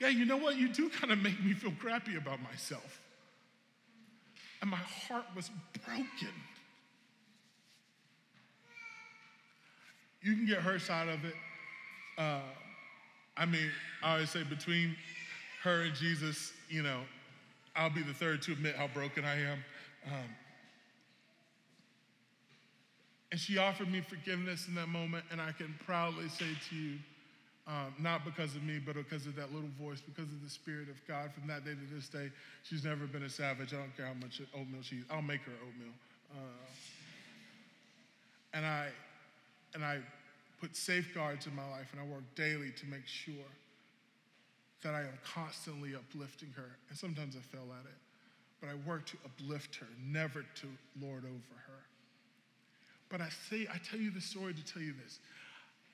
yeah, 0.00 0.08
you 0.08 0.24
know 0.24 0.38
what? 0.38 0.56
You 0.56 0.68
do 0.68 0.88
kind 0.88 1.12
of 1.12 1.18
make 1.18 1.42
me 1.44 1.52
feel 1.52 1.72
crappy 1.78 2.16
about 2.16 2.42
myself. 2.42 3.02
And 4.62 4.70
my 4.70 4.78
heart 4.78 5.26
was 5.36 5.50
broken. 5.84 6.32
You 10.22 10.34
can 10.36 10.46
get 10.46 10.60
her 10.60 10.78
side 10.78 11.08
of 11.08 11.22
it. 11.22 11.34
Uh, 12.16 12.40
I 13.36 13.44
mean, 13.44 13.70
I 14.02 14.12
always 14.12 14.30
say 14.30 14.42
between 14.42 14.96
her 15.64 15.80
and 15.82 15.94
Jesus, 15.94 16.52
you 16.68 16.82
know, 16.82 17.00
I'll 17.74 17.90
be 17.90 18.02
the 18.02 18.12
third 18.12 18.42
to 18.42 18.52
admit 18.52 18.76
how 18.76 18.86
broken 18.86 19.24
I 19.24 19.34
am. 19.34 19.64
Um, 20.06 20.28
and 23.32 23.40
she 23.40 23.56
offered 23.56 23.90
me 23.90 24.02
forgiveness 24.02 24.68
in 24.68 24.74
that 24.74 24.88
moment, 24.88 25.24
and 25.32 25.40
I 25.40 25.52
can 25.52 25.74
proudly 25.86 26.28
say 26.28 26.44
to 26.68 26.76
you, 26.76 26.98
um, 27.66 27.94
not 27.98 28.26
because 28.26 28.54
of 28.54 28.62
me, 28.62 28.78
but 28.78 28.94
because 28.94 29.26
of 29.26 29.34
that 29.36 29.54
little 29.54 29.70
voice, 29.80 30.02
because 30.02 30.30
of 30.30 30.44
the 30.44 30.50
Spirit 30.50 30.90
of 30.90 30.96
God. 31.08 31.32
From 31.32 31.48
that 31.48 31.64
day 31.64 31.70
to 31.70 31.94
this 31.94 32.10
day, 32.10 32.30
she's 32.62 32.84
never 32.84 33.06
been 33.06 33.22
a 33.22 33.30
savage. 33.30 33.72
I 33.72 33.78
don't 33.78 33.96
care 33.96 34.04
how 34.04 34.12
much 34.20 34.42
oatmeal 34.54 34.82
she 34.82 34.96
eats. 34.96 35.06
I'll 35.10 35.22
make 35.22 35.40
her 35.40 35.52
oatmeal. 35.66 35.94
Uh, 36.30 36.66
and 38.52 38.66
I, 38.66 38.88
and 39.72 39.82
I 39.82 40.00
put 40.60 40.76
safeguards 40.76 41.46
in 41.46 41.56
my 41.56 41.68
life, 41.70 41.88
and 41.92 42.02
I 42.02 42.04
work 42.04 42.24
daily 42.36 42.70
to 42.70 42.86
make 42.86 43.06
sure 43.06 43.34
that 44.84 44.94
I 44.94 45.00
am 45.00 45.18
constantly 45.24 45.94
uplifting 45.94 46.50
her. 46.56 46.76
And 46.88 46.96
sometimes 46.96 47.36
I 47.36 47.40
fail 47.40 47.66
at 47.72 47.86
it, 47.86 47.96
but 48.60 48.68
I 48.68 48.74
work 48.88 49.06
to 49.06 49.16
uplift 49.24 49.76
her, 49.76 49.86
never 50.06 50.42
to 50.42 50.66
lord 51.00 51.24
over 51.24 51.58
her. 51.66 51.82
But 53.08 53.20
I 53.20 53.28
say, 53.50 53.66
I 53.72 53.78
tell 53.78 53.98
you 53.98 54.10
this 54.10 54.26
story 54.26 54.54
to 54.54 54.64
tell 54.64 54.82
you 54.82 54.92
this 55.02 55.18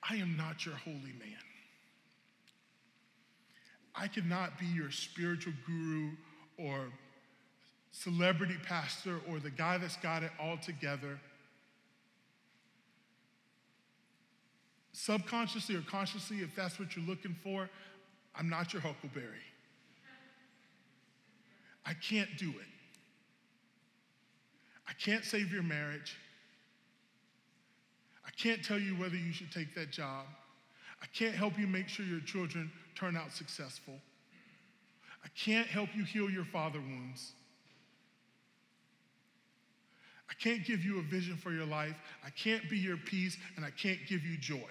I 0.07 0.15
am 0.15 0.35
not 0.37 0.65
your 0.65 0.75
holy 0.75 1.15
man. 1.19 1.41
I 3.95 4.07
cannot 4.07 4.59
be 4.59 4.65
your 4.65 4.91
spiritual 4.91 5.53
guru 5.65 6.11
or 6.57 6.91
celebrity 7.91 8.55
pastor 8.65 9.19
or 9.29 9.39
the 9.39 9.49
guy 9.49 9.77
that's 9.77 9.97
got 9.97 10.23
it 10.23 10.31
all 10.39 10.57
together. 10.57 11.19
Subconsciously 14.93 15.75
or 15.75 15.81
consciously, 15.81 16.37
if 16.37 16.55
that's 16.55 16.79
what 16.79 16.95
you're 16.95 17.05
looking 17.05 17.35
for, 17.43 17.69
I'm 18.35 18.49
not 18.49 18.73
your 18.73 18.81
huckleberry. 18.81 19.45
I 21.85 21.93
can't 21.93 22.29
do 22.37 22.49
it. 22.49 22.67
I 24.87 24.93
can't 24.93 25.25
save 25.25 25.51
your 25.51 25.63
marriage. 25.63 26.17
I 28.25 28.29
can't 28.31 28.63
tell 28.63 28.79
you 28.79 28.93
whether 28.95 29.15
you 29.15 29.31
should 29.31 29.51
take 29.51 29.73
that 29.75 29.91
job. 29.91 30.25
I 31.01 31.05
can't 31.07 31.35
help 31.35 31.57
you 31.57 31.67
make 31.67 31.87
sure 31.87 32.05
your 32.05 32.19
children 32.19 32.71
turn 32.95 33.17
out 33.17 33.31
successful. 33.31 33.95
I 35.23 35.27
can't 35.35 35.67
help 35.67 35.89
you 35.95 36.03
heal 36.03 36.29
your 36.29 36.45
father 36.45 36.79
wounds. 36.79 37.33
I 40.29 40.33
can't 40.35 40.65
give 40.65 40.83
you 40.83 40.99
a 40.99 41.03
vision 41.03 41.37
for 41.37 41.51
your 41.51 41.65
life. 41.65 41.95
I 42.25 42.29
can't 42.29 42.69
be 42.69 42.77
your 42.77 42.97
peace, 42.97 43.37
and 43.55 43.65
I 43.65 43.71
can't 43.71 43.99
give 44.07 44.23
you 44.23 44.37
joy. 44.37 44.69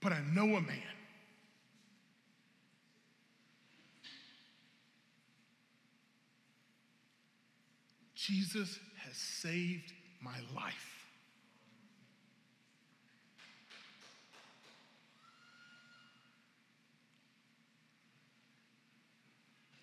But 0.00 0.12
I 0.12 0.20
know 0.32 0.56
a 0.56 0.60
man. 0.60 0.80
Jesus 8.14 8.78
has 8.98 9.16
saved 9.16 9.92
my 10.22 10.36
life. 10.54 11.00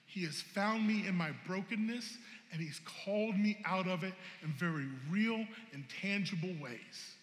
He 0.06 0.24
has 0.26 0.42
found 0.42 0.88
me 0.88 1.06
in 1.08 1.14
my 1.14 1.32
brokenness 1.46 2.18
and 2.52 2.62
He's 2.62 2.80
called 3.06 3.38
me 3.38 3.58
out 3.66 3.88
of 3.88 4.04
it 4.04 4.14
in 4.42 4.52
very 4.54 4.88
real 5.12 5.46
and 5.74 5.84
tangible 6.02 6.56
ways. 6.62 7.17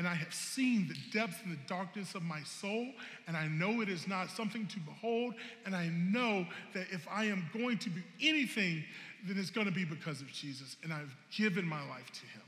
And 0.00 0.08
I 0.08 0.14
have 0.14 0.32
seen 0.32 0.88
the 0.88 0.96
depths 1.12 1.36
and 1.44 1.52
the 1.52 1.60
darkness 1.66 2.14
of 2.14 2.22
my 2.22 2.40
soul, 2.40 2.86
and 3.28 3.36
I 3.36 3.48
know 3.48 3.82
it 3.82 3.90
is 3.90 4.08
not 4.08 4.30
something 4.30 4.66
to 4.68 4.80
behold. 4.80 5.34
And 5.66 5.76
I 5.76 5.88
know 5.88 6.46
that 6.72 6.86
if 6.90 7.06
I 7.06 7.24
am 7.24 7.44
going 7.52 7.76
to 7.76 7.90
be 7.90 8.02
anything, 8.22 8.82
then 9.28 9.36
it's 9.36 9.50
going 9.50 9.66
to 9.66 9.72
be 9.72 9.84
because 9.84 10.22
of 10.22 10.32
Jesus. 10.32 10.78
And 10.82 10.90
I've 10.90 11.14
given 11.36 11.66
my 11.66 11.86
life 11.90 12.10
to 12.12 12.20
Him. 12.22 12.40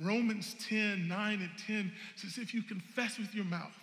Romans 0.00 0.56
10, 0.66 1.06
9 1.06 1.40
and 1.40 1.50
10 1.66 1.92
says, 2.16 2.38
if 2.38 2.54
you 2.54 2.62
confess 2.62 3.18
with 3.18 3.34
your 3.34 3.44
mouth 3.44 3.78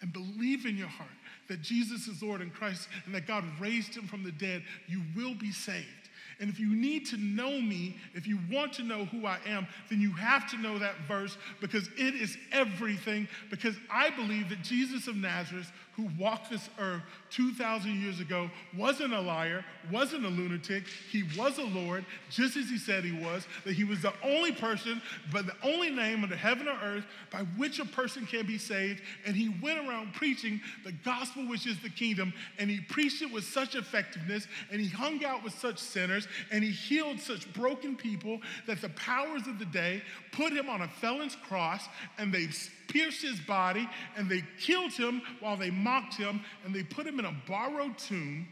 and 0.00 0.12
believe 0.12 0.66
in 0.66 0.76
your 0.76 0.88
heart 0.88 1.10
that 1.48 1.62
Jesus 1.62 2.08
is 2.08 2.24
Lord 2.24 2.40
and 2.40 2.52
Christ 2.52 2.88
and 3.06 3.14
that 3.14 3.28
God 3.28 3.44
raised 3.60 3.94
him 3.94 4.08
from 4.08 4.24
the 4.24 4.32
dead, 4.32 4.64
you 4.88 5.02
will 5.14 5.34
be 5.34 5.52
saved. 5.52 6.01
And 6.42 6.50
if 6.50 6.58
you 6.58 6.74
need 6.74 7.06
to 7.06 7.16
know 7.16 7.60
me, 7.60 7.96
if 8.14 8.26
you 8.26 8.36
want 8.50 8.72
to 8.72 8.82
know 8.82 9.04
who 9.04 9.26
I 9.26 9.38
am, 9.46 9.64
then 9.88 10.00
you 10.00 10.10
have 10.14 10.50
to 10.50 10.58
know 10.58 10.76
that 10.76 10.96
verse 11.06 11.38
because 11.60 11.88
it 11.96 12.16
is 12.16 12.36
everything. 12.50 13.28
Because 13.48 13.76
I 13.88 14.10
believe 14.10 14.48
that 14.48 14.60
Jesus 14.60 15.06
of 15.06 15.14
Nazareth, 15.14 15.70
who 15.94 16.08
walked 16.18 16.50
this 16.50 16.68
earth 16.80 17.02
2,000 17.30 18.00
years 18.02 18.18
ago, 18.18 18.50
wasn't 18.76 19.12
a 19.12 19.20
liar, 19.20 19.64
wasn't 19.92 20.24
a 20.24 20.28
lunatic. 20.28 20.84
He 21.10 21.22
was 21.38 21.58
a 21.58 21.64
Lord, 21.64 22.04
just 22.28 22.56
as 22.56 22.68
he 22.68 22.78
said 22.78 23.04
he 23.04 23.12
was, 23.12 23.46
that 23.64 23.74
he 23.74 23.84
was 23.84 24.02
the 24.02 24.14
only 24.24 24.50
person, 24.50 25.00
but 25.30 25.46
the 25.46 25.54
only 25.62 25.90
name 25.90 26.24
under 26.24 26.34
heaven 26.34 26.66
or 26.66 26.76
earth 26.82 27.04
by 27.30 27.40
which 27.56 27.78
a 27.78 27.84
person 27.84 28.26
can 28.26 28.46
be 28.46 28.58
saved. 28.58 29.00
And 29.26 29.36
he 29.36 29.54
went 29.62 29.86
around 29.86 30.14
preaching 30.14 30.60
the 30.84 30.92
gospel, 31.04 31.46
which 31.46 31.68
is 31.68 31.78
the 31.82 31.90
kingdom, 31.90 32.32
and 32.58 32.68
he 32.68 32.80
preached 32.80 33.22
it 33.22 33.30
with 33.30 33.44
such 33.44 33.76
effectiveness, 33.76 34.48
and 34.72 34.80
he 34.80 34.88
hung 34.88 35.24
out 35.24 35.44
with 35.44 35.56
such 35.58 35.78
sinners, 35.78 36.26
and 36.50 36.62
he 36.62 36.70
healed 36.70 37.20
such 37.20 37.52
broken 37.52 37.96
people 37.96 38.40
that 38.66 38.80
the 38.80 38.88
powers 38.90 39.46
of 39.46 39.58
the 39.58 39.64
day 39.64 40.02
put 40.32 40.52
him 40.52 40.68
on 40.68 40.82
a 40.82 40.88
felon's 40.88 41.36
cross, 41.36 41.86
and 42.18 42.32
they 42.32 42.48
pierced 42.88 43.22
his 43.22 43.40
body, 43.40 43.88
and 44.16 44.28
they 44.28 44.42
killed 44.60 44.92
him 44.92 45.22
while 45.40 45.56
they 45.56 45.70
mocked 45.70 46.14
him, 46.14 46.40
and 46.64 46.74
they 46.74 46.82
put 46.82 47.06
him 47.06 47.18
in 47.18 47.24
a 47.24 47.34
borrowed 47.46 47.96
tomb, 47.98 48.46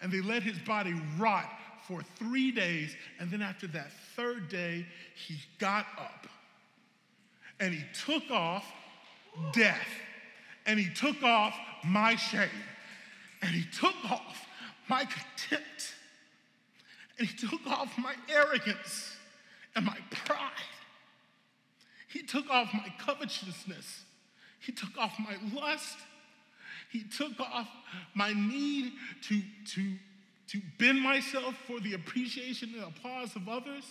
and 0.00 0.12
they 0.12 0.20
let 0.20 0.42
his 0.42 0.58
body 0.60 0.94
rot 1.18 1.50
for 1.86 2.02
three 2.16 2.50
days. 2.50 2.96
And 3.20 3.30
then 3.30 3.42
after 3.42 3.66
that 3.68 3.92
third 4.16 4.48
day, 4.48 4.86
he 5.14 5.36
got 5.58 5.86
up 5.98 6.26
and 7.60 7.72
he 7.72 7.84
took 8.04 8.30
off 8.30 8.64
death, 9.52 9.88
and 10.66 10.78
he 10.78 10.92
took 10.92 11.22
off 11.22 11.54
my 11.84 12.16
shame, 12.16 12.48
and 13.42 13.50
he 13.50 13.64
took 13.70 13.94
off 14.10 14.46
my 14.88 15.04
contempt, 15.04 15.93
and 17.18 17.28
he 17.28 17.36
took 17.36 17.66
off 17.66 17.96
my 17.98 18.14
arrogance 18.28 19.16
and 19.76 19.84
my 19.84 19.98
pride. 20.10 20.50
He 22.08 22.22
took 22.22 22.48
off 22.50 22.72
my 22.72 22.92
covetousness. 22.98 24.04
He 24.60 24.72
took 24.72 24.96
off 24.98 25.12
my 25.18 25.36
lust. 25.54 25.96
He 26.90 27.04
took 27.04 27.38
off 27.40 27.68
my 28.14 28.32
need 28.32 28.92
to, 29.28 29.42
to, 29.74 29.94
to 30.48 30.60
bend 30.78 31.00
myself 31.00 31.54
for 31.66 31.80
the 31.80 31.94
appreciation 31.94 32.72
and 32.74 32.84
applause 32.84 33.34
of 33.36 33.48
others. 33.48 33.84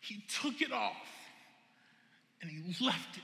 He 0.00 0.22
took 0.40 0.62
it 0.62 0.72
off 0.72 0.96
and 2.40 2.50
he 2.50 2.84
left 2.84 3.16
it. 3.16 3.22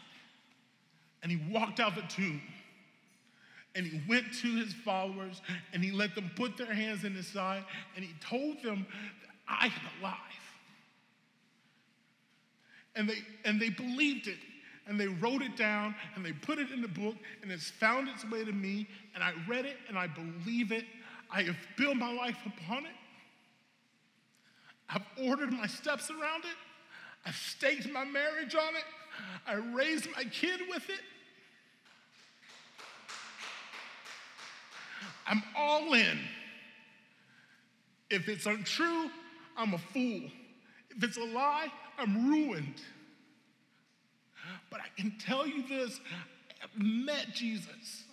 And 1.23 1.33
he 1.33 1.41
walked 1.51 1.81
out 1.81 1.95
the 1.95 2.03
tomb 2.03 2.43
and 3.75 3.87
he 3.87 4.01
went 4.09 4.33
to 4.43 4.55
his 4.57 4.73
followers 4.73 5.43
and 5.73 5.83
he 5.83 5.91
let 5.91 6.15
them 6.15 6.31
put 6.37 6.57
their 6.57 6.73
hands 6.73 7.05
in 7.05 7.15
his 7.15 7.27
side 7.27 7.65
and 7.97 8.05
he 8.05 8.15
told 8.21 8.63
them 8.63 8.87
that 9.23 9.31
I 9.49 9.67
am 9.67 10.01
alive 10.01 10.19
and 12.97 13.09
they, 13.09 13.19
and 13.45 13.61
they 13.61 13.71
believed 13.71 14.29
it 14.29 14.39
and 14.87 15.01
they 15.01 15.09
wrote 15.09 15.43
it 15.43 15.57
down 15.57 15.95
and 16.15 16.25
they 16.25 16.33
put 16.33 16.59
it 16.59 16.71
in 16.71 16.83
the 16.83 16.89
book 16.89 17.17
and 17.43 17.51
it's 17.51 17.71
found 17.71 18.09
its 18.09 18.29
way 18.31 18.45
to 18.45 18.53
me 18.53 18.87
and 19.15 19.25
I 19.25 19.33
read 19.49 19.65
it 19.65 19.77
and 19.89 19.99
I 19.99 20.07
believe 20.07 20.73
it. 20.73 20.85
I 21.31 21.43
have 21.43 21.57
built 21.77 21.97
my 21.97 22.13
life 22.13 22.39
upon 22.47 22.85
it 22.85 22.93
I've 24.89 25.07
ordered 25.23 25.53
my 25.53 25.67
steps 25.67 26.11
around 26.11 26.45
it. 26.45 26.57
I've 27.27 27.37
staked 27.37 27.91
my 27.91 28.05
marriage 28.05 28.55
on 28.55 28.77
it. 28.77 28.85
I 29.47 29.55
raised 29.55 30.09
my 30.17 30.25
kid 30.25 30.61
with 30.69 30.89
it. 30.91 31.01
I'm 35.27 35.43
all 35.57 35.95
in. 35.95 36.19
If 38.11 38.29
it's 38.29 38.47
untrue, 38.47 39.11
I'm 39.57 39.75
a 39.75 39.79
fool. 39.79 40.23
If 40.91 41.03
it's 41.03 41.17
a 41.17 41.25
lie, 41.25 41.69
I'm 41.99 42.29
ruined. 42.29 42.83
But 44.71 44.81
I 44.81 45.01
can 45.01 45.15
tell 45.19 45.47
you 45.47 45.67
this 45.67 46.01
I've 46.63 46.83
met 46.83 47.29
Jesus. 47.35 48.05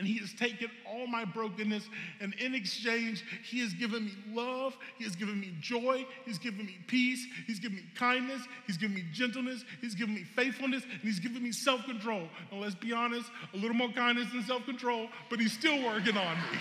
And 0.00 0.08
he 0.08 0.16
has 0.20 0.32
taken 0.32 0.70
all 0.90 1.06
my 1.06 1.26
brokenness, 1.26 1.86
and 2.22 2.32
in 2.36 2.54
exchange, 2.54 3.22
he 3.44 3.60
has 3.60 3.74
given 3.74 4.06
me 4.06 4.12
love, 4.32 4.74
he 4.96 5.04
has 5.04 5.14
given 5.14 5.38
me 5.38 5.54
joy, 5.60 6.06
he's 6.24 6.38
given 6.38 6.64
me 6.64 6.78
peace, 6.86 7.26
he's 7.46 7.58
given 7.58 7.76
me 7.76 7.84
kindness, 7.94 8.40
he's 8.66 8.78
given 8.78 8.96
me 8.96 9.04
gentleness, 9.12 9.62
he's 9.82 9.94
given 9.94 10.14
me 10.14 10.24
faithfulness, 10.24 10.84
and 10.84 11.02
he's 11.02 11.20
given 11.20 11.42
me 11.42 11.52
self 11.52 11.84
control. 11.84 12.26
And 12.50 12.62
let's 12.62 12.74
be 12.74 12.94
honest, 12.94 13.30
a 13.52 13.58
little 13.58 13.76
more 13.76 13.90
kindness 13.90 14.32
and 14.32 14.42
self 14.42 14.64
control, 14.64 15.08
but 15.28 15.38
he's 15.38 15.52
still 15.52 15.84
working 15.84 16.16
on 16.16 16.36
me. 16.36 16.58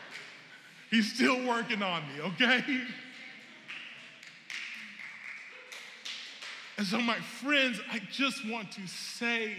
he's 0.90 1.12
still 1.12 1.46
working 1.46 1.82
on 1.82 2.02
me, 2.08 2.22
okay? 2.22 2.64
And 6.76 6.84
so, 6.84 6.98
my 7.00 7.20
friends, 7.20 7.80
I 7.92 8.00
just 8.10 8.48
want 8.48 8.72
to 8.72 8.86
say, 8.88 9.54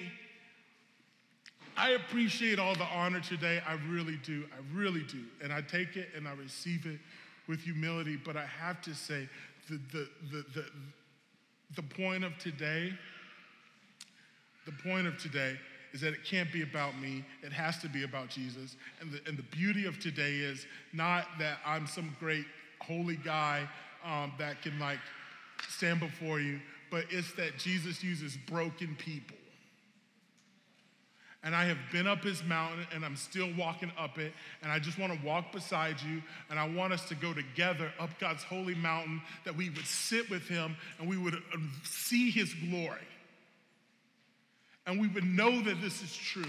I 1.78 1.92
appreciate 1.92 2.60
all 2.60 2.74
the 2.76 2.86
honor 2.86 3.20
today. 3.20 3.62
I 3.68 3.74
really 3.90 4.18
do. 4.24 4.46
I 4.52 4.78
really 4.78 5.04
do. 5.04 5.24
And 5.44 5.52
I 5.52 5.62
take 5.62 5.98
it 5.98 6.10
and 6.16 6.28
I 6.28 6.34
receive 6.34 6.86
it 6.86 7.00
with 7.48 7.60
humility. 7.62 8.16
But 8.16 8.38
I 8.38 8.46
have 8.46 8.82
to 8.84 8.94
say, 8.94 9.28
the, 9.70 9.80
the, 9.92 10.10
the, 10.32 10.46
the, 10.54 10.66
the 11.76 11.84
point 11.84 12.24
of 12.24 12.38
today, 12.38 12.94
the 14.66 14.72
point 14.88 15.08
of 15.08 15.18
today 15.18 15.58
is 15.94 16.02
that 16.02 16.14
it 16.14 16.24
can't 16.26 16.52
be 16.52 16.62
about 16.62 17.00
me. 17.00 17.24
It 17.42 17.52
has 17.52 17.78
to 17.80 17.90
be 17.90 18.04
about 18.04 18.30
Jesus. 18.30 18.76
And 19.02 19.12
the, 19.12 19.22
and 19.28 19.38
the 19.38 19.44
beauty 19.44 19.86
of 19.86 20.00
today 20.00 20.36
is 20.36 20.66
not 20.94 21.26
that 21.40 21.58
I'm 21.66 21.88
some 21.88 22.16
great 22.20 22.46
holy 22.82 23.16
guy 23.16 23.68
um, 24.04 24.34
that 24.38 24.62
can 24.62 24.78
like 24.80 25.00
stand 25.68 26.00
before 26.00 26.40
you, 26.40 26.60
but 26.92 27.06
it's 27.10 27.34
that 27.34 27.58
Jesus 27.58 28.04
uses 28.04 28.38
broken 28.48 28.96
people. 29.00 29.38
And 31.44 31.56
I 31.56 31.66
have 31.66 31.78
been 31.92 32.08
up 32.08 32.24
his 32.24 32.44
mountain 32.44 32.88
and 32.94 33.06
I'm 33.06 33.16
still 33.16 33.50
walking 33.58 33.92
up 33.98 34.18
it. 34.18 34.34
And 34.64 34.72
I 34.72 34.80
just 34.80 34.98
want 34.98 35.14
to 35.14 35.26
walk 35.26 35.52
beside 35.52 36.02
you. 36.02 36.24
And 36.50 36.58
I 36.58 36.68
want 36.68 36.92
us 36.92 37.08
to 37.10 37.16
go 37.16 37.34
together 37.34 37.92
up 38.00 38.10
God's 38.20 38.44
holy 38.44 38.76
mountain 38.76 39.22
that 39.44 39.56
we 39.56 39.70
would 39.70 39.86
sit 39.86 40.30
with 40.30 40.48
him 40.48 40.76
and 41.00 41.08
we 41.08 41.18
would 41.18 41.36
um, 41.54 41.72
see 41.84 42.32
his 42.32 42.54
glory. 42.54 43.08
And 44.88 45.00
we 45.00 45.08
would 45.10 45.24
know 45.24 45.62
that 45.62 45.82
this 45.82 46.02
is 46.02 46.16
true. 46.16 46.44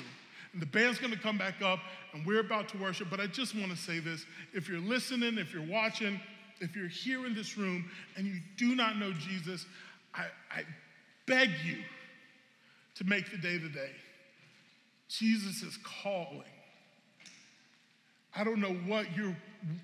And 0.52 0.62
the 0.62 0.66
band's 0.66 0.98
going 0.98 1.12
to 1.12 1.18
come 1.18 1.36
back 1.36 1.60
up 1.62 1.80
and 2.14 2.24
we're 2.24 2.40
about 2.40 2.68
to 2.70 2.78
worship. 2.78 3.08
But 3.10 3.20
I 3.20 3.26
just 3.26 3.54
want 3.54 3.70
to 3.70 3.76
say 3.76 3.98
this 3.98 4.24
if 4.54 4.68
you're 4.68 4.80
listening, 4.80 5.36
if 5.36 5.52
you're 5.52 5.66
watching, 5.66 6.18
if 6.60 6.74
you're 6.74 6.88
here 6.88 7.26
in 7.26 7.34
this 7.34 7.58
room 7.58 7.90
and 8.16 8.26
you 8.26 8.40
do 8.56 8.74
not 8.74 8.96
know 8.98 9.12
Jesus, 9.12 9.66
I, 10.14 10.24
I 10.50 10.62
beg 11.26 11.50
you 11.64 11.76
to 12.94 13.04
make 13.04 13.30
the 13.30 13.36
day 13.36 13.58
today. 13.58 13.90
Jesus 15.08 15.62
is 15.62 15.78
calling. 16.02 16.42
I 18.34 18.44
don't 18.44 18.60
know 18.60 18.74
what 18.86 19.16
you're, 19.16 19.36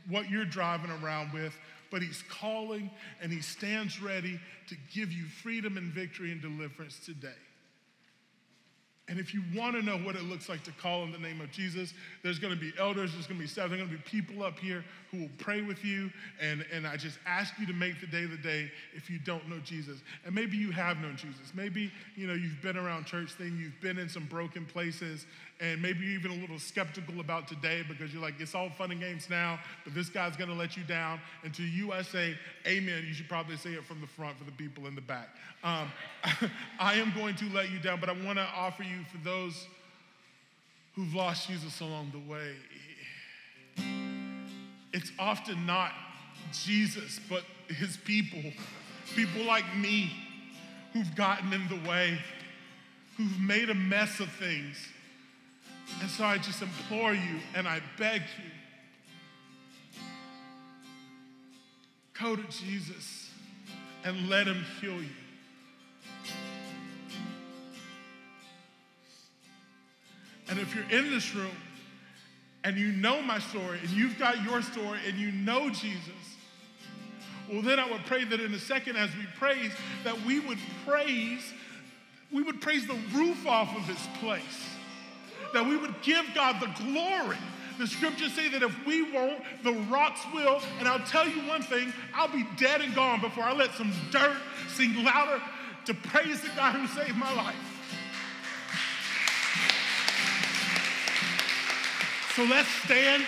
what 0.09 0.29
you're 0.31 0.45
driving 0.45 0.91
around 0.91 1.33
with, 1.33 1.57
but 1.91 2.03
he's 2.03 2.23
calling 2.29 2.91
and 3.21 3.33
he 3.33 3.41
stands 3.41 4.01
ready 4.03 4.39
to 4.69 4.77
give 4.95 5.13
you 5.13 5.25
freedom 5.27 5.77
and 5.77 5.93
victory 5.93 6.33
and 6.33 6.41
deliverance 6.41 6.99
today. 7.05 7.29
And 9.09 9.19
if 9.19 9.35
you 9.35 9.43
want 9.55 9.75
to 9.75 9.83
know 9.83 9.99
what 9.99 10.15
it 10.15 10.23
looks 10.23 10.49
like 10.49 10.63
to 10.63 10.71
call 10.73 11.03
in 11.03 11.11
the 11.11 11.19
name 11.19 11.41
of 11.41 11.51
Jesus, 11.51 11.93
there's 12.23 12.39
going 12.39 12.55
to 12.55 12.59
be 12.59 12.73
elders, 12.79 13.13
there's 13.13 13.27
going 13.27 13.39
to 13.39 13.43
be 13.43 13.49
staff, 13.49 13.69
there's 13.69 13.81
going 13.81 13.91
to 13.91 13.97
be 13.97 14.03
people 14.05 14.45
up 14.45 14.59
here 14.61 14.85
who 15.11 15.23
will 15.23 15.31
pray 15.39 15.61
with 15.61 15.85
you. 15.85 16.09
And, 16.41 16.65
and 16.73 16.87
I 16.87 16.97
just 16.97 17.19
ask 17.27 17.53
you 17.59 17.67
to 17.67 17.73
make 17.73 18.01
the 18.01 18.07
day 18.07 18.27
the 18.27 18.37
day 18.37 18.71
if 18.95 19.11
you 19.11 19.19
don't 19.19 19.49
know 19.49 19.59
Jesus. 19.65 19.99
And 20.25 20.33
maybe 20.33 20.57
you 20.57 20.71
have 20.71 20.99
known 20.99 21.17
Jesus. 21.17 21.53
Maybe, 21.53 21.91
you 22.15 22.29
know, 22.29 22.35
you've 22.35 22.63
been 22.63 22.77
around 22.77 23.07
church 23.07 23.33
thing, 23.33 23.59
you've 23.61 23.81
been 23.81 23.99
in 23.99 24.09
some 24.09 24.25
broken 24.27 24.65
places, 24.65 25.27
and 25.63 25.81
maybe 25.81 26.01
you're 26.01 26.19
even 26.19 26.33
a 26.33 26.41
little 26.41 26.59
skeptical 26.59 27.21
about 27.21 27.47
today 27.47 27.85
because 27.89 28.13
you're 28.13 28.21
like, 28.21 28.35
it's 28.41 28.53
all 28.53 28.69
fun 28.69 28.91
and 28.91 29.01
games 29.01 29.31
now, 29.31 29.61
but 29.85 29.95
this 29.95 30.09
guy's 30.09 30.35
to 30.37 30.47
let 30.53 30.77
you 30.77 30.83
down. 30.83 31.21
And 31.45 31.55
to 31.55 31.63
you, 31.63 31.93
I 31.93 32.03
say, 32.03 32.37
amen. 32.67 33.05
You 33.07 33.15
should 33.15 33.29
probably 33.29 33.57
say 33.57 33.71
it 33.71 33.85
from 33.85 34.01
the 34.01 34.09
front 34.09 34.37
for 34.39 34.45
the 34.45 34.51
people 34.51 34.89
in 34.89 34.97
the 34.97 35.01
back. 35.01 35.29
Um, 35.63 35.93
I 36.81 36.95
am 36.95 37.13
going 37.15 37.37
to 37.37 37.45
let 37.51 37.71
you 37.71 37.79
down, 37.79 38.01
but 38.01 38.09
I 38.09 38.13
want 38.25 38.39
to 38.39 38.47
offer 38.57 38.83
you 38.83 39.05
for 39.13 39.19
those 39.19 39.69
who've 40.97 41.15
lost 41.15 41.47
Jesus 41.47 41.81
along 41.81 42.11
the 42.11 42.33
way. 42.33 42.57
It's 44.93 45.13
often 45.17 45.65
not 45.65 45.93
Jesus, 46.53 47.21
but 47.31 47.45
his 47.69 47.97
people, 47.99 48.43
people 49.15 49.45
like 49.45 49.77
me 49.77 50.11
who've 50.93 51.15
gotten 51.15 51.53
in 51.53 51.69
the 51.69 51.89
way, 51.89 52.19
who've 53.17 53.39
made 53.39 53.71
a 53.71 53.75
mess 53.75 54.19
of 54.19 54.29
things. 54.33 54.89
And 56.01 56.11
so 56.11 56.25
I 56.25 56.39
just 56.39 56.63
implore 56.63 57.15
you 57.15 57.39
and 57.55 57.69
I 57.69 57.81
beg 57.99 58.23
you 58.39 58.51
go 62.23 62.37
to 62.37 62.43
Jesus 62.45 63.31
and 64.05 64.29
let 64.29 64.47
him 64.47 64.65
heal 64.81 65.01
you. 65.01 65.09
And 70.49 70.59
if 70.61 70.75
you're 70.75 70.89
in 70.91 71.11
this 71.11 71.35
room 71.35 71.57
and 72.65 72.77
you 72.77 72.93
know 72.93 73.23
my 73.23 73.39
story 73.39 73.79
and 73.81 73.91
you've 73.91 74.19
got 74.19 74.43
your 74.45 74.63
story 74.63 74.99
and 75.07 75.19
you 75.19 75.33
know 75.33 75.71
Jesus, 75.71 76.11
well, 77.51 77.63
then 77.63 77.79
I 77.81 77.91
would 77.91 78.05
pray 78.07 78.25
that 78.25 78.41
in 78.41 78.53
a 78.55 78.59
second 78.59 78.97
as 78.97 79.11
we 79.17 79.25
praise, 79.39 79.73
that 80.05 80.21
we 80.25 80.41
would 80.41 80.59
praise, 80.87 81.43
we 82.31 82.43
would 82.43 82.61
praise 82.61 82.87
the 82.87 82.99
roof 83.15 83.47
off 83.47 83.77
of 83.77 83.87
this 83.87 84.07
place, 84.21 84.69
that 85.53 85.67
we 85.67 85.77
would 85.77 85.95
give 86.03 86.25
God 86.35 86.61
the 86.61 86.71
glory. 86.85 87.39
The 87.79 87.87
scriptures 87.87 88.33
say 88.35 88.49
that 88.51 88.63
if 88.63 88.87
we 88.87 89.11
won't, 89.13 89.43
the 89.65 89.73
rocks 89.73 90.21
will. 90.33 90.61
And 90.79 90.87
I'll 90.87 91.05
tell 91.07 91.27
you 91.29 91.41
one 91.49 91.63
thing 91.63 91.93
I'll 92.15 92.29
be 92.29 92.47
dead 92.57 92.81
and 92.81 92.95
gone 92.95 93.21
before 93.21 93.45
I 93.45 93.53
let 93.53 93.73
some 93.75 93.93
dirt 94.11 94.37
sing 94.69 95.03
louder 95.03 95.43
to 95.87 95.95
praise 95.95 96.41
the 96.43 96.49
God 96.49 96.75
who 96.77 96.87
saved 96.87 97.17
my 97.17 97.33
life. 97.35 97.57
So 102.37 102.45
let's 102.45 102.69
stand. 102.85 103.27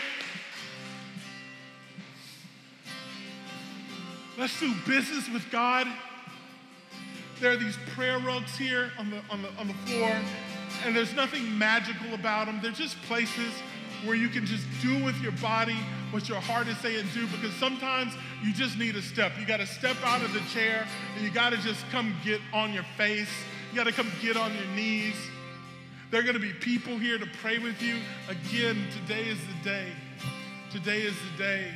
Let's 4.38 4.58
do 4.58 4.74
business 4.86 5.28
with 5.28 5.50
God. 5.50 5.86
There 7.40 7.52
are 7.52 7.56
these 7.56 7.76
prayer 7.94 8.18
rugs 8.18 8.56
here 8.56 8.90
on 8.98 9.10
the, 9.10 9.20
on 9.30 9.42
the, 9.42 9.48
on 9.58 9.68
the 9.68 9.74
floor, 9.74 10.16
and 10.84 10.94
there's 10.94 11.14
nothing 11.14 11.58
magical 11.58 12.14
about 12.14 12.46
them. 12.46 12.60
They're 12.62 12.72
just 12.72 13.00
places 13.02 13.52
where 14.04 14.16
you 14.16 14.28
can 14.28 14.44
just 14.44 14.66
do 14.82 15.02
with 15.02 15.18
your 15.20 15.32
body 15.32 15.76
what 16.10 16.28
your 16.28 16.40
heart 16.40 16.68
is 16.68 16.78
saying 16.78 17.04
do 17.12 17.26
because 17.26 17.52
sometimes 17.54 18.12
you 18.42 18.52
just 18.52 18.78
need 18.78 18.94
a 18.94 19.02
step. 19.02 19.32
You 19.38 19.46
got 19.46 19.56
to 19.56 19.66
step 19.66 19.96
out 20.04 20.22
of 20.22 20.32
the 20.32 20.40
chair 20.52 20.86
and 21.16 21.24
you 21.24 21.30
got 21.30 21.50
to 21.50 21.56
just 21.58 21.84
come 21.90 22.14
get 22.24 22.40
on 22.52 22.72
your 22.72 22.84
face. 22.96 23.30
You 23.70 23.76
got 23.76 23.88
to 23.88 23.92
come 23.92 24.08
get 24.22 24.36
on 24.36 24.54
your 24.54 24.66
knees. 24.76 25.16
There 26.12 26.20
are 26.20 26.22
going 26.22 26.34
to 26.34 26.40
be 26.40 26.52
people 26.52 26.96
here 26.98 27.18
to 27.18 27.26
pray 27.40 27.58
with 27.58 27.82
you. 27.82 27.96
Again, 28.28 28.76
today 28.92 29.28
is 29.28 29.38
the 29.40 29.68
day. 29.68 29.88
Today 30.70 31.00
is 31.00 31.14
the 31.32 31.42
day. 31.42 31.72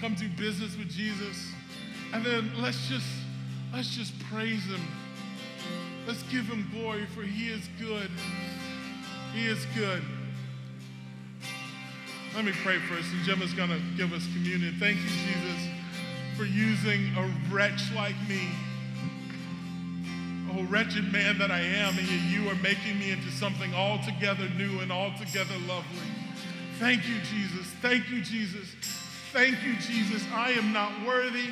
Come 0.00 0.14
do 0.14 0.28
business 0.28 0.76
with 0.76 0.88
Jesus. 0.88 1.50
And 2.12 2.24
then 2.24 2.52
let's 2.58 2.88
just 2.88 3.08
let's 3.72 3.96
just 3.96 4.16
praise 4.30 4.64
him. 4.64 4.80
Let's 6.08 6.22
give 6.22 6.46
him 6.46 6.66
glory 6.72 7.04
for 7.14 7.20
he 7.20 7.50
is 7.50 7.68
good. 7.78 8.10
He 9.34 9.46
is 9.46 9.66
good. 9.76 10.02
Let 12.34 12.46
me 12.46 12.52
pray 12.64 12.78
first, 12.78 13.08
and 13.12 13.42
is 13.42 13.52
going 13.52 13.68
to 13.68 13.78
give 13.94 14.14
us 14.14 14.24
communion. 14.32 14.74
Thank 14.80 14.96
you, 14.96 15.08
Jesus, 15.08 15.68
for 16.34 16.46
using 16.46 17.14
a 17.14 17.30
wretch 17.52 17.92
like 17.94 18.16
me 18.26 18.40
oh 20.50 20.62
wretched 20.70 21.12
man 21.12 21.38
that 21.40 21.50
I 21.50 21.60
am, 21.60 21.98
and 21.98 22.08
yet 22.08 22.22
you 22.30 22.48
are 22.48 22.54
making 22.62 22.98
me 22.98 23.10
into 23.10 23.30
something 23.30 23.74
altogether 23.74 24.48
new 24.56 24.80
and 24.80 24.90
altogether 24.90 25.58
lovely. 25.68 26.08
Thank 26.78 27.06
you, 27.06 27.16
Jesus. 27.20 27.66
Thank 27.82 28.08
you, 28.08 28.22
Jesus. 28.22 28.66
Thank 29.32 29.62
you, 29.62 29.74
Jesus. 29.76 30.24
I 30.32 30.52
am 30.52 30.72
not 30.72 30.90
worthy. 31.06 31.50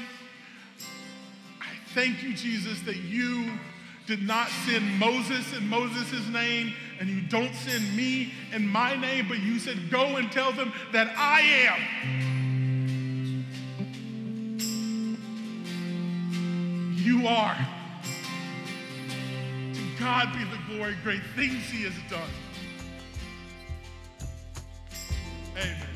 I 1.61 1.75
thank 1.95 2.23
you, 2.23 2.33
Jesus, 2.33 2.81
that 2.83 2.97
you 2.97 3.51
did 4.07 4.23
not 4.23 4.49
send 4.67 4.99
Moses 4.99 5.53
in 5.57 5.69
Moses' 5.69 6.29
name, 6.29 6.73
and 7.01 7.09
you 7.09 7.23
don't 7.23 7.55
send 7.55 7.97
me 7.97 8.33
in 8.53 8.67
my 8.67 8.95
name, 8.97 9.27
but 9.29 9.39
you 9.41 9.59
said, 9.59 9.91
Go 9.91 10.17
and 10.17 10.31
tell 10.31 10.53
them 10.53 10.73
that 10.93 11.13
I 11.17 11.41
am. 11.41 11.81
You 16.95 17.27
are. 17.27 17.57
To 19.75 19.83
God 19.99 20.33
be 20.33 20.45
the 20.45 20.59
glory, 20.69 20.97
great 21.03 21.23
things 21.35 21.65
He 21.71 21.85
has 21.85 21.95
done. 22.09 22.31
Amen. 25.57 25.96